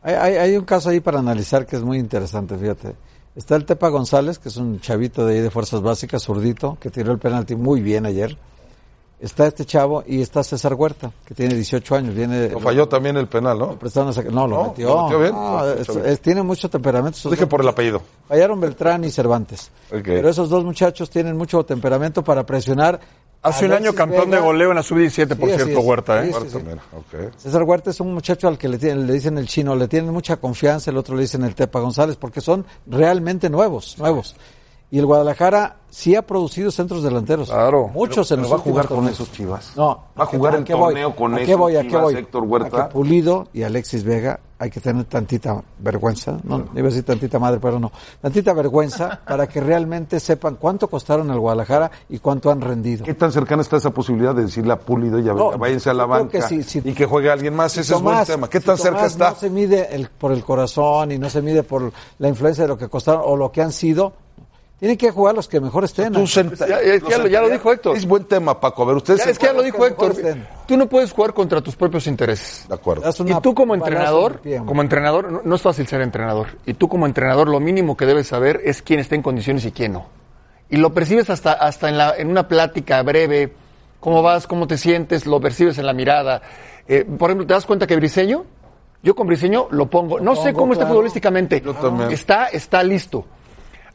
Hay, 0.02 0.14
hay- 0.14 0.36
hay 0.36 0.56
un 0.56 0.64
caso 0.64 0.88
ahí 0.90 1.00
para 1.00 1.18
analizar 1.18 1.66
que 1.66 1.76
es 1.76 1.82
muy 1.82 1.98
interesante, 1.98 2.56
fíjate. 2.56 2.94
Está 3.36 3.56
el 3.56 3.64
Tepa 3.64 3.88
González, 3.88 4.38
que 4.38 4.48
es 4.48 4.56
un 4.56 4.80
chavito 4.80 5.24
de 5.26 5.34
ahí 5.36 5.40
de 5.40 5.50
Fuerzas 5.50 5.80
Básicas, 5.82 6.22
zurdito, 6.24 6.76
que 6.80 6.90
tiró 6.90 7.12
el 7.12 7.18
penalti 7.18 7.54
muy 7.54 7.80
bien 7.80 8.06
ayer. 8.06 8.36
Está 9.20 9.46
este 9.46 9.66
chavo 9.66 10.02
y 10.06 10.22
está 10.22 10.42
César 10.42 10.72
Huerta, 10.72 11.12
que 11.26 11.34
tiene 11.34 11.54
18 11.54 11.94
años. 11.94 12.14
Viene, 12.14 12.48
Lo 12.48 12.58
falló 12.58 12.88
también 12.88 13.18
el 13.18 13.28
penal, 13.28 13.58
¿no? 13.58 13.78
prestaron 13.78 14.08
a 14.08 14.12
sacar- 14.14 14.32
no, 14.32 14.46
lo 14.48 14.56
No, 14.56 14.68
metió. 14.70 14.88
lo 14.88 15.02
metió 15.04 15.18
bien. 15.20 15.32
No, 15.34 15.58
Lo 15.60 15.70
es- 15.72 15.78
metió 15.80 15.94
bien. 15.96 16.06
es- 16.06 16.20
tiene 16.20 16.42
mucho 16.42 16.70
temperamento. 16.70 17.30
Dije 17.30 17.46
por 17.46 17.60
el 17.60 17.68
apellido. 17.68 18.00
Fallaron 18.26 18.58
Beltrán 18.58 19.04
y 19.04 19.10
Cervantes. 19.10 19.70
Pero 19.90 20.28
esos 20.30 20.48
dos 20.48 20.64
muchachos 20.64 21.10
tienen 21.10 21.36
mucho 21.36 21.62
temperamento 21.64 22.24
para 22.24 22.46
presionar. 22.46 22.98
Hace 23.42 23.64
un 23.66 23.72
año 23.72 23.94
campeón 23.94 24.26
Vega. 24.30 24.36
de 24.36 24.42
goleo 24.46 24.70
en 24.70 24.76
la 24.76 24.82
sub-17, 24.82 25.34
por 25.34 25.48
Sí, 25.48 25.56
cierto. 25.56 25.80
Huerta, 25.80 26.22
¿eh? 26.24 26.30
Sí, 26.32 26.48
sí, 26.50 26.56
Huerta. 26.58 27.38
César 27.38 27.62
Huerta 27.62 27.90
es 27.90 27.98
un 28.00 28.12
muchacho 28.12 28.48
al 28.48 28.58
que 28.58 28.68
le, 28.68 28.76
tienen- 28.78 29.06
le 29.06 29.14
dicen 29.14 29.38
el 29.38 29.46
chino, 29.46 29.74
le 29.74 29.88
tienen 29.88 30.12
mucha 30.12 30.36
confianza, 30.36 30.90
el 30.90 30.98
otro 30.98 31.16
le 31.16 31.22
dicen 31.22 31.42
el 31.44 31.54
Tepa 31.54 31.80
González, 31.80 32.16
porque 32.16 32.42
son 32.42 32.66
realmente 32.86 33.48
nuevos, 33.48 33.96
nuevos. 33.98 34.36
Y 34.92 34.98
el 34.98 35.06
Guadalajara 35.06 35.76
sí 35.88 36.16
ha 36.16 36.22
producido 36.22 36.70
centros 36.72 37.02
delanteros. 37.04 37.48
Claro. 37.48 37.88
Muchos 37.94 38.28
en 38.32 38.38
Pero 38.38 38.42
los 38.48 38.52
va 38.52 38.56
a 38.56 38.64
jugar 38.64 38.86
con 38.88 38.96
torneos. 38.98 39.14
esos 39.20 39.30
Chivas. 39.32 39.72
No. 39.76 40.04
Va 40.18 40.24
a 40.24 40.26
jugar 40.26 40.56
el 40.56 40.64
qué 40.64 40.74
voy? 40.74 40.94
torneo 40.94 41.14
con 41.16 41.34
¿A 41.34 41.38
qué 41.38 41.54
voy? 41.54 41.76
¿A 41.76 41.82
qué 41.82 41.96
voy? 41.96 42.14
Héctor 42.16 42.42
Huerta. 42.44 42.84
A 42.84 42.88
que 42.88 42.92
Pulido 42.94 43.46
y 43.52 43.62
Alexis 43.62 44.02
Vega 44.02 44.40
hay 44.58 44.68
que 44.68 44.80
tener 44.80 45.04
tantita 45.04 45.62
vergüenza, 45.78 46.36
no, 46.44 46.58
iba 46.74 46.80
a 46.80 46.90
decir 46.90 47.02
tantita 47.02 47.38
madre, 47.38 47.58
pero 47.62 47.80
no, 47.80 47.90
tantita 48.20 48.52
vergüenza 48.52 49.18
para 49.26 49.48
que 49.48 49.58
realmente 49.58 50.20
sepan 50.20 50.56
cuánto 50.56 50.86
costaron 50.86 51.30
al 51.30 51.40
Guadalajara 51.40 51.90
y 52.10 52.18
cuánto 52.18 52.50
han 52.50 52.60
rendido. 52.60 53.02
¿Qué 53.04 53.14
tan 53.14 53.32
cercana 53.32 53.62
está 53.62 53.78
esa 53.78 53.90
posibilidad 53.90 54.34
de 54.34 54.42
decirle 54.42 54.74
a 54.74 54.78
Pulido 54.78 55.18
ya 55.18 55.32
No, 55.32 55.56
váyanse 55.56 55.88
a 55.88 55.94
la 55.94 56.04
banca 56.04 56.40
que 56.40 56.42
sí, 56.42 56.62
sí. 56.62 56.82
y 56.84 56.92
que 56.92 57.06
juegue 57.06 57.30
alguien 57.30 57.54
más? 57.56 57.72
Ese 57.78 57.94
es 57.94 58.02
buen 58.02 58.16
Tomás- 58.16 58.26
tema. 58.26 58.50
¿Qué 58.50 58.60
si 58.60 58.66
tan 58.66 58.76
cerca 58.76 58.96
Tomás 58.98 59.12
está? 59.12 59.30
No 59.30 59.36
se 59.36 59.48
mide 59.50 59.94
el- 59.94 60.08
por 60.10 60.30
el 60.32 60.44
corazón 60.44 61.12
y 61.12 61.18
no 61.18 61.30
se 61.30 61.40
mide 61.40 61.62
por 61.62 61.90
la 62.18 62.28
influencia 62.28 62.64
de 62.64 62.68
lo 62.68 62.76
que 62.76 62.88
costaron 62.88 63.22
o 63.24 63.36
lo 63.36 63.50
que 63.50 63.62
han 63.62 63.72
sido. 63.72 64.12
Tienen 64.80 64.96
que 64.96 65.10
jugar 65.10 65.34
los 65.34 65.46
que 65.46 65.60
mejor 65.60 65.84
estén. 65.84 66.10
Tú 66.12 66.26
senta- 66.26 66.66
Ya- 66.66 66.82
ya- 66.82 67.08
ya 67.08 67.18
lo- 67.18 67.26
ya 67.28 67.40
lo 67.42 67.50
dijo 67.50 67.70
Héctor. 67.70 67.96
Es 67.98 68.06
buen 68.06 68.24
tema, 68.24 68.58
Paco. 68.58 68.82
A 68.82 68.86
ver, 68.86 68.96
ustedes... 68.96 69.22
Ya, 69.24 69.30
es 69.30 69.38
que 69.38 69.46
ya 69.46 69.52
lo 69.52 69.62
dijo 69.62 69.84
Héctor. 69.86 70.12
estén. 70.12 70.48
Tú 70.66 70.76
no 70.78 70.88
puedes 70.88 71.12
jugar 71.12 71.34
contra 71.34 71.60
tus 71.60 71.76
propios 71.76 72.06
intereses. 72.06 72.66
De 72.66 72.74
acuerdo. 72.74 73.02
Y 73.26 73.34
tú 73.42 73.54
como 73.54 73.74
entrenador, 73.74 74.40
pie, 74.40 74.62
como 74.64 74.80
entrenador, 74.80 75.30
no, 75.30 75.42
no 75.44 75.54
es 75.54 75.60
fácil 75.60 75.86
ser 75.86 76.00
entrenador. 76.00 76.48
Y 76.64 76.72
tú 76.74 76.88
como 76.88 77.04
entrenador, 77.04 77.48
lo 77.48 77.60
mínimo 77.60 77.94
que 77.94 78.06
debes 78.06 78.26
saber 78.28 78.62
es 78.64 78.80
quién 78.80 79.00
está 79.00 79.14
en 79.16 79.22
condiciones 79.22 79.66
y 79.66 79.72
quién 79.72 79.92
no. 79.92 80.06
Y 80.70 80.76
lo 80.78 80.94
percibes 80.94 81.28
hasta, 81.28 81.52
hasta 81.52 81.88
en, 81.90 81.98
la, 81.98 82.14
en 82.16 82.28
una 82.30 82.48
plática 82.48 83.02
breve. 83.02 83.52
¿Cómo 84.00 84.22
vas? 84.22 84.46
¿Cómo 84.46 84.66
te 84.66 84.78
sientes? 84.78 85.26
Lo 85.26 85.40
percibes 85.42 85.76
en 85.76 85.84
la 85.84 85.92
mirada. 85.92 86.40
Eh, 86.88 87.04
por 87.04 87.28
ejemplo, 87.28 87.46
¿te 87.46 87.52
das 87.52 87.66
cuenta 87.66 87.86
que 87.86 87.96
Briseño? 87.96 88.44
Yo 89.02 89.14
con 89.14 89.26
Briseño 89.26 89.66
lo 89.72 89.90
pongo. 89.90 90.20
No 90.20 90.34
sé 90.36 90.54
cómo 90.54 90.72
está 90.72 90.86
futbolísticamente. 90.86 91.60
Yo 91.60 91.74
también. 91.74 92.10
Está, 92.12 92.46
está 92.46 92.82
listo. 92.82 93.26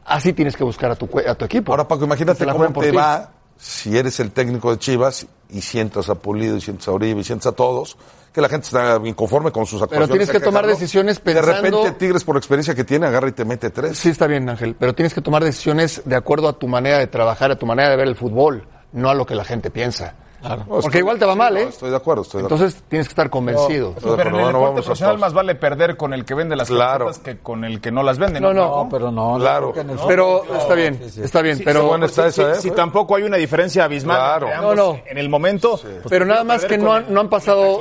Así 0.06 0.32
tienes 0.32 0.56
que 0.56 0.64
buscar 0.64 0.90
a 0.90 0.94
tu, 0.96 1.08
a 1.26 1.34
tu 1.34 1.44
equipo. 1.44 1.72
Ahora, 1.72 1.86
Paco, 1.88 2.04
imagínate 2.04 2.46
la 2.46 2.52
cómo 2.52 2.72
te 2.80 2.90
ti. 2.90 2.96
va 2.96 3.30
si 3.58 3.96
eres 3.96 4.20
el 4.20 4.30
técnico 4.32 4.70
de 4.70 4.78
Chivas 4.78 5.26
y 5.50 5.60
sientas 5.62 6.08
a 6.10 6.14
Pulido 6.14 6.56
y 6.56 6.60
sientas 6.60 6.88
a 6.88 6.92
Oribe 6.92 7.20
y 7.20 7.24
sientas 7.24 7.46
a 7.46 7.52
todos, 7.52 7.96
que 8.32 8.40
la 8.40 8.48
gente 8.48 8.66
está 8.66 9.00
inconforme 9.04 9.50
con 9.50 9.64
sus 9.66 9.80
actuaciones. 9.80 10.10
tienes 10.10 10.30
que 10.30 10.40
tomar 10.40 10.66
decisiones 10.66 11.22
De 11.24 11.32
repente 11.40 11.62
pensando- 11.70 11.94
Tigres, 11.94 12.22
por 12.24 12.36
experiencia 12.36 12.74
que 12.74 12.84
tiene, 12.84 13.06
agarra 13.06 13.28
y 13.28 13.32
te 13.32 13.44
mete 13.44 13.70
tres. 13.70 13.96
Sí, 13.98 14.10
está 14.10 14.26
bien, 14.26 14.48
Ángel, 14.48 14.76
pero 14.78 14.94
tienes 14.94 15.14
que 15.14 15.22
tomar 15.22 15.42
decisiones 15.42 16.02
de 16.04 16.16
acuerdo 16.16 16.48
a 16.48 16.58
tu 16.58 16.68
manera 16.68 16.98
de 16.98 17.06
trabajar, 17.06 17.50
a 17.50 17.56
tu 17.56 17.64
manera 17.66 17.88
de 17.90 17.96
ver 17.96 18.08
el 18.08 18.16
fútbol, 18.16 18.66
no 18.92 19.08
a 19.08 19.14
lo 19.14 19.24
que 19.24 19.34
la 19.34 19.44
gente 19.44 19.70
piensa. 19.70 20.14
No, 20.42 20.64
Porque 20.66 20.98
igual 20.98 21.18
te 21.18 21.24
va 21.24 21.34
mal, 21.34 21.54
no, 21.54 21.60
¿eh? 21.60 21.66
Estoy 21.68 21.90
de 21.90 21.96
acuerdo, 21.96 22.22
estoy 22.22 22.40
de 22.42 22.46
acuerdo. 22.46 22.64
Entonces 22.64 22.84
tienes 22.88 23.08
que 23.08 23.12
estar 23.12 23.30
convencido. 23.30 23.94
Pero 24.00 24.12
en 24.14 24.18
el 24.20 24.32
deporte 24.34 24.52
vamos 24.52 24.72
profesional 24.84 25.18
más 25.18 25.32
vale 25.32 25.54
perder 25.54 25.96
con 25.96 26.12
el 26.12 26.24
que 26.24 26.34
vende 26.34 26.54
las 26.56 26.68
Claro. 26.68 27.06
camisetas 27.06 27.24
que 27.36 27.42
con 27.42 27.64
el 27.64 27.80
que 27.80 27.90
no 27.90 28.02
las 28.02 28.18
vende. 28.18 28.40
No, 28.40 28.52
no. 28.52 28.84
No, 28.84 28.88
pero 28.88 29.10
no. 29.10 29.38
Claro. 29.38 29.72
Pero 30.06 30.44
está 30.58 30.74
bien, 30.74 30.98
Sí, 31.02 31.10
sí. 31.10 31.22
está 31.22 31.42
bien, 31.42 31.56
Sí, 31.58 31.62
pero 31.64 31.84
bueno, 31.88 32.06
está 32.06 32.26
esa, 32.28 32.52
¿eh? 32.52 32.54
sí, 32.56 32.70
tampoco 32.70 33.16
hay 33.16 33.22
una 33.24 33.36
diferencia 33.38 33.84
abismal 33.84 34.16
Claro. 34.18 34.46
entre 34.46 34.60
No, 34.62 34.70
ambos 34.70 34.76
no. 34.76 35.00
en 35.06 35.18
el 35.18 35.28
momento. 35.28 35.80
pues, 35.82 35.92
pero 36.08 36.24
nada 36.24 36.44
más 36.44 36.64
que 36.64 36.78
no 36.78 36.92
han, 36.92 37.12
no 37.12 37.20
han 37.20 37.28
pasado, 37.28 37.80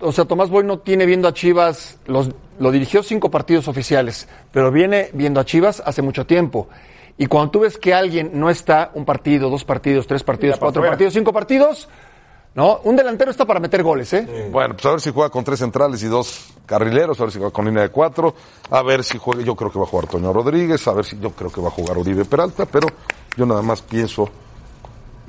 o 0.00 0.12
sea, 0.12 0.24
Tomás 0.24 0.48
Boy 0.48 0.64
no 0.64 0.78
tiene 0.78 1.06
viendo 1.06 1.28
a 1.28 1.34
Chivas, 1.34 1.98
los, 2.06 2.30
lo 2.58 2.70
dirigió 2.70 3.02
cinco 3.02 3.30
partidos 3.30 3.68
oficiales, 3.68 4.28
pero 4.52 4.70
viene 4.70 5.10
viendo 5.12 5.40
a 5.40 5.44
Chivas 5.44 5.82
hace 5.84 6.02
mucho 6.02 6.24
tiempo. 6.24 6.68
Y 7.18 7.26
cuando 7.26 7.50
tú 7.50 7.60
ves 7.60 7.78
que 7.78 7.94
alguien 7.94 8.32
no 8.34 8.50
está 8.50 8.90
un 8.94 9.04
partido, 9.04 9.48
dos 9.48 9.64
partidos, 9.64 10.06
tres 10.06 10.22
partidos, 10.22 10.58
cuatro 10.58 10.82
partidos, 10.82 11.14
cinco 11.14 11.32
partidos, 11.32 11.88
no, 12.54 12.80
un 12.84 12.96
delantero 12.96 13.30
está 13.30 13.44
para 13.44 13.60
meter 13.60 13.82
goles, 13.82 14.12
¿eh? 14.14 14.48
Bueno, 14.50 14.74
pues 14.74 14.86
a 14.86 14.90
ver 14.90 15.00
si 15.00 15.12
juega 15.12 15.28
con 15.28 15.44
tres 15.44 15.58
centrales 15.58 16.02
y 16.02 16.06
dos 16.06 16.54
carrileros, 16.64 17.20
a 17.20 17.24
ver 17.24 17.32
si 17.32 17.38
juega 17.38 17.52
con 17.52 17.66
línea 17.66 17.82
de 17.82 17.90
cuatro, 17.90 18.34
a 18.70 18.82
ver 18.82 19.04
si 19.04 19.18
juega, 19.18 19.42
yo 19.42 19.54
creo 19.54 19.70
que 19.70 19.78
va 19.78 19.84
a 19.84 19.88
jugar 19.88 20.06
Toño 20.06 20.32
Rodríguez, 20.32 20.86
a 20.88 20.92
ver 20.92 21.04
si 21.04 21.18
yo 21.18 21.30
creo 21.30 21.50
que 21.50 21.60
va 21.60 21.68
a 21.68 21.70
jugar 21.70 21.98
Uribe 21.98 22.24
Peralta, 22.24 22.64
pero 22.66 22.88
yo 23.36 23.44
nada 23.44 23.62
más 23.62 23.82
pienso 23.82 24.28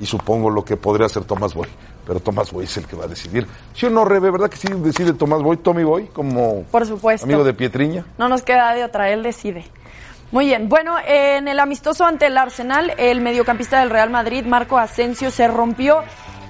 y 0.00 0.06
supongo 0.06 0.48
lo 0.48 0.64
que 0.64 0.76
podría 0.76 1.06
hacer 1.06 1.24
Tomás 1.24 1.54
Boy. 1.54 1.68
Pero 2.06 2.20
Tomás 2.20 2.50
Boy 2.50 2.64
es 2.64 2.76
el 2.78 2.86
que 2.86 2.96
va 2.96 3.04
a 3.04 3.08
decidir. 3.08 3.46
Si 3.74 3.84
o 3.84 3.90
no, 3.90 4.04
Rebe, 4.04 4.30
¿verdad 4.30 4.48
que 4.48 4.56
sí 4.56 4.68
decide 4.76 5.12
Tomás 5.12 5.42
Boy, 5.42 5.58
Tommy 5.58 5.84
Boy, 5.84 6.06
como 6.06 6.62
Por 6.64 6.86
supuesto. 6.86 7.26
amigo 7.26 7.44
de 7.44 7.52
Pietriña? 7.52 8.06
No 8.16 8.28
nos 8.28 8.42
queda 8.42 8.72
de 8.74 8.84
otra, 8.84 9.10
él 9.10 9.22
decide. 9.22 9.66
Muy 10.30 10.44
bien, 10.44 10.68
bueno, 10.68 10.96
en 11.06 11.48
el 11.48 11.58
amistoso 11.58 12.04
ante 12.04 12.26
el 12.26 12.36
Arsenal, 12.36 12.92
el 12.98 13.22
mediocampista 13.22 13.80
del 13.80 13.88
Real 13.88 14.10
Madrid, 14.10 14.44
Marco 14.44 14.76
Asensio, 14.76 15.30
se 15.30 15.48
rompió 15.48 16.02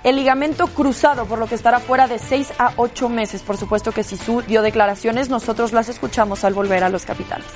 el 0.03 0.17
ligamento 0.17 0.67
cruzado, 0.67 1.27
por 1.27 1.39
lo 1.39 1.47
que 1.47 1.55
estará 1.55 1.79
fuera 1.79 2.09
de 2.09 2.19
6 2.19 2.55
a 2.59 2.73
8 2.77 3.09
meses. 3.09 3.43
Por 3.43 3.57
supuesto 3.57 3.93
que 3.93 4.03
Sisu 4.03 4.43
dio 4.43 4.63
declaraciones, 4.63 5.29
nosotros 5.29 5.73
las 5.73 5.89
escuchamos 5.89 6.43
al 6.43 6.55
volver 6.55 6.83
a 6.83 6.89
los 6.89 7.05
capitales. 7.05 7.47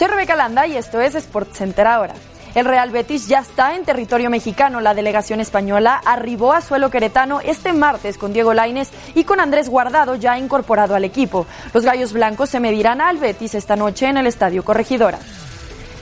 Soy 0.00 0.08
Rebeca 0.08 0.34
Landa 0.34 0.66
y 0.66 0.78
esto 0.78 0.98
es 0.98 1.12
SportsCenter 1.12 1.86
ahora. 1.86 2.14
El 2.54 2.64
Real 2.64 2.88
Betis 2.88 3.28
ya 3.28 3.40
está 3.40 3.76
en 3.76 3.84
territorio 3.84 4.30
mexicano. 4.30 4.80
La 4.80 4.94
delegación 4.94 5.40
española 5.40 6.00
arribó 6.06 6.54
a 6.54 6.62
suelo 6.62 6.88
queretano 6.88 7.40
este 7.42 7.74
martes 7.74 8.16
con 8.16 8.32
Diego 8.32 8.54
Laines 8.54 8.88
y 9.14 9.24
con 9.24 9.40
Andrés 9.40 9.68
Guardado 9.68 10.14
ya 10.14 10.38
incorporado 10.38 10.94
al 10.94 11.04
equipo. 11.04 11.46
Los 11.74 11.84
Gallos 11.84 12.14
Blancos 12.14 12.48
se 12.48 12.60
medirán 12.60 13.02
al 13.02 13.18
Betis 13.18 13.54
esta 13.54 13.76
noche 13.76 14.06
en 14.06 14.16
el 14.16 14.26
Estadio 14.26 14.64
Corregidora. 14.64 15.18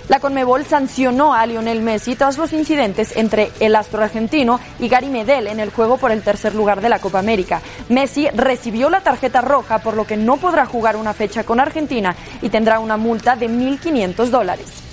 La 0.08 0.20
Conmebol 0.20 0.64
sancionó 0.64 1.34
a 1.34 1.44
Lionel 1.44 1.82
Messi 1.82 2.16
tras 2.16 2.38
los 2.38 2.54
incidentes 2.54 3.14
entre 3.16 3.50
el 3.60 3.76
astro 3.76 4.02
argentino 4.02 4.58
y 4.78 4.88
Gary 4.88 5.10
Medel 5.10 5.46
en 5.48 5.60
el 5.60 5.70
juego 5.70 5.98
por 5.98 6.10
el 6.10 6.22
tercer 6.22 6.54
lugar 6.54 6.80
de 6.80 6.88
la 6.88 6.98
Copa 6.98 7.18
América. 7.18 7.60
Messi 7.90 8.26
recibió 8.30 8.88
la 8.88 9.02
tarjeta 9.02 9.42
roja 9.42 9.80
por 9.80 9.94
lo 9.94 10.06
que 10.06 10.16
no 10.16 10.38
podrá 10.38 10.64
jugar 10.64 10.96
una 10.96 11.12
fecha 11.12 11.44
con 11.44 11.60
Argentina 11.60 12.16
y 12.40 12.48
tendrá 12.48 12.80
una 12.80 12.96
multa 12.96 13.36
de 13.36 13.50
1.500 13.50 14.26
dólares. 14.30 14.87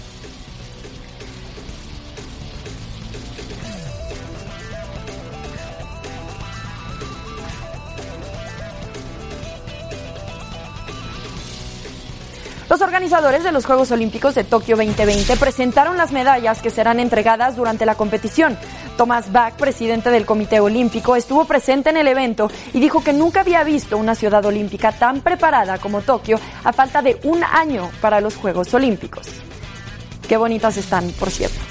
Los 12.75 12.81
organizadores 12.81 13.45
de 13.45 13.53
los 13.53 13.65
Juegos 13.65 13.89
Olímpicos 13.91 14.35
de 14.35 14.43
Tokio 14.43 14.75
2020 14.75 15.37
presentaron 15.37 15.95
las 15.95 16.11
medallas 16.11 16.61
que 16.61 16.69
serán 16.69 16.99
entregadas 16.99 17.55
durante 17.55 17.85
la 17.85 17.95
competición. 17.95 18.57
Thomas 18.97 19.31
Bach, 19.31 19.53
presidente 19.53 20.09
del 20.09 20.25
Comité 20.25 20.59
Olímpico, 20.59 21.15
estuvo 21.15 21.45
presente 21.45 21.91
en 21.91 21.95
el 21.95 22.09
evento 22.09 22.51
y 22.73 22.81
dijo 22.81 23.01
que 23.01 23.13
nunca 23.13 23.39
había 23.39 23.63
visto 23.63 23.97
una 23.97 24.13
ciudad 24.13 24.43
olímpica 24.43 24.91
tan 24.91 25.21
preparada 25.21 25.77
como 25.77 26.01
Tokio 26.01 26.37
a 26.65 26.73
falta 26.73 27.01
de 27.01 27.17
un 27.23 27.45
año 27.45 27.89
para 28.01 28.19
los 28.19 28.35
Juegos 28.35 28.73
Olímpicos. 28.73 29.25
Qué 30.27 30.35
bonitas 30.35 30.75
están, 30.75 31.09
por 31.11 31.29
cierto. 31.29 31.61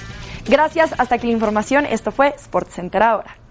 Gracias, 0.46 0.94
hasta 0.96 1.16
aquí 1.16 1.26
la 1.26 1.34
información. 1.34 1.84
Esto 1.84 2.12
fue 2.12 2.34
SportsCenter 2.38 3.02
ahora. 3.02 3.43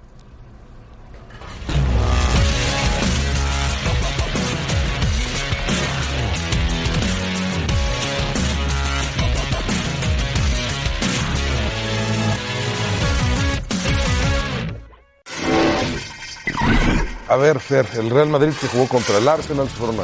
A 17.34 17.38
ver, 17.38 17.60
Fer, 17.60 17.88
el 17.96 18.12
Real 18.12 18.28
Madrid 18.30 18.52
que 18.62 18.68
jugó 18.68 18.88
contra 18.88 19.18
el 19.18 19.28
Arsenal, 19.28 19.68
se 19.68 19.74
fueron 19.76 20.00
a 20.02 20.04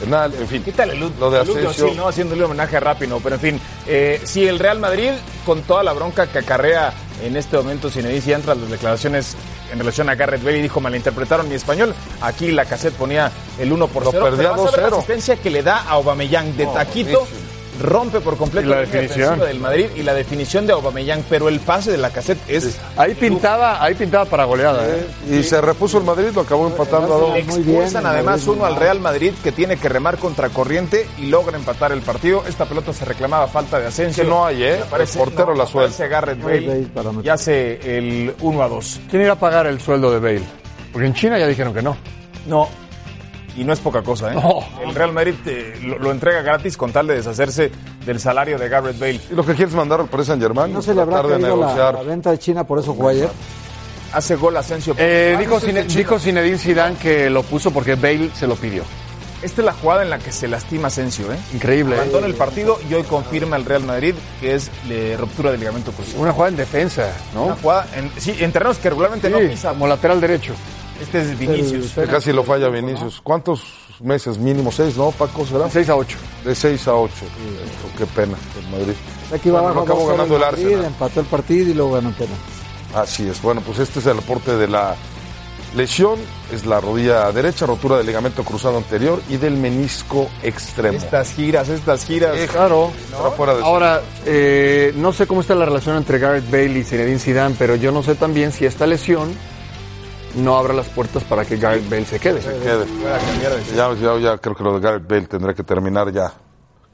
penal, 0.00 0.32
en 0.40 0.48
fin. 0.48 0.62
Quítale 0.62 0.94
luz, 0.94 1.12
lo 1.20 1.30
de 1.30 1.44
luz 1.44 1.56
Asensio. 1.58 1.88
sí, 1.90 1.94
¿no? 1.94 2.08
Haciéndole 2.08 2.44
homenaje 2.44 2.76
a 2.78 2.80
Rápido, 2.80 3.20
pero 3.22 3.34
en 3.34 3.40
fin. 3.42 3.60
Eh, 3.86 4.20
sí, 4.24 4.46
el 4.48 4.58
Real 4.58 4.78
Madrid, 4.80 5.10
con 5.44 5.60
toda 5.62 5.82
la 5.82 5.92
bronca 5.92 6.26
que 6.28 6.38
acarrea 6.38 6.92
en 7.22 7.36
este 7.36 7.58
momento 7.58 7.90
Zinedine 7.90 8.20
Zidane 8.22 8.42
tras 8.44 8.56
las 8.56 8.70
declaraciones 8.70 9.36
en 9.70 9.78
relación 9.78 10.08
a 10.08 10.14
Garrett 10.14 10.42
Bale 10.42 10.58
y 10.58 10.62
dijo 10.62 10.80
malinterpretaron 10.80 11.46
mi 11.48 11.54
español. 11.56 11.94
Aquí 12.22 12.50
la 12.52 12.64
cassette 12.64 12.94
ponía 12.94 13.30
el 13.58 13.70
1 13.72 13.86
por 13.88 14.04
Lo 14.04 14.10
0. 14.12 14.24
perdía 14.24 14.50
pero 14.52 14.62
vas 14.64 14.72
a 14.72 14.76
ver 14.76 14.80
la 14.84 14.88
2-0. 14.90 14.96
asistencia 14.98 15.36
que 15.36 15.50
le 15.50 15.62
da 15.62 15.76
a 15.82 15.90
Aubameyang 15.90 16.56
de 16.56 16.64
No, 16.64 16.72
taquito. 16.72 17.20
buenísimo. 17.20 17.51
Rompe 17.80 18.20
por 18.20 18.36
completo 18.36 18.68
la 18.68 18.76
la 18.76 18.80
definición. 18.82 19.38
del 19.40 19.58
Madrid 19.58 19.86
y 19.96 20.02
la 20.02 20.12
definición 20.14 20.66
de 20.66 20.72
Aubameyang, 20.74 21.24
pero 21.28 21.48
el 21.48 21.58
pase 21.60 21.90
de 21.90 21.96
la 21.98 22.10
cassette 22.10 22.38
es 22.48 22.78
Ahí 22.96 23.14
pintaba, 23.14 23.82
ahí 23.82 23.94
pintaba 23.94 24.24
para 24.26 24.44
goleada. 24.44 24.86
¿eh? 24.86 25.06
Y 25.30 25.42
se 25.42 25.60
repuso 25.60 25.98
el 25.98 26.04
Madrid, 26.04 26.28
lo 26.34 26.42
acabó 26.42 26.66
empatando 26.66 27.14
a 27.14 27.18
dos. 27.18 27.34
Le 27.34 27.42
bien, 27.42 27.50
expulsan 27.58 28.06
además 28.06 28.46
uno 28.46 28.66
al 28.66 28.74
no. 28.74 28.80
Real 28.80 29.00
Madrid 29.00 29.32
que 29.42 29.52
tiene 29.52 29.76
que 29.78 29.88
remar 29.88 30.18
contra 30.18 30.48
corriente 30.50 31.06
y 31.18 31.26
logra 31.26 31.56
empatar 31.56 31.92
el 31.92 32.02
partido. 32.02 32.44
Esta 32.46 32.66
pelota 32.66 32.92
se 32.92 33.04
reclamaba 33.04 33.48
falta 33.48 33.78
de 33.80 33.86
Asensio. 33.86 34.22
Que 34.24 34.28
no 34.30 34.44
hay, 34.44 34.62
¿eh? 34.64 34.80
Aparece- 34.82 35.18
El 35.18 35.24
portero 35.24 35.54
la 35.54 35.66
suelta. 35.66 36.06
Garrett 36.06 36.38
No 36.38 36.44
Bale 36.46 36.86
y 37.22 37.28
hace 37.28 37.98
el 37.98 38.34
1 38.40 38.62
a 38.62 38.68
2. 38.68 39.00
¿Quién 39.10 39.22
irá 39.22 39.32
a 39.32 39.38
pagar 39.38 39.66
el 39.66 39.80
sueldo 39.80 40.10
de 40.12 40.18
Bale? 40.20 40.42
Porque 40.92 41.06
en 41.06 41.14
China 41.14 41.38
ya 41.38 41.46
dijeron 41.46 41.72
que 41.72 41.80
no. 41.82 41.96
No. 42.46 42.68
Y 43.56 43.64
no 43.64 43.72
es 43.72 43.80
poca 43.80 44.02
cosa, 44.02 44.32
¿eh? 44.32 44.38
El 44.86 44.94
Real 44.94 45.12
Madrid 45.12 45.34
eh, 45.46 45.78
lo, 45.82 45.98
lo 45.98 46.10
entrega 46.10 46.40
gratis 46.40 46.76
con 46.76 46.90
tal 46.90 47.06
de 47.06 47.16
deshacerse 47.16 47.70
del 48.06 48.18
salario 48.18 48.58
de 48.58 48.68
Garrett 48.68 48.98
Bale. 48.98 49.20
¿Y 49.30 49.34
lo 49.34 49.44
que 49.44 49.54
quieres 49.54 49.74
mandar 49.74 50.00
al 50.00 50.06
Paris 50.06 50.26
Saint 50.28 50.40
Germain? 50.42 50.72
No 50.72 50.80
se 50.80 50.94
le 50.94 51.02
habrá 51.02 51.20
tratar 51.20 51.36
de 51.36 51.42
la, 51.42 51.48
negociar. 51.48 51.94
la 51.94 52.02
venta 52.02 52.30
de 52.30 52.38
China, 52.38 52.64
por 52.64 52.78
eso 52.78 52.94
jugó 52.94 53.08
ayer. 53.08 53.28
Hace 54.14 54.36
gol 54.36 54.56
Asensio. 54.56 54.94
Eh, 54.98 55.34
Ah, 55.36 55.40
dijo, 55.40 55.58
dijo 55.60 56.18
Zinedine 56.18 56.58
Zidane 56.58 56.96
que 56.96 57.28
lo 57.30 57.42
puso 57.42 57.70
porque 57.70 57.94
Bale 57.94 58.30
se 58.34 58.46
lo 58.46 58.56
pidió. 58.56 58.84
Esta 59.42 59.60
es 59.60 59.64
la 59.66 59.72
jugada 59.72 60.02
en 60.02 60.10
la 60.10 60.18
que 60.18 60.30
se 60.32 60.46
lastima 60.48 60.88
Asensio, 60.88 61.32
¿eh? 61.32 61.36
Increíble. 61.52 61.96
¿eh? 61.96 61.98
Abandona 61.98 62.26
el 62.28 62.34
partido 62.34 62.78
y 62.88 62.94
hoy 62.94 63.02
confirma 63.02 63.56
el 63.56 63.64
Real 63.64 63.82
Madrid 63.84 64.14
que 64.40 64.54
es 64.54 64.70
de 64.88 65.16
ruptura 65.16 65.50
de 65.50 65.58
ligamento 65.58 65.92
cruzado. 65.92 66.22
Una 66.22 66.32
jugada 66.32 66.50
en 66.50 66.56
defensa, 66.56 67.10
¿no? 67.34 67.46
Una 67.46 67.56
jugada 67.56 67.86
en, 67.96 68.10
sí, 68.18 68.34
en 68.38 68.52
terrenos 68.52 68.78
que 68.78 68.88
regularmente 68.88 69.28
no 69.28 69.38
pisa. 69.40 69.70
como 69.70 69.86
lateral 69.88 70.20
derecho. 70.20 70.54
Este 71.02 71.20
es 71.20 71.38
Vinicius. 71.38 71.92
Casi 72.10 72.32
lo 72.32 72.44
falla 72.44 72.68
Vinicius. 72.68 73.20
¿Cuántos 73.22 73.62
meses? 74.00 74.38
Mínimo 74.38 74.70
seis, 74.72 74.96
¿no, 74.96 75.10
Paco? 75.10 75.44
¿Será? 75.46 75.68
6 75.68 75.88
a 75.90 75.96
8. 75.96 76.18
De 76.44 76.54
seis 76.54 76.86
a 76.88 76.94
ocho. 76.94 77.24
Qué 77.98 78.06
pena 78.06 78.36
el 78.60 78.70
Madrid. 78.78 78.94
Aquí 79.32 79.50
va 79.50 79.60
Bueno, 79.62 79.80
abajo 79.80 79.84
acabó 79.84 80.06
2-0 80.06 80.10
ganando 80.12 80.34
el 80.36 80.40
Madrid, 80.42 80.64
Arsenal. 80.64 80.84
empató 80.86 81.20
el 81.20 81.26
partido 81.26 81.70
y 81.70 81.74
luego 81.74 81.92
ganó 81.92 82.08
en 82.08 82.14
penal. 82.14 82.36
Así 82.94 83.28
es. 83.28 83.40
Bueno, 83.42 83.60
pues 83.64 83.78
este 83.78 83.98
es 84.00 84.06
el 84.06 84.18
aporte 84.18 84.56
de 84.56 84.68
la 84.68 84.94
lesión. 85.74 86.18
Es 86.52 86.66
la 86.66 86.80
rodilla 86.80 87.30
derecha, 87.32 87.64
rotura 87.64 87.96
del 87.96 88.06
ligamento 88.06 88.44
cruzado 88.44 88.76
anterior 88.76 89.22
y 89.30 89.36
del 89.38 89.56
menisco 89.56 90.28
extremo. 90.42 90.98
Estas 90.98 91.32
giras, 91.32 91.68
estas 91.68 92.04
giras. 92.04 92.36
Eh, 92.36 92.46
Claro. 92.50 92.90
Fuera 93.36 93.54
de 93.54 93.62
Ahora, 93.62 94.02
eh, 94.26 94.92
no 94.96 95.12
sé 95.12 95.26
cómo 95.26 95.40
está 95.40 95.54
la 95.54 95.64
relación 95.64 95.96
entre 95.96 96.18
Garrett 96.18 96.50
Bale 96.50 96.78
y 96.78 96.82
Zinedine 96.84 97.18
Zidane, 97.18 97.54
pero 97.58 97.76
yo 97.76 97.90
no 97.92 98.02
sé 98.02 98.14
también 98.16 98.52
si 98.52 98.66
esta 98.66 98.86
lesión 98.86 99.32
no 100.36 100.56
abre 100.56 100.74
las 100.74 100.88
puertas 100.88 101.24
para 101.24 101.44
que 101.44 101.56
Garrett 101.56 101.88
Bale 101.88 102.04
se 102.04 102.18
quede. 102.18 102.40
quede. 102.40 102.86
Ya, 103.76 103.92
ya, 103.94 104.18
ya 104.18 104.38
creo 104.38 104.54
que 104.54 104.64
lo 104.64 104.74
de 104.74 104.80
Gareth 104.80 105.06
Bale 105.08 105.26
tendrá 105.26 105.54
que 105.54 105.62
terminar 105.62 106.12
ya 106.12 106.32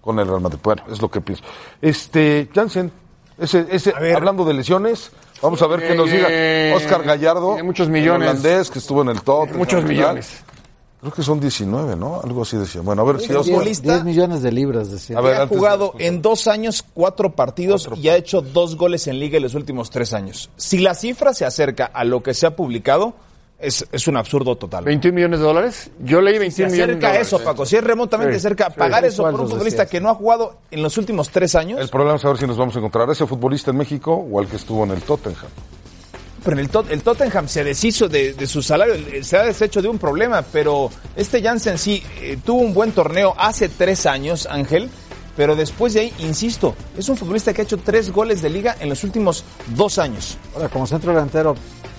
con 0.00 0.18
el 0.18 0.26
Real 0.26 0.40
Madrid. 0.40 0.58
Bueno, 0.62 0.82
es 0.90 1.00
lo 1.00 1.10
que 1.10 1.20
pienso. 1.20 1.44
Este, 1.80 2.48
Jansen, 2.54 2.90
ese, 3.38 3.66
ese, 3.70 3.92
hablando 4.14 4.44
de 4.44 4.54
lesiones, 4.54 5.10
vamos 5.42 5.60
a 5.62 5.66
ver 5.66 5.86
qué 5.86 5.94
nos 5.94 6.10
diga 6.10 6.26
Eh, 6.30 6.72
Oscar 6.76 7.02
Gallardo. 7.02 7.48
tiene 7.54 7.62
muchos 7.64 7.86
el 7.86 7.92
millones. 7.92 8.28
holandés 8.28 8.70
que 8.70 8.78
estuvo 8.78 9.02
en 9.02 9.10
el 9.10 9.22
Tottenham. 9.22 9.58
Muchos 9.58 9.84
millones. 9.84 10.42
Creo 11.00 11.12
que 11.12 11.22
son 11.22 11.38
19, 11.38 11.94
¿no? 11.94 12.20
Algo 12.24 12.42
así 12.42 12.56
decía. 12.56 12.80
Bueno, 12.80 13.02
a 13.02 13.04
ver 13.04 13.20
si 13.20 13.32
Oscar. 13.32 13.44
futbolista 13.44 13.92
10 13.92 14.04
millones 14.04 14.42
de 14.42 14.50
libras, 14.50 14.90
decía. 14.90 15.16
A 15.16 15.20
ver, 15.20 15.36
ha 15.36 15.46
de- 15.46 15.46
jugado 15.46 15.94
en 16.00 16.22
dos 16.22 16.48
años 16.48 16.84
cuatro 16.92 17.36
partidos 17.36 17.88
y 17.94 18.08
ha 18.08 18.16
hecho 18.16 18.40
dos 18.40 18.74
goles 18.74 19.06
en 19.06 19.20
liga 19.20 19.36
en 19.36 19.44
los 19.44 19.54
últimos 19.54 19.90
tres 19.90 20.12
años. 20.12 20.50
Si 20.56 20.78
la 20.78 20.96
cifra 20.96 21.34
se 21.34 21.44
acerca 21.44 21.84
a 21.86 22.02
lo 22.02 22.24
que 22.24 22.34
se 22.34 22.46
ha 22.48 22.56
publicado, 22.56 23.14
es, 23.58 23.84
es 23.90 24.06
un 24.08 24.16
absurdo 24.16 24.56
total. 24.56 24.84
21 24.84 25.14
millones 25.14 25.40
de 25.40 25.44
dólares. 25.44 25.90
Yo 26.00 26.20
leí 26.20 26.34
Se 26.34 26.40
21 26.40 26.70
millones 26.72 26.96
de 26.96 27.00
dólares. 27.00 27.26
eso, 27.26 27.42
Paco. 27.42 27.66
Si 27.66 27.76
es 27.76 27.82
remotamente 27.84 28.34
Sí, 28.34 28.40
cerca, 28.40 28.66
sí. 28.66 28.74
pagar 28.78 29.02
Sí, 29.02 29.08
eso 29.08 29.22
por 29.24 29.32
un 29.40 29.48
futbolista 29.48 29.82
decías. 29.82 29.90
que 29.90 30.00
no 30.00 30.10
ha 30.10 30.14
jugado 30.14 30.58
en 30.70 30.82
los 30.82 30.96
últimos 30.98 31.30
tres 31.30 31.54
años. 31.54 31.80
El 31.80 31.88
problema 31.88 32.16
es 32.16 32.22
saber 32.22 32.38
si 32.38 32.46
nos 32.46 32.56
vamos 32.56 32.74
a 32.76 32.78
encontrar 32.78 33.08
a 33.08 33.12
ese 33.12 33.26
futbolista 33.26 33.70
en 33.72 33.78
México 33.78 34.12
o 34.14 34.38
al 34.40 34.46
que 34.46 34.56
estuvo 34.56 34.84
en 34.84 34.92
el 34.92 35.02
Tottenham. 35.02 35.48
Pero 36.44 36.52
en 36.56 36.60
el, 36.60 36.70
Tot- 36.70 36.88
el 36.90 37.02
Tottenham 37.02 37.48
se 37.48 37.64
deshizo 37.64 38.08
de, 38.08 38.32
de 38.32 38.46
su 38.46 38.62
salario, 38.62 38.94
eh, 38.94 39.24
se 39.24 39.36
ha 39.36 39.42
deshecho 39.42 39.82
de 39.82 39.88
un 39.88 39.98
problema, 39.98 40.42
pero 40.42 40.88
este 41.16 41.42
Jansen 41.42 41.78
sí 41.78 42.00
eh, 42.22 42.38
tuvo 42.44 42.60
un 42.60 42.72
buen 42.72 42.92
torneo 42.92 43.34
hace 43.36 43.68
tres 43.68 44.06
años, 44.06 44.46
Ángel, 44.48 44.88
pero 45.36 45.56
después 45.56 45.94
de 45.94 46.00
ahí, 46.00 46.12
insisto, 46.20 46.76
es 46.96 47.08
un 47.08 47.16
futbolista 47.16 47.52
que 47.52 47.62
ha 47.62 47.64
hecho 47.64 47.78
tres 47.78 48.10
goles 48.12 48.40
de 48.40 48.50
liga 48.50 48.76
en 48.78 48.88
los 48.88 49.02
últimos 49.02 49.44
dos 49.74 49.98
años. 49.98 50.38
Ahora, 50.54 50.68
como 50.68 50.86
centro 50.86 51.12
delantero, 51.12 51.56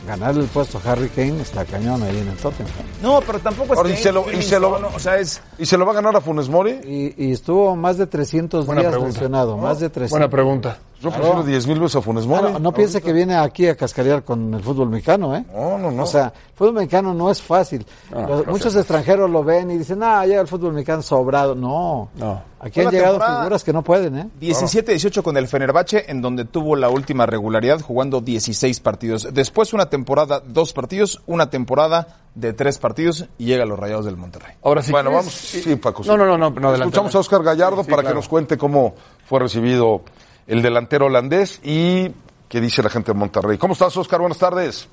ganar 0.09 0.35
el 0.35 0.45
puesto 0.47 0.79
a 0.83 0.91
Harry 0.91 1.09
Kane 1.09 1.41
está 1.41 1.63
cañón 1.65 2.01
ahí 2.03 2.17
en 2.17 2.27
el 2.27 2.35
Tottenham. 2.37 2.71
No, 3.01 3.21
pero 3.25 3.39
tampoco 3.39 3.73
es 3.73 3.77
Ahora, 3.77 3.89
y 3.91 3.95
se 3.97 4.11
lo- 4.11 4.31
y 4.31 4.41
se 4.41 4.59
lo- 4.59 4.71
o 4.95 4.99
sea, 4.99 5.17
es 5.17 5.41
¿Y 5.57 5.65
se 5.65 5.77
lo 5.77 5.85
va 5.85 5.91
a 5.91 5.95
ganar 5.95 6.15
a 6.15 6.21
Funes 6.21 6.49
Mori? 6.49 6.71
Y, 6.83 7.25
y 7.27 7.31
estuvo 7.31 7.75
más 7.75 7.97
de 7.97 8.07
300 8.07 8.65
Buena 8.65 8.81
días 8.81 8.91
pregunta. 8.91 9.13
lesionado, 9.13 9.57
más 9.57 9.79
de 9.79 9.89
300. 9.89 10.11
Buena 10.11 10.29
pregunta. 10.29 10.77
Yo 11.01 11.11
prefiero 11.11 11.43
10 11.43 11.67
mil 11.67 11.79
veces 11.79 11.95
a 11.95 12.01
Funes 12.01 12.25
Mori. 12.27 12.41
Claro, 12.41 12.59
no 12.59 12.73
piense 12.73 13.01
que 13.01 13.13
viene 13.13 13.35
aquí 13.37 13.67
a 13.67 13.75
cascarear 13.75 14.23
con 14.23 14.53
el 14.53 14.61
fútbol 14.61 14.89
mexicano, 14.89 15.33
¿eh? 15.35 15.45
No, 15.55 15.77
no, 15.77 15.91
no. 15.91 16.03
O 16.03 16.05
sea, 16.05 16.25
el 16.25 16.53
fútbol 16.55 16.73
mexicano 16.73 17.13
no 17.13 17.31
es 17.31 17.41
fácil. 17.41 17.85
Los- 18.11 18.45
muchos 18.47 18.75
extranjeros 18.75 19.29
lo 19.29 19.41
ven 19.43 19.71
y 19.71 19.77
dicen, 19.77 20.03
ah, 20.03 20.25
llega 20.25 20.41
el 20.41 20.47
fútbol 20.47 20.73
mexicano 20.73 21.01
sobrado. 21.01 21.55
No. 21.55 22.09
No. 22.15 22.41
Aquí 22.59 22.81
han 22.81 22.91
llegado 22.91 23.17
figuras 23.21 23.63
que 23.63 23.71
no 23.71 23.81
pueden, 23.81 24.17
¿eh? 24.17 24.27
17-18 24.41 25.23
con 25.23 25.37
el 25.37 25.47
Fenerbahce, 25.47 26.03
en 26.09 26.21
donde 26.21 26.43
tuvo 26.43 26.75
la 26.75 26.89
última 26.89 27.25
regularidad 27.25 27.79
jugando 27.79 28.19
16 28.19 28.81
partidos. 28.81 29.27
Después 29.33 29.73
una 29.73 29.89
temporada, 29.89 30.41
dos 30.45 30.73
partidos, 30.73 31.21
una 31.25 31.49
temporada 31.49 32.17
de 32.35 32.51
tres 32.51 32.77
partidos 32.77 33.25
y 33.37 33.45
llega 33.45 33.63
a 33.63 33.65
los 33.65 33.79
Rayados 33.79 34.03
del 34.05 34.17
Monterrey. 34.17 34.53
Ahora 34.63 34.83
sí. 34.83 34.91
bueno, 34.91 35.11
vamos. 35.11 35.31
Sí, 35.33 35.75
Paco. 35.77 36.03
sí. 36.03 36.09
No, 36.09 36.17
no, 36.17 36.37
no, 36.37 36.49
no. 36.49 36.75
Escuchamos 36.75 37.15
a 37.15 37.19
Oscar 37.19 37.41
Gallardo 37.41 37.83
Sí, 37.85 37.89
para 37.89 38.01
claro. 38.01 38.15
que 38.15 38.19
nos 38.19 38.27
cuente 38.27 38.57
cómo 38.57 38.93
fue 39.25 39.39
recibido 39.39 40.01
el 40.49 40.63
delantero 40.63 41.05
holandés 41.05 41.61
y 41.63 42.09
qué 42.49 42.59
dice 42.59 42.81
la 42.81 42.89
gente 42.89 43.13
de 43.13 43.19
Monterrey. 43.19 43.57
¿Cómo 43.57 43.73
estás, 43.73 43.95
Oscar? 43.95 44.19
Buenas 44.19 44.39
tardes. 44.39 44.89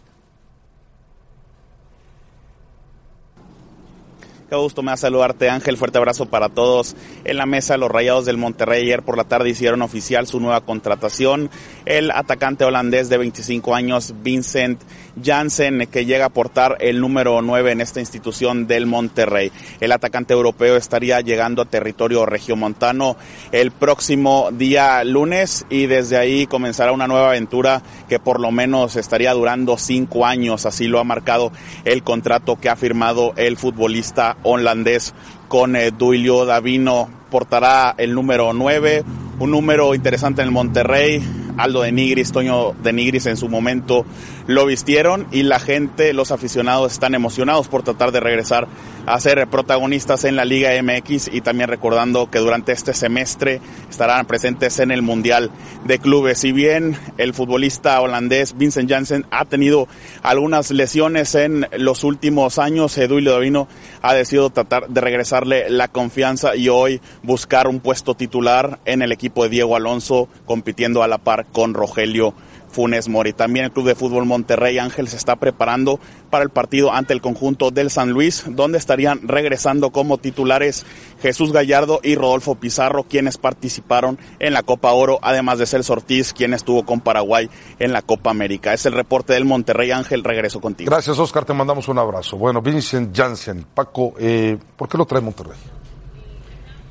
Qué 4.49 4.55
gusto 4.55 4.81
me 4.81 4.93
da 4.93 4.97
saludarte, 4.97 5.51
Ángel. 5.51 5.77
Fuerte 5.77 5.99
abrazo 5.99 6.27
para 6.27 6.49
todos. 6.49 6.95
En 7.25 7.37
la 7.37 7.47
mesa, 7.47 7.77
los 7.77 7.91
Rayados 7.91 8.27
del 8.27 8.37
Monterrey 8.37 8.83
ayer 8.83 9.03
por 9.03 9.17
la 9.17 9.25
tarde 9.25 9.51
hicieron 9.51 9.83
oficial 9.83 10.29
su 10.29 10.39
nueva 10.39 10.61
contratación. 10.61 11.51
El 11.85 12.13
atacante 12.13 12.65
holandés 12.65 13.09
de 13.09 13.19
25 13.19 13.75
años, 13.75 14.15
Vincent 14.23 14.81
Janssen, 15.21 15.89
que 15.91 16.07
llega 16.07 16.27
a 16.27 16.29
portar 16.29 16.77
el 16.79 17.01
número 17.01 17.43
9 17.43 17.73
en 17.73 17.81
esta 17.81 17.99
institución 17.99 18.69
del 18.69 18.87
Monterrey. 18.87 19.51
El 19.81 19.91
atacante 19.91 20.35
europeo 20.35 20.77
estaría 20.77 21.21
llegando 21.23 21.63
a 21.63 21.65
territorio 21.65 22.25
regiomontano 22.25 23.17
el 23.51 23.73
próximo 23.73 24.51
día 24.53 25.03
lunes 25.03 25.67
y 25.71 25.87
desde 25.87 26.19
ahí 26.19 26.47
comenzará 26.47 26.93
una 26.93 27.09
nueva 27.09 27.31
aventura 27.31 27.83
que 28.09 28.21
por 28.21 28.39
lo 28.39 28.53
menos 28.53 28.95
estaría 28.95 29.33
durando 29.33 29.77
cinco 29.77 30.25
años. 30.25 30.67
Así 30.67 30.87
lo 30.87 31.01
ha 31.01 31.05
marcado 31.05 31.51
el 31.85 32.05
contrato 32.05 32.61
que 32.61 32.69
ha 32.69 32.77
firmado 32.77 33.33
el 33.37 33.57
futbolista 33.57 34.36
holandés 34.43 35.15
con 35.49 35.77
eh, 35.77 35.91
Duilio 35.91 36.45
Davino. 36.45 37.09
Portará 37.31 37.95
el 37.99 38.15
número 38.15 38.53
9, 38.53 39.05
un 39.41 39.51
número 39.51 39.95
interesante 39.95 40.43
en 40.43 40.49
el 40.49 40.53
Monterrey. 40.53 41.23
Aldo 41.57 41.83
de 41.83 41.93
Nigris, 41.93 42.33
Toño 42.33 42.73
de 42.83 42.93
Nigris 42.93 43.27
en 43.27 43.37
su 43.37 43.49
momento 43.49 44.05
lo 44.47 44.67
vistieron 44.67 45.27
y 45.33 45.43
la 45.43 45.59
gente, 45.59 46.13
los 46.13 46.31
aficionados 46.31 46.93
están 46.93 47.15
emocionados 47.15 47.69
por 47.69 47.83
tratar 47.83 48.13
de 48.13 48.21
regresar 48.21 48.69
a 49.07 49.19
ser 49.21 49.47
protagonistas 49.49 50.25
en 50.25 50.37
la 50.37 50.45
Liga 50.45 50.71
MX 50.83 51.29
y 51.33 51.41
también 51.41 51.69
recordando 51.69 52.31
que 52.31 52.39
durante 52.39 52.73
este 52.73 52.93
semestre 52.93 53.61
estarán 53.91 54.27
presentes 54.27 54.79
en 54.79 54.91
el 54.91 55.03
Mundial 55.03 55.51
de 55.85 55.99
Clubes. 55.99 56.39
Si 56.39 56.53
bien 56.53 56.97
el 57.19 57.35
futbolista 57.35 58.01
holandés 58.01 58.57
Vincent 58.57 58.91
Janssen 58.91 59.27
ha 59.31 59.45
tenido 59.45 59.89
algunas 60.23 60.71
lesiones 60.71 61.35
en 61.35 61.67
los 61.79 62.05
últimos 62.05 62.59
años, 62.59 62.97
Eduilio 62.99 63.33
Davino 63.33 63.69
ha 64.03 64.15
decidido 64.15 64.51
tratar 64.51 64.89
de 64.89 65.01
regresarle 65.41 65.71
la 65.71 65.89
confianza 65.89 66.57
y 66.57 66.69
hoy 66.69 67.01
buscar 67.23 67.69
un 67.69 67.81
puesto 67.81 68.15
titular 68.15 68.79
en 68.85 69.03
el 69.03 69.13
equipo 69.13 69.43
de 69.43 69.51
Diego 69.51 69.77
Alonso, 69.77 70.29
compitiendo 70.45 71.03
a 71.03 71.09
la 71.09 71.19
par 71.19 71.47
con 71.53 71.75
Rogelio 71.75 72.35
Funes 72.77 73.09
Mori. 73.09 73.33
También 73.33 73.65
el 73.65 73.73
Club 73.73 73.87
de 73.87 73.95
Fútbol 73.95 74.27
Monterrey 74.27 74.79
Ángel 74.79 75.09
se 75.09 75.17
está 75.17 75.37
preparando 75.37 75.99
para 76.29 76.45
el 76.45 76.51
partido 76.51 76.93
ante 76.93 77.15
el 77.15 77.23
conjunto 77.23 77.71
del 77.71 77.91
San 77.91 78.11
Luis, 78.11 78.45
donde 78.51 78.77
estarían 78.77 79.27
regresando 79.27 79.93
como 79.93 80.19
titulares 80.19 80.85
Jesús 81.23 81.53
Gallardo 81.53 82.01
y 82.03 82.17
Rodolfo 82.17 82.57
Pizarro, 82.57 83.05
quienes 83.05 83.39
participaron 83.39 84.19
en 84.41 84.53
la 84.53 84.63
Copa 84.63 84.93
Oro, 84.93 85.19
además 85.23 85.59
de 85.59 85.65
Celso 85.65 85.95
Ortiz, 85.95 86.35
quien 86.35 86.53
estuvo 86.53 86.85
con 86.85 87.01
Paraguay 87.01 87.49
en 87.79 87.95
la 87.95 88.03
Copa 88.03 88.29
América. 88.29 88.75
Es 88.75 88.85
el 88.85 88.93
reporte 88.93 89.33
del 89.33 89.47
Monterrey 89.47 89.91
Ángel, 89.91 90.23
regreso 90.23 90.61
contigo. 90.61 90.91
Gracias, 90.91 91.19
Oscar. 91.19 91.47
Te 91.47 91.55
mandamos 91.55 91.89
un 91.89 91.99
abrazo. 91.99 92.37
Bueno, 92.37 92.61
Vincent 92.61 93.17
Janssen. 93.17 93.65
Paco, 93.75 94.13
eh, 94.19 94.59
¿por 94.77 94.87
qué 94.87 94.99
lo 94.99 95.07
trae 95.07 95.23
Monterrey? 95.23 95.57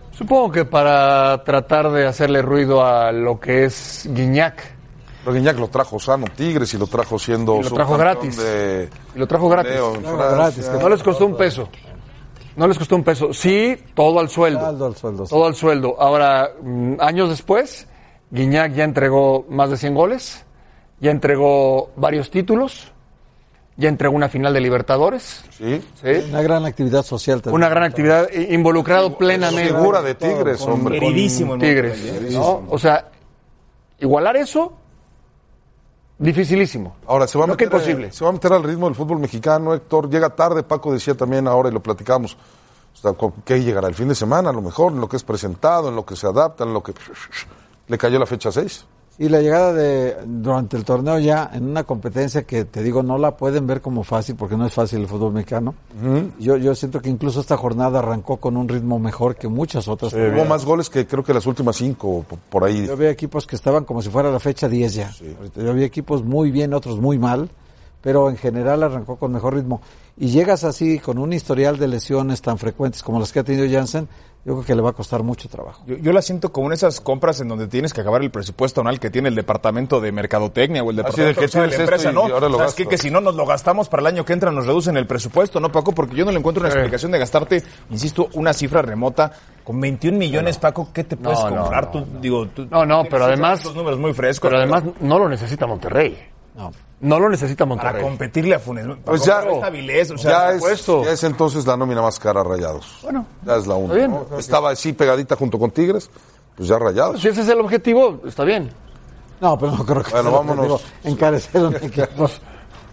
Supongo 0.09 0.51
que 0.51 0.65
para 0.65 1.43
tratar 1.43 1.91
de 1.91 2.07
hacerle 2.07 2.41
ruido 2.41 2.83
a 2.83 3.11
lo 3.11 3.39
que 3.39 3.65
es 3.65 4.09
Guiñac. 4.09 4.74
Pero 5.25 5.33
Guiñac 5.37 5.57
lo 5.57 5.67
trajo 5.69 5.99
sano 5.99 6.27
Tigres 6.35 6.71
y 6.75 6.77
lo 6.77 6.85
trajo 6.85 7.17
siendo 7.17 7.57
Y 7.59 7.63
lo 7.63 7.71
trajo 7.71 7.97
gratis. 7.97 8.37
de- 8.37 8.87
Y 9.15 9.19
lo 9.19 9.25
trajo 9.27 9.49
gratis. 9.49 9.71
Leo 9.73 9.93
que 9.93 10.79
No 10.83 10.87
les 10.89 11.01
costó 11.01 11.25
un 11.25 11.35
peso. 11.35 11.67
No 12.55 12.67
les 12.67 12.77
costó 12.77 12.95
un 12.95 13.03
peso. 13.03 13.33
Sí, 13.33 13.75
todo 13.95 14.19
al 14.19 14.29
sueldo. 14.29 14.61
Saldo 14.61 14.85
al 14.85 14.95
sueldo, 14.95 15.25
sí. 15.25 15.29
Todo 15.31 15.45
al 15.47 15.55
sueldo. 15.55 15.95
Ahora, 15.99 16.51
mm, 16.61 16.93
años 16.99 17.29
después, 17.29 17.87
Guiñac 18.29 18.73
ya 18.73 18.83
entregó 18.83 19.45
más 19.49 19.71
de 19.71 19.77
100 19.77 19.95
goles, 19.95 20.45
ya 21.01 21.09
entregó 21.11 21.89
varios 21.97 22.29
títulos, 22.29 22.93
ya 23.77 23.89
entregó 23.89 24.15
una 24.15 24.29
final 24.29 24.53
de 24.53 24.61
Libertadores. 24.61 25.43
Sí. 25.57 25.81
¿sí? 26.01 26.09
Una 26.29 26.41
gran 26.43 26.65
actividad 26.65 27.03
social 27.03 27.41
también. 27.41 27.55
Una 27.55 27.67
gran 27.67 27.83
actividad, 27.83 28.31
involucrado 28.31 29.17
plenamente. 29.17 29.73
Figura 29.73 30.01
de 30.01 30.13
Tigres, 30.15 30.59
Con- 30.59 30.73
hombre. 30.73 30.99
Queridísimo 30.99 31.55
en 31.55 31.59
Tigres. 31.59 32.31
¿no? 32.31 32.63
O 32.69 32.77
sea, 32.77 33.09
igualar 33.99 34.37
eso, 34.37 34.77
dificilísimo. 36.17 36.95
Ahora 37.07 37.27
se 37.27 37.37
va, 37.37 37.43
a 37.45 37.47
No 37.47 37.57
que 37.57 37.65
meter, 37.65 37.79
imposible. 37.79 38.07
eh, 38.07 38.11
se 38.11 38.23
va 38.23 38.29
a 38.29 38.33
meter 38.33 38.53
al 38.53 38.63
ritmo 38.63 38.87
del 38.87 38.95
fútbol 38.95 39.19
mexicano, 39.19 39.73
Héctor. 39.73 40.09
Llega 40.09 40.29
tarde, 40.29 40.63
Paco 40.63 40.91
decía 40.93 41.15
también 41.15 41.47
ahora 41.47 41.69
y 41.69 41.71
lo 41.71 41.81
platicamos. 41.81 42.37
O 42.93 42.97
sea, 42.97 43.13
¿con 43.13 43.31
¿Qué 43.43 43.61
llegará? 43.61 43.87
¿El 43.87 43.95
fin 43.95 44.07
de 44.07 44.15
semana? 44.15 44.49
A 44.49 44.53
lo 44.53 44.61
mejor, 44.61 44.93
en 44.93 45.01
lo 45.01 45.09
que 45.09 45.17
es 45.17 45.23
presentado, 45.23 45.89
en 45.89 45.95
lo 45.95 46.05
que 46.05 46.15
se 46.15 46.27
adapta, 46.27 46.63
en 46.63 46.73
lo 46.73 46.81
que... 46.81 46.93
Le 47.87 47.97
cayó 47.97 48.17
la 48.17 48.25
fecha 48.25 48.51
6. 48.51 48.85
Y 49.17 49.29
la 49.29 49.39
llegada 49.41 49.71
de 49.71 50.17
durante 50.25 50.75
el 50.75 50.83
torneo 50.83 51.17
ya 51.19 51.49
en 51.53 51.69
una 51.69 51.85
competencia 51.85 52.43
que 52.43 52.65
te 52.65 52.83
digo 52.83 53.01
no 53.01 53.17
la 53.17 53.37
pueden 53.37 53.65
ver 53.65 53.79
como 53.79 54.03
fácil 54.03 54.35
porque 54.35 54.57
no 54.57 54.65
es 54.65 54.73
fácil 54.73 54.99
el 54.99 55.07
fútbol 55.07 55.31
mexicano. 55.31 55.73
Yo 56.37 56.57
yo 56.57 56.75
siento 56.75 57.01
que 57.01 57.09
incluso 57.09 57.39
esta 57.39 57.55
jornada 57.55 57.99
arrancó 57.99 58.37
con 58.37 58.57
un 58.57 58.67
ritmo 58.67 58.99
mejor 58.99 59.37
que 59.37 59.47
muchas 59.47 59.87
otras. 59.87 60.13
Hubo 60.13 60.43
más 60.45 60.65
goles 60.65 60.89
que 60.89 61.07
creo 61.07 61.23
que 61.23 61.33
las 61.33 61.45
últimas 61.45 61.77
cinco, 61.77 62.25
po- 62.27 62.37
por 62.49 62.65
ahí. 62.65 62.85
Yo 62.87 62.97
vi 62.97 63.05
equipos 63.05 63.47
que 63.47 63.55
estaban 63.55 63.85
como 63.85 64.01
si 64.01 64.09
fuera 64.09 64.29
la 64.29 64.39
fecha 64.41 64.67
10 64.67 64.93
ya. 64.93 65.11
Ahorita 65.37 65.61
Yo 65.63 65.73
vi 65.73 65.83
equipos 65.85 66.21
muy 66.23 66.51
bien, 66.51 66.73
otros 66.73 66.99
muy 66.99 67.17
mal, 67.17 67.49
pero 68.01 68.29
en 68.29 68.35
general 68.35 68.83
arrancó 68.83 69.15
con 69.15 69.31
mejor 69.31 69.55
ritmo. 69.55 69.79
Y 70.17 70.27
llegas 70.27 70.65
así 70.65 70.99
con 70.99 71.19
un 71.19 71.31
historial 71.31 71.77
de 71.77 71.87
lesiones 71.87 72.41
tan 72.41 72.57
frecuentes 72.57 73.01
como 73.01 73.19
las 73.19 73.31
que 73.31 73.39
ha 73.39 73.43
tenido 73.45 73.65
Jansen, 73.69 74.09
yo 74.45 74.53
creo 74.53 74.63
que 74.63 74.75
le 74.75 74.81
va 74.83 74.91
a 74.91 74.93
costar 74.93 75.23
mucho 75.23 75.49
trabajo. 75.49 75.81
Yo, 75.87 75.97
yo 75.97 76.13
la 76.13 76.21
siento 76.21 76.51
como 76.51 76.67
en 76.67 76.73
esas 76.73 77.01
compras 77.01 77.41
en 77.41 77.47
donde 77.47 77.67
tienes 77.67 77.93
que 77.93 78.01
acabar 78.01 78.21
el 78.21 78.29
presupuesto 78.29 78.81
anual 78.81 78.99
que 78.99 79.09
tiene 79.09 79.27
el 79.29 79.33
departamento 79.35 79.99
de 79.99 80.11
mercadotecnia 80.11 80.83
o 80.83 80.91
el 80.91 80.97
departamento 80.97 81.41
de 81.41 81.47
que 81.47 81.59
de 81.59 81.67
la 81.67 81.75
empresa, 81.75 82.11
y 82.11 82.13
¿no? 82.13 82.21
ahora 82.21 82.47
lo 82.47 82.57
¿Sabes 82.59 82.75
qué? 82.75 82.83
gasto. 82.83 82.89
Que 82.91 82.97
si 82.99 83.09
no 83.09 83.21
nos 83.21 83.33
lo 83.35 83.45
gastamos 83.47 83.89
para 83.89 84.01
el 84.01 84.07
año 84.07 84.23
que 84.23 84.33
entra 84.33 84.51
nos 84.51 84.67
reducen 84.67 84.97
el 84.97 85.07
presupuesto, 85.07 85.59
¿no, 85.59 85.71
Paco? 85.71 85.93
Porque 85.93 86.15
yo 86.15 86.25
no 86.25 86.31
le 86.31 86.37
encuentro 86.37 86.61
una 86.61 86.69
explicación 86.69 87.11
de 87.11 87.17
gastarte, 87.19 87.63
insisto, 87.89 88.29
una 88.33 88.53
cifra 88.53 88.83
remota 88.83 89.31
con 89.63 89.81
21 89.81 90.15
millones, 90.17 90.59
Paco, 90.59 90.89
¿qué 90.93 91.03
te 91.03 91.17
puedes 91.17 91.39
No, 91.39 91.49
comprar? 91.49 91.85
no, 91.85 91.91
tú, 91.91 92.05
digo, 92.21 92.47
tú 92.49 92.67
No, 92.69 92.85
no, 92.85 93.03
pero 93.09 93.25
además- 93.25 93.65
números 93.73 93.97
muy 93.99 94.13
frescos. 94.13 94.47
Pero 94.49 94.61
además 94.61 94.83
no 94.99 95.17
lo 95.17 95.27
necesita 95.27 95.65
Monterrey. 95.65 96.17
No. 96.55 96.71
No 97.01 97.19
lo 97.19 97.29
necesita 97.29 97.65
para 97.65 97.75
Monterrey. 97.75 98.01
competirle 98.03 98.55
a 98.55 98.59
Funes. 98.59 98.85
Pues 99.03 99.25
ya, 99.25 99.41
vilez, 99.69 100.11
o 100.11 100.17
sea, 100.17 100.31
ya, 100.57 100.69
es, 100.69 100.85
ya 100.87 101.11
es 101.11 101.23
entonces 101.23 101.67
la 101.67 101.75
nómina 101.75 102.01
más 102.01 102.17
cara 102.19 102.41
a 102.41 102.43
Rayados. 102.43 102.99
Bueno, 103.03 103.25
Ya 103.45 103.57
es 103.57 103.67
la 103.67 103.75
única. 103.75 103.95
bien. 103.95 104.11
¿no? 104.11 104.37
Estaba 104.39 104.71
así 104.71 104.93
pegadita 104.93 105.35
junto 105.35 105.59
con 105.59 105.71
Tigres, 105.71 106.09
pues 106.55 106.69
ya 106.69 106.79
Rayados. 106.79 107.21
Si 107.21 107.27
ese 107.27 107.41
es 107.41 107.49
el 107.49 107.59
objetivo, 107.59 108.21
está 108.25 108.43
bien. 108.45 108.71
No, 109.41 109.57
pero 109.59 109.73
no 109.73 109.85
creo 109.85 110.01
que 110.03 110.11
Bueno, 110.11 110.31
vámonos. 110.31 110.83
encarecer 111.03 111.63
un 111.63 111.75
equipo. 111.81 112.29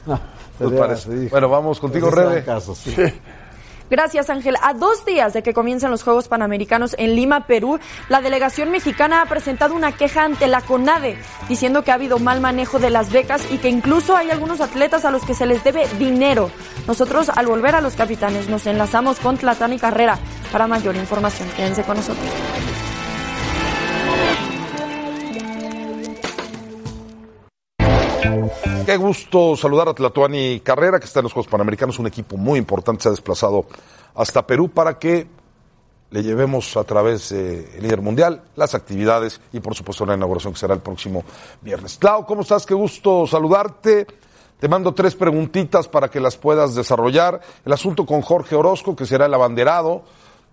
No, 0.06 0.20
así. 0.90 1.28
Bueno, 1.28 1.48
vamos 1.48 1.78
contigo, 1.80 2.10
Rebe. 2.10 2.38
el 2.38 2.44
caso, 2.44 2.74
sí. 2.74 2.94
Gracias, 3.92 4.30
Ángel. 4.30 4.56
A 4.62 4.72
dos 4.72 5.04
días 5.04 5.34
de 5.34 5.42
que 5.42 5.52
comiencen 5.52 5.90
los 5.90 6.02
Juegos 6.02 6.26
Panamericanos 6.26 6.96
en 6.98 7.14
Lima, 7.14 7.46
Perú, 7.46 7.78
la 8.08 8.22
delegación 8.22 8.70
mexicana 8.70 9.20
ha 9.20 9.26
presentado 9.26 9.74
una 9.74 9.92
queja 9.92 10.24
ante 10.24 10.48
la 10.48 10.62
CONADE, 10.62 11.18
diciendo 11.46 11.84
que 11.84 11.90
ha 11.90 11.96
habido 11.96 12.18
mal 12.18 12.40
manejo 12.40 12.78
de 12.78 12.88
las 12.88 13.12
becas 13.12 13.42
y 13.52 13.58
que 13.58 13.68
incluso 13.68 14.16
hay 14.16 14.30
algunos 14.30 14.62
atletas 14.62 15.04
a 15.04 15.10
los 15.10 15.26
que 15.26 15.34
se 15.34 15.44
les 15.44 15.62
debe 15.62 15.86
dinero. 15.98 16.50
Nosotros, 16.86 17.28
al 17.28 17.46
volver 17.46 17.74
a 17.74 17.82
los 17.82 17.92
capitanes, 17.94 18.48
nos 18.48 18.64
enlazamos 18.64 19.20
con 19.20 19.36
Tlatán 19.36 19.74
y 19.74 19.78
Carrera 19.78 20.18
para 20.50 20.66
mayor 20.66 20.96
información. 20.96 21.50
Quédense 21.54 21.82
con 21.82 21.98
nosotros. 21.98 22.91
Qué 28.86 28.96
gusto 28.96 29.56
saludar 29.56 29.88
a 29.88 29.94
Tlatuani 29.94 30.60
Carrera, 30.60 30.98
que 30.98 31.06
está 31.06 31.20
en 31.20 31.24
los 31.24 31.32
Juegos 31.32 31.50
Panamericanos, 31.50 31.98
un 31.98 32.06
equipo 32.06 32.36
muy 32.36 32.58
importante, 32.58 33.02
se 33.02 33.08
ha 33.08 33.12
desplazado 33.12 33.66
hasta 34.14 34.46
Perú 34.46 34.68
para 34.68 34.98
que 34.98 35.26
le 36.10 36.22
llevemos 36.22 36.76
a 36.76 36.84
través 36.84 37.30
del 37.30 37.66
líder 37.80 38.02
mundial 38.02 38.42
las 38.54 38.74
actividades 38.74 39.40
y 39.52 39.60
por 39.60 39.74
supuesto 39.74 40.04
la 40.04 40.14
inauguración 40.14 40.52
que 40.52 40.58
será 40.58 40.74
el 40.74 40.80
próximo 40.80 41.24
viernes. 41.62 41.96
Clau, 41.98 42.26
¿cómo 42.26 42.42
estás? 42.42 42.66
Qué 42.66 42.74
gusto 42.74 43.26
saludarte. 43.26 44.06
Te 44.58 44.68
mando 44.68 44.92
tres 44.92 45.16
preguntitas 45.16 45.88
para 45.88 46.08
que 46.08 46.20
las 46.20 46.36
puedas 46.36 46.74
desarrollar. 46.74 47.40
El 47.64 47.72
asunto 47.72 48.04
con 48.04 48.20
Jorge 48.20 48.54
Orozco, 48.54 48.94
que 48.94 49.06
será 49.06 49.26
el 49.26 49.34
abanderado 49.34 50.02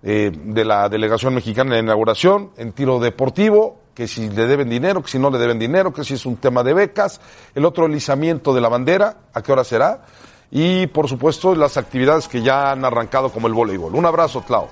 eh, 0.02 0.32
de 0.34 0.66
la 0.66 0.88
delegación 0.88 1.36
mexicana 1.36 1.72
en 1.72 1.76
la 1.76 1.92
inauguración, 1.92 2.52
en 2.56 2.72
tiro 2.72 3.00
deportivo, 3.00 3.79
que 4.00 4.08
si 4.08 4.30
le 4.30 4.48
deben 4.48 4.70
dinero, 4.70 5.04
que 5.04 5.12
si 5.12 5.20
no 5.20 5.30
le 5.30 5.38
deben 5.38 5.60
dinero, 5.60 5.92
que 5.92 6.06
si 6.06 6.14
es 6.14 6.26
un 6.26 6.38
tema 6.38 6.64
de 6.64 6.74
becas. 6.74 7.20
El 7.54 7.66
otro, 7.66 7.86
el 7.86 7.94
izamiento 7.94 8.54
de 8.54 8.62
la 8.62 8.70
bandera, 8.70 9.18
¿a 9.34 9.42
qué 9.42 9.52
hora 9.52 9.66
será? 9.66 10.06
Y, 10.52 10.88
por 10.88 11.10
supuesto, 11.10 11.54
las 11.54 11.76
actividades 11.76 12.30
que 12.30 12.42
ya 12.42 12.72
han 12.72 12.86
arrancado 12.86 13.30
como 13.30 13.48
el 13.48 13.54
voleibol. 13.54 13.94
Un 13.94 14.06
abrazo, 14.06 14.42
Clau. 14.44 14.70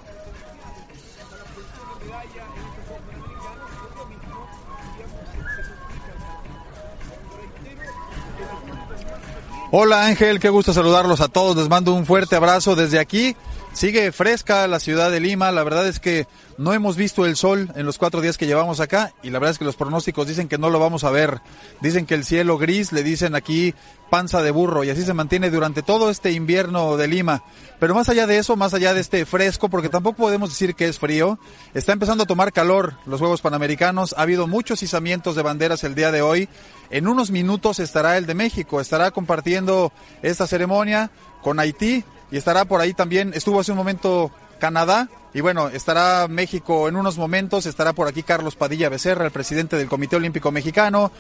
Hola 9.72 10.06
Ángel, 10.06 10.40
qué 10.40 10.48
gusto 10.48 10.72
saludarlos 10.72 11.20
a 11.20 11.28
todos. 11.28 11.58
Les 11.58 11.68
mando 11.68 11.94
un 11.94 12.06
fuerte 12.06 12.38
abrazo 12.38 12.78
desde 12.78 12.98
aquí. 12.98 13.36
Sigue 13.74 14.14
fresca 14.14 14.66
la 14.68 14.80
ciudad 14.80 15.12
de 15.12 15.20
Lima. 15.20 15.52
La 15.52 15.66
verdad 15.66 15.86
es 15.86 16.00
que 16.00 16.28
no 16.58 16.74
hemos 16.74 16.96
visto 16.96 17.26
el 17.26 17.36
sol 17.36 17.72
en 17.76 17.86
los 17.86 17.98
cuatro 17.98 18.20
días 18.20 18.38
que 18.38 18.48
llevamos 18.48 18.80
acá 18.80 19.14
y 19.22 19.30
la 19.30 19.40
verdad 19.40 19.52
es 19.52 19.60
que 19.60 19.66
los 19.66 19.76
pronósticos 19.76 20.28
dicen 20.28 20.48
que 20.48 20.58
no 20.58 20.70
lo 20.70 20.80
vamos 20.80 21.04
a 21.04 21.12
ver. 21.12 21.40
Dicen 21.82 22.06
que 22.06 22.16
el 22.16 22.26
cielo 22.26 22.58
gris, 22.58 22.92
le 22.92 23.04
dicen 23.04 23.36
aquí 23.36 23.76
panza 24.10 24.42
de 24.42 24.52
burro 24.52 24.84
y 24.84 24.90
así 24.90 25.04
se 25.04 25.14
mantiene 25.14 25.52
durante 25.52 25.84
todo 25.84 26.10
este 26.10 26.32
invierno 26.32 26.98
de 26.98 27.08
Lima. 27.08 27.44
Pero 27.80 27.94
más 27.94 28.10
allá 28.10 28.26
de 28.26 28.40
eso, 28.40 28.56
más 28.56 28.74
allá 28.74 28.94
de 28.94 29.02
este 29.02 29.26
fresco, 29.26 29.70
porque 29.70 29.90
tampoco 29.90 30.18
podemos 30.18 30.50
decir 30.50 30.74
que 30.74 30.88
es 30.88 30.98
frío, 30.98 31.38
está 31.76 31.94
empezando 31.94 32.24
a 32.24 32.28
tomar 32.28 32.52
calor 32.52 32.96
los 33.06 33.20
Juegos 33.20 33.42
Panamericanos. 33.42 34.16
Ha 34.18 34.24
habido 34.24 34.48
muchos 34.48 34.82
izamientos 34.82 35.36
de 35.36 35.44
banderas 35.44 35.84
el 35.84 35.94
día 35.94 36.12
de 36.12 36.24
hoy. 36.24 36.50
En 36.90 37.08
unos 37.08 37.30
minutos 37.30 37.80
estará 37.80 38.18
el 38.18 38.26
de 38.26 38.34
México, 38.34 38.82
estará 38.82 39.12
compartiendo 39.12 39.92
esta 40.24 40.48
ceremonia 40.48 41.12
con 41.44 41.60
Haití 41.60 42.04
y 42.32 42.38
estará 42.38 42.66
por 42.66 42.82
ahí 42.82 42.94
también, 42.94 43.32
estuvo 43.34 43.60
hace 43.60 43.72
un 43.72 43.78
momento 43.78 44.32
Canadá 44.58 45.10
y 45.34 45.42
bueno, 45.42 45.68
estará 45.70 46.28
México 46.28 46.88
en 46.88 46.96
unos 46.96 47.18
momentos, 47.18 47.66
estará 47.66 47.94
por 47.94 48.08
aquí 48.08 48.24
Carlos 48.24 48.56
Padilla 48.56 48.90
Becerra, 48.90 49.26
el 49.26 49.32
presidente 49.32 49.76
del 49.76 49.88
Comité 49.88 50.16
Olímpico 50.16 50.52
Mexicano, 50.52 51.12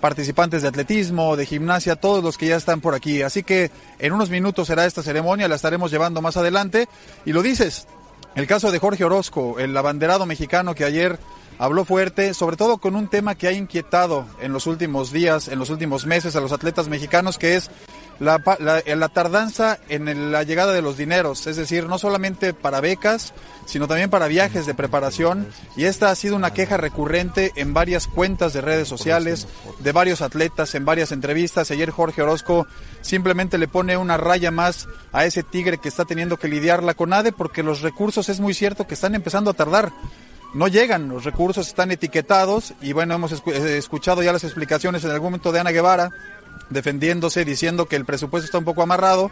participantes 0.00 0.62
de 0.62 0.68
atletismo, 0.68 1.36
de 1.36 1.46
gimnasia, 1.46 1.96
todos 1.96 2.22
los 2.22 2.36
que 2.36 2.48
ya 2.48 2.56
están 2.56 2.80
por 2.82 2.94
aquí. 2.94 3.22
Así 3.22 3.42
que 3.42 3.70
en 3.98 4.12
unos 4.12 4.30
minutos 4.30 4.66
será 4.66 4.84
esta 4.84 5.02
ceremonia, 5.02 5.48
la 5.48 5.54
estaremos 5.54 5.90
llevando 5.90 6.20
más 6.20 6.36
adelante. 6.36 6.88
Y 7.24 7.32
lo 7.32 7.40
dices, 7.40 7.86
el 8.34 8.46
caso 8.46 8.70
de 8.70 8.78
Jorge 8.78 9.04
Orozco, 9.04 9.58
el 9.58 9.74
abanderado 9.76 10.26
mexicano 10.26 10.74
que 10.74 10.84
ayer 10.84 11.18
habló 11.62 11.84
fuerte, 11.84 12.34
sobre 12.34 12.56
todo 12.56 12.78
con 12.78 12.96
un 12.96 13.06
tema 13.06 13.36
que 13.36 13.46
ha 13.46 13.52
inquietado 13.52 14.26
en 14.40 14.52
los 14.52 14.66
últimos 14.66 15.12
días, 15.12 15.46
en 15.46 15.60
los 15.60 15.70
últimos 15.70 16.06
meses 16.06 16.34
a 16.34 16.40
los 16.40 16.50
atletas 16.50 16.88
mexicanos, 16.88 17.38
que 17.38 17.54
es 17.54 17.70
la, 18.18 18.40
tardanza 19.14 19.78
en 19.88 20.32
la 20.32 20.42
llegada 20.42 20.72
de 20.72 20.82
los 20.82 20.96
dineros, 20.96 21.46
es 21.46 21.54
decir, 21.54 21.86
no 21.86 21.98
solamente 21.98 22.52
para 22.52 22.80
becas, 22.80 23.32
sino 23.64 23.86
también 23.86 24.10
para 24.10 24.26
viajes 24.26 24.66
de 24.66 24.74
preparación. 24.74 25.46
Y 25.76 25.84
esta 25.84 26.10
ha 26.10 26.16
sido 26.16 26.34
una 26.34 26.52
queja 26.52 26.78
recurrente 26.78 27.52
en 27.54 27.72
varias 27.72 28.08
cuentas 28.08 28.52
de 28.52 28.60
redes 28.60 28.88
sociales, 28.88 29.46
de 29.78 29.92
varios 29.92 30.20
atletas, 30.20 30.74
en 30.74 30.84
varias 30.84 31.12
entrevistas. 31.12 31.70
Ayer 31.70 31.90
Jorge 31.90 32.22
Orozco 32.22 32.66
simplemente 33.02 33.56
le 33.56 33.68
pone 33.68 33.96
una 33.96 34.16
raya 34.16 34.50
más 34.50 34.88
a 35.12 35.26
ese 35.26 35.44
tigre 35.44 35.78
que 35.78 35.88
está 35.88 36.06
teniendo 36.06 36.38
que 36.38 36.48
lidiar 36.48 36.82
la 36.82 36.94
CONADE, 36.94 37.30
porque 37.30 37.62
los 37.62 37.82
recursos 37.82 38.28
es 38.28 38.40
muy 38.40 38.52
cierto 38.52 38.88
que 38.88 38.94
están 38.94 39.14
empezando 39.14 39.52
a 39.52 39.54
tardar 39.54 39.92
no 40.54 40.68
llegan, 40.68 41.08
los 41.08 41.24
recursos 41.24 41.66
están 41.66 41.90
etiquetados 41.90 42.74
y 42.80 42.92
bueno, 42.92 43.14
hemos 43.14 43.32
escuchado 43.32 44.22
ya 44.22 44.32
las 44.32 44.44
explicaciones 44.44 45.04
en 45.04 45.10
algún 45.10 45.28
momento 45.28 45.52
de 45.52 45.60
Ana 45.60 45.70
Guevara 45.70 46.10
defendiéndose, 46.70 47.44
diciendo 47.44 47.86
que 47.86 47.96
el 47.96 48.04
presupuesto 48.04 48.44
está 48.44 48.58
un 48.58 48.64
poco 48.64 48.82
amarrado 48.82 49.30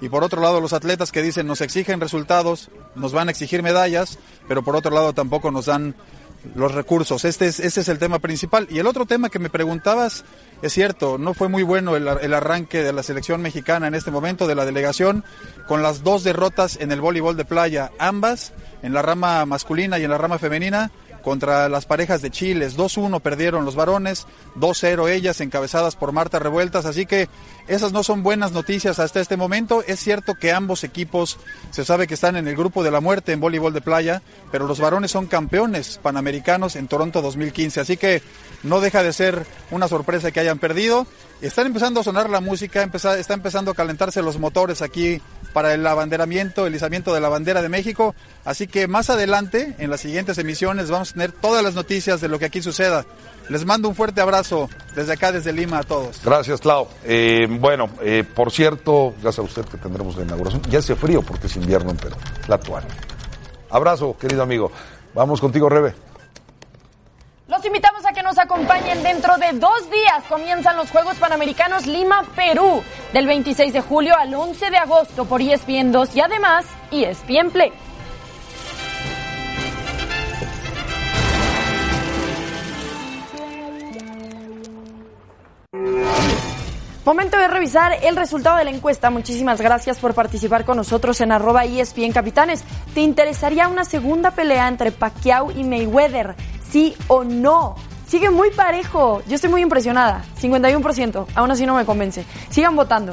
y 0.00 0.08
por 0.08 0.24
otro 0.24 0.40
lado 0.40 0.60
los 0.60 0.72
atletas 0.72 1.12
que 1.12 1.22
dicen 1.22 1.46
nos 1.46 1.60
exigen 1.60 2.00
resultados, 2.00 2.70
nos 2.94 3.12
van 3.12 3.28
a 3.28 3.30
exigir 3.30 3.62
medallas, 3.62 4.18
pero 4.48 4.62
por 4.62 4.76
otro 4.76 4.92
lado 4.92 5.12
tampoco 5.12 5.50
nos 5.50 5.66
dan 5.66 5.94
los 6.54 6.72
recursos. 6.72 7.24
Este 7.24 7.46
es, 7.46 7.60
este 7.60 7.80
es 7.80 7.88
el 7.88 7.98
tema 7.98 8.18
principal. 8.18 8.66
Y 8.70 8.78
el 8.78 8.86
otro 8.86 9.06
tema 9.06 9.28
que 9.28 9.38
me 9.38 9.50
preguntabas, 9.50 10.24
es 10.62 10.72
cierto, 10.72 11.18
no 11.18 11.34
fue 11.34 11.48
muy 11.48 11.62
bueno 11.62 11.96
el, 11.96 12.06
el, 12.06 12.34
arranque 12.34 12.82
de 12.82 12.92
la 12.92 13.02
selección 13.02 13.40
mexicana 13.40 13.86
en 13.86 13.94
este 13.94 14.10
momento, 14.10 14.46
de 14.46 14.54
la 14.54 14.64
delegación, 14.64 15.24
con 15.66 15.82
las 15.82 16.02
dos 16.02 16.24
derrotas 16.24 16.76
en 16.80 16.92
el 16.92 17.00
voleibol 17.00 17.36
de 17.36 17.44
playa, 17.44 17.90
ambas 17.98 18.52
en 18.82 18.92
la 18.92 19.02
rama 19.02 19.44
masculina 19.46 19.98
y 19.98 20.04
en 20.04 20.10
la 20.10 20.18
rama 20.18 20.38
femenina 20.38 20.90
contra 21.22 21.68
las 21.68 21.86
parejas 21.86 22.22
de 22.22 22.30
Chiles. 22.30 22.76
2-1 22.76 23.20
perdieron 23.20 23.64
los 23.64 23.74
varones, 23.74 24.26
2-0 24.56 25.08
ellas 25.10 25.40
encabezadas 25.40 25.96
por 25.96 26.12
Marta 26.12 26.38
Revueltas, 26.38 26.86
así 26.86 27.06
que 27.06 27.28
esas 27.68 27.92
no 27.92 28.02
son 28.02 28.22
buenas 28.22 28.52
noticias 28.52 28.98
hasta 28.98 29.20
este 29.20 29.36
momento. 29.36 29.84
Es 29.86 30.00
cierto 30.00 30.34
que 30.34 30.52
ambos 30.52 30.84
equipos 30.84 31.38
se 31.70 31.84
sabe 31.84 32.06
que 32.06 32.14
están 32.14 32.36
en 32.36 32.48
el 32.48 32.56
grupo 32.56 32.82
de 32.82 32.90
la 32.90 33.00
muerte 33.00 33.32
en 33.32 33.40
voleibol 33.40 33.72
de 33.72 33.80
playa, 33.80 34.22
pero 34.50 34.66
los 34.66 34.80
varones 34.80 35.10
son 35.10 35.26
campeones 35.26 35.98
panamericanos 36.02 36.76
en 36.76 36.88
Toronto 36.88 37.22
2015, 37.22 37.80
así 37.80 37.96
que 37.96 38.22
no 38.62 38.80
deja 38.80 39.02
de 39.02 39.12
ser 39.12 39.46
una 39.70 39.88
sorpresa 39.88 40.30
que 40.30 40.40
hayan 40.40 40.58
perdido. 40.58 41.06
Están 41.40 41.66
empezando 41.66 42.00
a 42.00 42.04
sonar 42.04 42.28
la 42.28 42.40
música, 42.40 42.82
está 42.82 43.34
empezando 43.34 43.70
a 43.70 43.74
calentarse 43.74 44.20
los 44.20 44.38
motores 44.38 44.82
aquí 44.82 45.22
para 45.54 45.72
el 45.72 45.86
abanderamiento, 45.86 46.66
el 46.66 46.74
izamiento 46.74 47.14
de 47.14 47.20
la 47.20 47.30
bandera 47.30 47.62
de 47.62 47.70
México. 47.70 48.14
Así 48.44 48.66
que 48.66 48.88
más 48.88 49.10
adelante, 49.10 49.74
en 49.78 49.90
las 49.90 50.00
siguientes 50.00 50.38
emisiones, 50.38 50.90
vamos 50.90 51.10
a 51.10 51.12
tener 51.12 51.32
todas 51.32 51.62
las 51.62 51.74
noticias 51.74 52.20
de 52.20 52.28
lo 52.28 52.38
que 52.38 52.46
aquí 52.46 52.62
suceda. 52.62 53.04
Les 53.48 53.64
mando 53.64 53.88
un 53.88 53.94
fuerte 53.94 54.20
abrazo 54.20 54.70
desde 54.94 55.12
acá, 55.12 55.32
desde 55.32 55.52
Lima, 55.52 55.78
a 55.78 55.82
todos. 55.82 56.20
Gracias, 56.24 56.60
Clau. 56.60 56.88
Eh, 57.04 57.46
bueno, 57.50 57.90
eh, 58.00 58.24
por 58.24 58.50
cierto, 58.50 59.14
ya 59.22 59.32
sabe 59.32 59.48
usted 59.48 59.64
que 59.64 59.76
tendremos 59.76 60.16
la 60.16 60.22
inauguración. 60.22 60.62
Ya 60.70 60.78
hace 60.78 60.94
frío 60.94 61.22
porque 61.22 61.48
es 61.48 61.56
invierno 61.56 61.90
en 61.90 61.96
Perú, 61.96 62.16
la 62.48 62.58
toalla. 62.58 62.88
Abrazo, 63.68 64.16
querido 64.18 64.42
amigo. 64.42 64.72
Vamos 65.14 65.40
contigo, 65.40 65.68
Rebe. 65.68 65.94
Los 67.48 67.64
invitamos 67.64 68.06
a 68.06 68.12
que 68.12 68.22
nos 68.22 68.38
acompañen 68.38 69.02
dentro 69.02 69.36
de 69.36 69.58
dos 69.58 69.90
días. 69.90 70.22
Comienzan 70.28 70.76
los 70.76 70.88
Juegos 70.90 71.16
Panamericanos 71.16 71.84
Lima, 71.86 72.22
Perú, 72.36 72.80
del 73.12 73.26
26 73.26 73.72
de 73.72 73.80
julio 73.80 74.16
al 74.16 74.32
11 74.32 74.70
de 74.70 74.76
agosto 74.76 75.24
por 75.24 75.42
ESPN 75.42 75.90
2 75.90 76.14
y 76.14 76.20
además 76.20 76.64
ESPN 76.92 77.50
Play. 77.50 77.72
Momento 87.04 87.38
de 87.38 87.48
revisar 87.48 87.92
el 88.02 88.14
resultado 88.14 88.58
de 88.58 88.64
la 88.64 88.70
encuesta. 88.70 89.08
Muchísimas 89.10 89.60
gracias 89.60 89.98
por 89.98 90.12
participar 90.14 90.64
con 90.64 90.76
nosotros 90.76 91.20
en 91.22 91.32
arroba 91.32 91.64
ESPN 91.64 92.12
Capitanes. 92.12 92.62
¿Te 92.94 93.00
interesaría 93.00 93.68
una 93.68 93.84
segunda 93.84 94.32
pelea 94.32 94.68
entre 94.68 94.92
Pacquiao 94.92 95.50
y 95.50 95.64
Mayweather? 95.64 96.34
¿Sí 96.70 96.94
o 97.08 97.24
no? 97.24 97.74
Sigue 98.06 98.28
muy 98.30 98.50
parejo. 98.50 99.22
Yo 99.26 99.36
estoy 99.36 99.48
muy 99.50 99.62
impresionada. 99.62 100.22
51%. 100.40 101.26
Aún 101.34 101.50
así 101.50 101.64
no 101.64 101.74
me 101.74 101.86
convence. 101.86 102.24
Sigan 102.50 102.76
votando. 102.76 103.12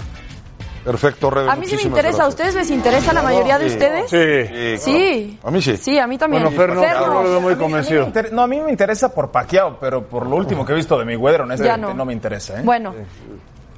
Perfecto, 0.83 1.29
Rebe. 1.29 1.49
A 1.51 1.55
mí 1.55 1.65
sí 1.65 1.75
me 1.75 1.81
interesa. 1.83 2.23
¿A 2.23 2.27
ustedes 2.27 2.55
les 2.55 2.69
interesa 2.71 3.13
la 3.13 3.21
mayoría 3.21 3.57
de 3.57 3.69
Sí. 3.69 3.75
ustedes? 3.75 4.77
Sí. 4.79 4.83
Sí. 4.83 5.39
A 5.43 5.51
mí 5.51 5.61
sí. 5.61 5.77
Sí, 5.77 5.97
a 5.99 6.07
mí 6.07 6.17
también. 6.17 6.43
Bueno, 6.43 6.57
Fer 6.57 6.73
no, 6.73 6.81
Fer 6.81 6.93
no 7.07 7.23
lo 7.23 7.29
veo 7.29 7.41
muy 7.41 7.53
A 7.53 7.55
mí- 7.55 7.61
convencido. 7.61 8.03
inter- 8.05 8.31
No, 8.33 8.41
a 8.43 8.47
mí 8.47 8.59
me 8.59 8.71
interesa 8.71 9.13
por 9.13 9.29
Pacquiao, 9.31 9.77
pero 9.79 10.03
por 10.07 10.25
lo 10.25 10.35
último 10.35 10.65
que 10.65 10.73
he 10.73 10.75
visto 10.75 10.97
de 10.99 11.05
Mayweather, 11.05 11.41
honestamente, 11.41 11.87
no. 11.87 11.93
no. 11.93 12.05
me 12.05 12.13
interesa. 12.13 12.59
¿eh? 12.59 12.61
Bueno. 12.63 12.93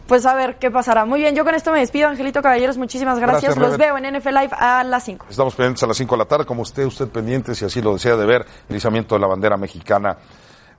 Pues 0.09 0.25
a 0.25 0.33
ver 0.33 0.57
qué 0.57 0.71
pasará. 0.71 1.05
Muy 1.05 1.19
bien, 1.21 1.35
yo 1.35 1.45
con 1.45 1.53
esto 1.53 1.71
me 1.71 1.79
despido, 1.79 2.09
Angelito 2.09 2.41
Caballeros. 2.41 2.77
Muchísimas 2.77 3.19
gracias. 3.19 3.55
Gracias, 3.55 3.69
Los 3.69 3.77
veo 3.77 3.95
en 3.97 4.17
NFL 4.17 4.29
Live 4.29 4.49
a 4.57 4.83
las 4.83 5.03
5. 5.05 5.27
Estamos 5.29 5.53
pendientes 5.53 5.83
a 5.83 5.87
las 5.87 5.97
5 5.97 6.15
de 6.15 6.17
la 6.17 6.25
tarde, 6.25 6.45
como 6.45 6.63
esté 6.63 6.83
usted 6.83 7.07
pendiente, 7.09 7.53
si 7.53 7.63
así 7.63 7.79
lo 7.79 7.93
desea, 7.93 8.17
de 8.17 8.25
ver 8.25 8.43
el 8.67 8.75
izamiento 8.75 9.13
de 9.13 9.21
la 9.21 9.27
bandera 9.27 9.55
mexicana 9.55 10.17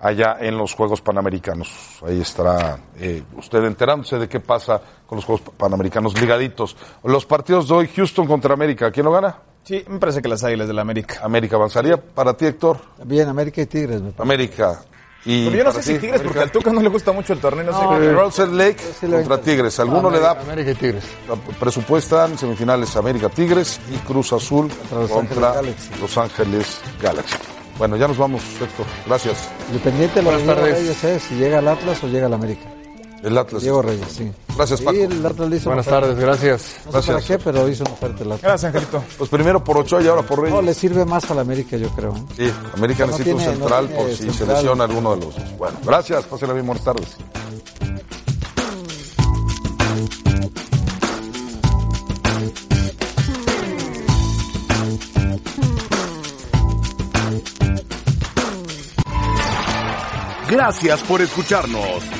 allá 0.00 0.36
en 0.40 0.58
los 0.58 0.74
Juegos 0.74 1.00
Panamericanos. 1.00 2.00
Ahí 2.04 2.20
estará 2.20 2.78
eh, 2.98 3.22
usted 3.36 3.62
enterándose 3.64 4.18
de 4.18 4.28
qué 4.28 4.40
pasa 4.40 4.80
con 5.06 5.14
los 5.16 5.24
Juegos 5.24 5.42
Panamericanos 5.56 6.20
ligaditos. 6.20 6.76
Los 7.04 7.24
partidos 7.24 7.68
de 7.68 7.74
hoy, 7.74 7.88
Houston 7.94 8.26
contra 8.26 8.54
América, 8.54 8.90
¿quién 8.90 9.06
lo 9.06 9.12
gana? 9.12 9.36
Sí, 9.62 9.84
me 9.88 10.00
parece 10.00 10.20
que 10.22 10.28
las 10.28 10.42
Águilas 10.42 10.66
de 10.66 10.74
la 10.74 10.82
América. 10.82 11.20
América 11.22 11.54
avanzaría. 11.54 11.96
Para 11.98 12.34
ti, 12.34 12.46
Héctor, 12.46 12.78
Bien, 13.04 13.28
América 13.28 13.60
y 13.60 13.66
Tigres. 13.66 14.00
me 14.00 14.10
parece. 14.10 14.22
América. 14.22 14.80
Y 15.24 15.44
Pero 15.46 15.56
yo 15.58 15.64
no 15.64 15.72
sé 15.72 15.82
si 15.82 15.92
ti, 15.94 15.98
Tigres, 16.00 16.22
porque 16.22 16.40
al 16.40 16.50
Tuca 16.50 16.72
no 16.72 16.80
le 16.80 16.88
gusta 16.88 17.12
mucho 17.12 17.34
el 17.34 17.40
torneo. 17.40 17.64
No, 17.64 18.30
sé. 18.30 18.42
Eh, 18.44 18.46
Lake 18.46 18.78
sí 18.98 19.06
contra 19.06 19.40
Tigres. 19.40 19.78
¿Alguno 19.80 20.10
le 20.10 20.18
da 20.18 20.30
América 20.30 20.70
y 20.70 20.74
Tigres. 20.74 21.04
presupuestan 21.58 22.38
semifinales 22.38 22.96
América 22.96 23.28
Tigres 23.28 23.80
y 23.90 23.96
Cruz 23.98 24.32
Azul 24.32 24.70
Los 24.90 25.10
contra 25.10 25.58
Ángeles. 25.58 25.90
Los 26.00 26.16
Ángeles 26.16 26.80
Galaxy? 27.02 27.36
Bueno, 27.76 27.96
ya 27.96 28.08
nos 28.08 28.18
vamos, 28.18 28.42
Héctor. 28.60 28.86
Gracias. 29.06 29.48
Independiente 29.68 30.22
lo 30.22 30.30
tardes. 30.30 30.78
Reyes, 30.78 31.04
¿eh? 31.04 31.18
si 31.18 31.34
llega 31.34 31.58
al 31.58 31.68
Atlas 31.68 32.02
o 32.04 32.08
llega 32.08 32.26
al 32.26 32.34
América. 32.34 32.69
El 33.22 33.36
Atlas. 33.36 33.62
Diego 33.62 33.82
Reyes, 33.82 34.06
sí. 34.10 34.30
Gracias, 34.56 34.80
Paco. 34.80 34.96
Sí, 34.96 35.02
el 35.02 35.26
Atlas 35.26 35.52
hizo 35.52 35.68
Buenas 35.68 35.86
tardes, 35.86 36.18
gracias. 36.18 36.80
No 36.86 36.92
gracias. 36.92 37.40
Pero 37.44 37.68
hizo 37.68 37.84
una 37.84 38.06
el 38.06 38.12
Atlas. 38.12 38.40
Gracias, 38.42 38.64
Angelito. 38.64 39.04
Pues 39.18 39.30
primero 39.30 39.62
por 39.62 39.78
Ochoa 39.78 40.02
y 40.02 40.08
ahora 40.08 40.22
por 40.22 40.40
Reyes. 40.40 40.54
No, 40.54 40.62
le 40.62 40.74
sirve 40.74 41.04
más 41.04 41.30
a 41.30 41.34
la 41.34 41.42
América, 41.42 41.76
yo 41.76 41.90
creo. 41.90 42.16
¿eh? 42.16 42.24
Sí, 42.36 42.52
América 42.74 43.06
no 43.06 43.12
necesita 43.12 43.36
un 43.36 43.42
central 43.42 43.90
no 43.90 43.96
por 43.96 44.10
si 44.10 44.30
se 44.30 44.46
lesiona 44.46 44.84
alguno 44.84 45.16
de 45.16 45.24
los 45.24 45.34
dos. 45.34 45.58
Bueno, 45.58 45.78
gracias. 45.84 46.24
Pásenla 46.24 46.54
bien, 46.54 46.66
buenas 46.66 46.84
tardes. 46.84 47.16
Gracias 60.50 61.00
por 61.04 61.22
escucharnos. 61.22 62.19